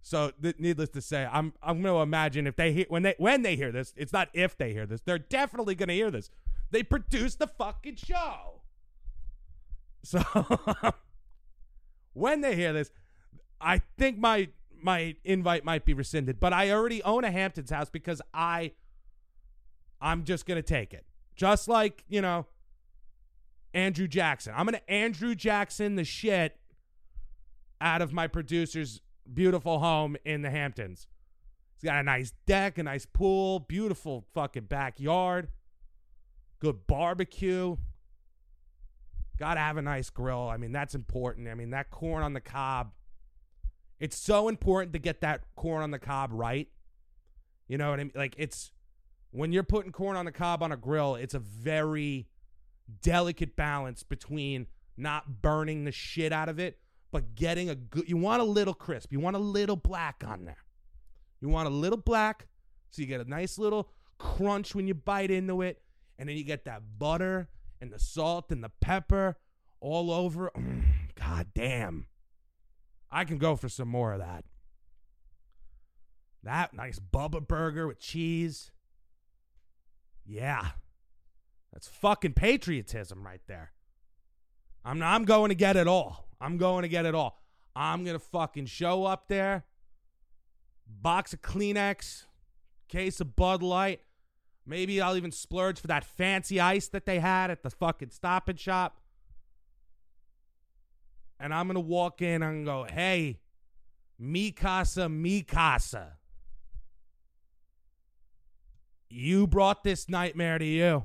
So, 0.00 0.32
th- 0.40 0.56
needless 0.58 0.88
to 0.90 1.02
say, 1.02 1.28
I'm 1.30 1.52
I'm 1.62 1.82
going 1.82 1.94
to 1.94 2.00
imagine 2.00 2.46
if 2.46 2.56
they 2.56 2.72
hear 2.72 2.86
when 2.88 3.02
they 3.02 3.14
when 3.18 3.42
they 3.42 3.56
hear 3.56 3.70
this, 3.70 3.92
it's 3.94 4.12
not 4.12 4.28
if 4.32 4.56
they 4.56 4.72
hear 4.72 4.86
this, 4.86 5.02
they're 5.02 5.18
definitely 5.18 5.74
going 5.74 5.88
to 5.88 5.94
hear 5.94 6.10
this. 6.10 6.30
They 6.70 6.82
produced 6.82 7.38
the 7.38 7.46
fucking 7.46 7.96
show. 7.96 8.62
So, 10.02 10.22
when 12.14 12.40
they 12.40 12.56
hear 12.56 12.72
this, 12.72 12.90
I 13.60 13.82
think 13.98 14.18
my 14.18 14.48
my 14.82 15.16
invite 15.24 15.64
might 15.64 15.84
be 15.84 15.94
rescinded, 15.94 16.40
but 16.40 16.52
I 16.52 16.70
already 16.70 17.02
own 17.02 17.24
a 17.24 17.30
Hamptons 17.30 17.70
house 17.70 17.90
because 17.90 18.22
I 18.32 18.72
I'm 20.00 20.24
just 20.24 20.46
going 20.46 20.56
to 20.56 20.62
take 20.62 20.94
it. 20.94 21.04
Just 21.34 21.68
like, 21.68 22.04
you 22.08 22.20
know, 22.20 22.46
Andrew 23.74 24.08
Jackson. 24.08 24.52
I'm 24.56 24.66
going 24.66 24.78
to 24.78 24.90
Andrew 24.90 25.34
Jackson 25.34 25.96
the 25.96 26.04
shit 26.04 26.56
out 27.80 28.02
of 28.02 28.12
my 28.12 28.26
producer's 28.26 29.00
beautiful 29.32 29.78
home 29.78 30.16
in 30.24 30.42
the 30.42 30.50
Hamptons. 30.50 31.06
He's 31.74 31.88
got 31.88 32.00
a 32.00 32.02
nice 32.02 32.32
deck, 32.46 32.78
a 32.78 32.82
nice 32.82 33.06
pool, 33.06 33.60
beautiful 33.60 34.24
fucking 34.34 34.64
backyard, 34.64 35.48
good 36.58 36.86
barbecue. 36.86 37.76
Got 39.38 39.54
to 39.54 39.60
have 39.60 39.76
a 39.76 39.82
nice 39.82 40.10
grill. 40.10 40.48
I 40.48 40.56
mean, 40.56 40.72
that's 40.72 40.96
important. 40.96 41.46
I 41.46 41.54
mean, 41.54 41.70
that 41.70 41.90
corn 41.90 42.24
on 42.24 42.32
the 42.32 42.40
cob. 42.40 42.90
It's 44.00 44.16
so 44.16 44.48
important 44.48 44.92
to 44.92 44.98
get 44.98 45.20
that 45.22 45.42
corn 45.56 45.82
on 45.82 45.90
the 45.90 45.98
cob 45.98 46.30
right. 46.32 46.68
You 47.66 47.78
know 47.78 47.90
what 47.90 48.00
I 48.00 48.04
mean? 48.04 48.12
Like, 48.14 48.34
it's 48.38 48.72
when 49.30 49.52
you're 49.52 49.62
putting 49.62 49.92
corn 49.92 50.16
on 50.16 50.24
the 50.24 50.32
cob 50.32 50.62
on 50.62 50.72
a 50.72 50.76
grill, 50.76 51.16
it's 51.16 51.34
a 51.34 51.38
very 51.38 52.28
delicate 53.02 53.56
balance 53.56 54.02
between 54.02 54.66
not 54.96 55.42
burning 55.42 55.84
the 55.84 55.92
shit 55.92 56.32
out 56.32 56.48
of 56.48 56.58
it, 56.58 56.78
but 57.10 57.34
getting 57.34 57.70
a 57.70 57.74
good. 57.74 58.08
You 58.08 58.16
want 58.16 58.40
a 58.40 58.44
little 58.44 58.74
crisp. 58.74 59.12
You 59.12 59.20
want 59.20 59.36
a 59.36 59.40
little 59.40 59.76
black 59.76 60.24
on 60.26 60.44
there. 60.44 60.64
You 61.40 61.48
want 61.48 61.68
a 61.68 61.70
little 61.70 61.98
black, 61.98 62.46
so 62.90 63.02
you 63.02 63.08
get 63.08 63.20
a 63.20 63.28
nice 63.28 63.58
little 63.58 63.90
crunch 64.18 64.74
when 64.74 64.88
you 64.88 64.94
bite 64.94 65.30
into 65.30 65.62
it, 65.62 65.80
and 66.18 66.28
then 66.28 66.36
you 66.36 66.44
get 66.44 66.64
that 66.64 66.82
butter 66.98 67.48
and 67.80 67.92
the 67.92 67.98
salt 67.98 68.50
and 68.50 68.62
the 68.62 68.70
pepper 68.80 69.36
all 69.80 70.10
over. 70.10 70.50
Mm, 70.56 70.82
God 71.14 71.48
damn. 71.54 72.06
I 73.10 73.24
can 73.24 73.38
go 73.38 73.56
for 73.56 73.68
some 73.68 73.88
more 73.88 74.12
of 74.12 74.20
that. 74.20 74.44
That 76.42 76.74
nice 76.74 76.98
Bubba 76.98 77.46
burger 77.46 77.86
with 77.86 77.98
cheese. 77.98 78.70
Yeah. 80.24 80.68
That's 81.72 81.88
fucking 81.88 82.34
patriotism 82.34 83.24
right 83.24 83.40
there. 83.46 83.72
I'm 84.84 85.02
I'm 85.02 85.24
going 85.24 85.50
to 85.50 85.54
get 85.54 85.76
it 85.76 85.86
all. 85.86 86.28
I'm 86.40 86.56
going 86.56 86.82
to 86.82 86.88
get 86.88 87.06
it 87.06 87.14
all. 87.14 87.40
I'm 87.74 88.04
going 88.04 88.18
to 88.18 88.24
fucking 88.24 88.66
show 88.66 89.04
up 89.04 89.28
there. 89.28 89.64
Box 90.86 91.32
of 91.32 91.42
Kleenex, 91.42 92.24
case 92.88 93.20
of 93.20 93.36
Bud 93.36 93.62
Light. 93.62 94.00
Maybe 94.66 95.00
I'll 95.00 95.16
even 95.16 95.32
splurge 95.32 95.80
for 95.80 95.86
that 95.86 96.04
fancy 96.04 96.60
ice 96.60 96.88
that 96.88 97.06
they 97.06 97.20
had 97.20 97.50
at 97.50 97.62
the 97.62 97.70
fucking 97.70 98.10
stop 98.10 98.48
and 98.48 98.58
shop. 98.58 98.97
And 101.40 101.54
I'm 101.54 101.68
to 101.68 101.80
walk 101.80 102.20
in 102.20 102.42
and 102.42 102.64
go, 102.64 102.84
hey, 102.84 103.38
mi 104.18 104.50
casa, 104.50 105.08
mi 105.08 105.42
casa. 105.42 106.14
You 109.08 109.46
brought 109.46 109.84
this 109.84 110.08
nightmare 110.08 110.58
to 110.58 110.64
you. 110.64 111.04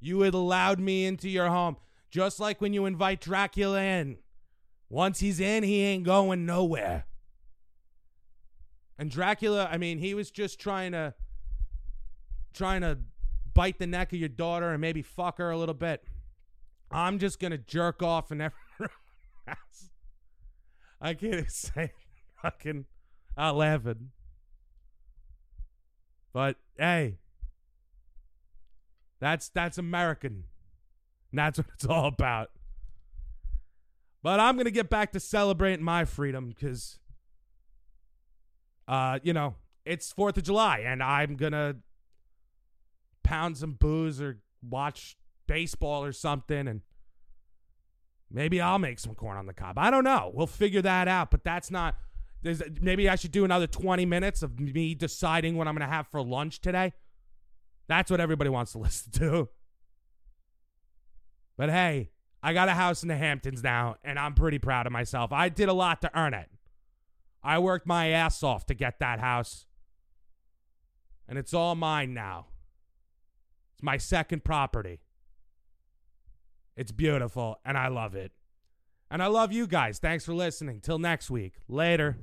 You 0.00 0.22
had 0.22 0.34
allowed 0.34 0.80
me 0.80 1.04
into 1.04 1.28
your 1.28 1.48
home. 1.48 1.76
Just 2.10 2.40
like 2.40 2.60
when 2.60 2.72
you 2.72 2.86
invite 2.86 3.20
Dracula 3.20 3.80
in. 3.80 4.18
Once 4.88 5.20
he's 5.20 5.40
in, 5.40 5.62
he 5.62 5.80
ain't 5.82 6.04
going 6.04 6.44
nowhere. 6.44 7.06
And 8.98 9.10
Dracula, 9.10 9.68
I 9.70 9.78
mean, 9.78 9.98
he 9.98 10.14
was 10.14 10.30
just 10.30 10.60
trying 10.60 10.92
to 10.92 11.14
trying 12.52 12.82
to 12.82 12.98
bite 13.54 13.78
the 13.78 13.86
neck 13.86 14.12
of 14.12 14.18
your 14.18 14.28
daughter 14.28 14.70
and 14.70 14.80
maybe 14.80 15.02
fuck 15.02 15.38
her 15.38 15.50
a 15.50 15.56
little 15.56 15.74
bit. 15.74 16.04
I'm 16.90 17.18
just 17.18 17.40
gonna 17.40 17.58
jerk 17.58 18.02
off 18.02 18.30
and 18.30 18.42
every 18.42 18.58
house. 19.54 19.90
I 21.00 21.14
can't 21.14 21.50
say 21.50 21.92
fucking 22.42 22.86
out 23.36 23.56
laughing. 23.56 24.10
But 26.32 26.56
hey, 26.78 27.18
that's 29.20 29.48
that's 29.50 29.78
American. 29.78 30.44
And 31.30 31.38
that's 31.38 31.58
what 31.58 31.66
it's 31.74 31.86
all 31.86 32.06
about. 32.06 32.50
But 34.22 34.38
I'm 34.38 34.56
gonna 34.56 34.70
get 34.70 34.88
back 34.88 35.12
to 35.12 35.20
celebrating 35.20 35.84
my 35.84 36.04
freedom 36.04 36.48
because, 36.48 36.98
uh, 38.86 39.18
you 39.22 39.32
know, 39.32 39.56
it's 39.84 40.12
Fourth 40.12 40.36
of 40.36 40.44
July, 40.44 40.82
and 40.86 41.02
I'm 41.02 41.36
gonna 41.36 41.76
pound 43.24 43.58
some 43.58 43.72
booze 43.72 44.20
or 44.20 44.40
watch 44.62 45.16
baseball 45.46 46.04
or 46.04 46.12
something, 46.12 46.68
and 46.68 46.82
maybe 48.32 48.60
I'll 48.60 48.78
make 48.78 48.98
some 48.98 49.14
corn 49.14 49.36
on 49.36 49.46
the 49.46 49.52
cob. 49.52 49.78
I 49.78 49.90
don't 49.90 50.04
know. 50.04 50.30
We'll 50.34 50.46
figure 50.46 50.82
that 50.82 51.08
out. 51.08 51.30
But 51.30 51.44
that's 51.44 51.70
not. 51.70 51.96
There's 52.42 52.62
maybe 52.80 53.08
I 53.08 53.14
should 53.14 53.32
do 53.32 53.44
another 53.44 53.66
20 53.66 54.04
minutes 54.06 54.42
of 54.42 54.58
me 54.58 54.94
deciding 54.94 55.56
what 55.56 55.68
I'm 55.68 55.74
gonna 55.74 55.86
have 55.86 56.08
for 56.08 56.22
lunch 56.22 56.60
today. 56.60 56.92
That's 57.88 58.10
what 58.10 58.20
everybody 58.20 58.50
wants 58.50 58.72
to 58.72 58.78
listen 58.80 59.12
to. 59.12 59.48
But 61.56 61.70
hey, 61.70 62.10
I 62.42 62.52
got 62.52 62.68
a 62.68 62.72
house 62.72 63.02
in 63.02 63.08
the 63.08 63.16
Hamptons 63.16 63.62
now, 63.62 63.96
and 64.02 64.18
I'm 64.18 64.34
pretty 64.34 64.58
proud 64.58 64.86
of 64.86 64.92
myself. 64.92 65.32
I 65.32 65.48
did 65.48 65.68
a 65.68 65.72
lot 65.72 66.00
to 66.02 66.18
earn 66.18 66.34
it. 66.34 66.48
I 67.44 67.58
worked 67.58 67.86
my 67.86 68.08
ass 68.08 68.42
off 68.42 68.66
to 68.66 68.74
get 68.74 68.98
that 68.98 69.20
house. 69.20 69.66
And 71.28 71.38
it's 71.38 71.54
all 71.54 71.74
mine 71.74 72.14
now. 72.14 72.46
It's 73.74 73.82
my 73.82 73.96
second 73.96 74.44
property. 74.44 75.01
It's 76.82 76.90
beautiful, 76.90 77.60
and 77.64 77.78
I 77.78 77.86
love 77.86 78.16
it. 78.16 78.32
And 79.08 79.22
I 79.22 79.28
love 79.28 79.52
you 79.52 79.68
guys. 79.68 80.00
Thanks 80.00 80.24
for 80.24 80.34
listening. 80.34 80.80
Till 80.80 80.98
next 80.98 81.30
week. 81.30 81.54
Later. 81.68 82.18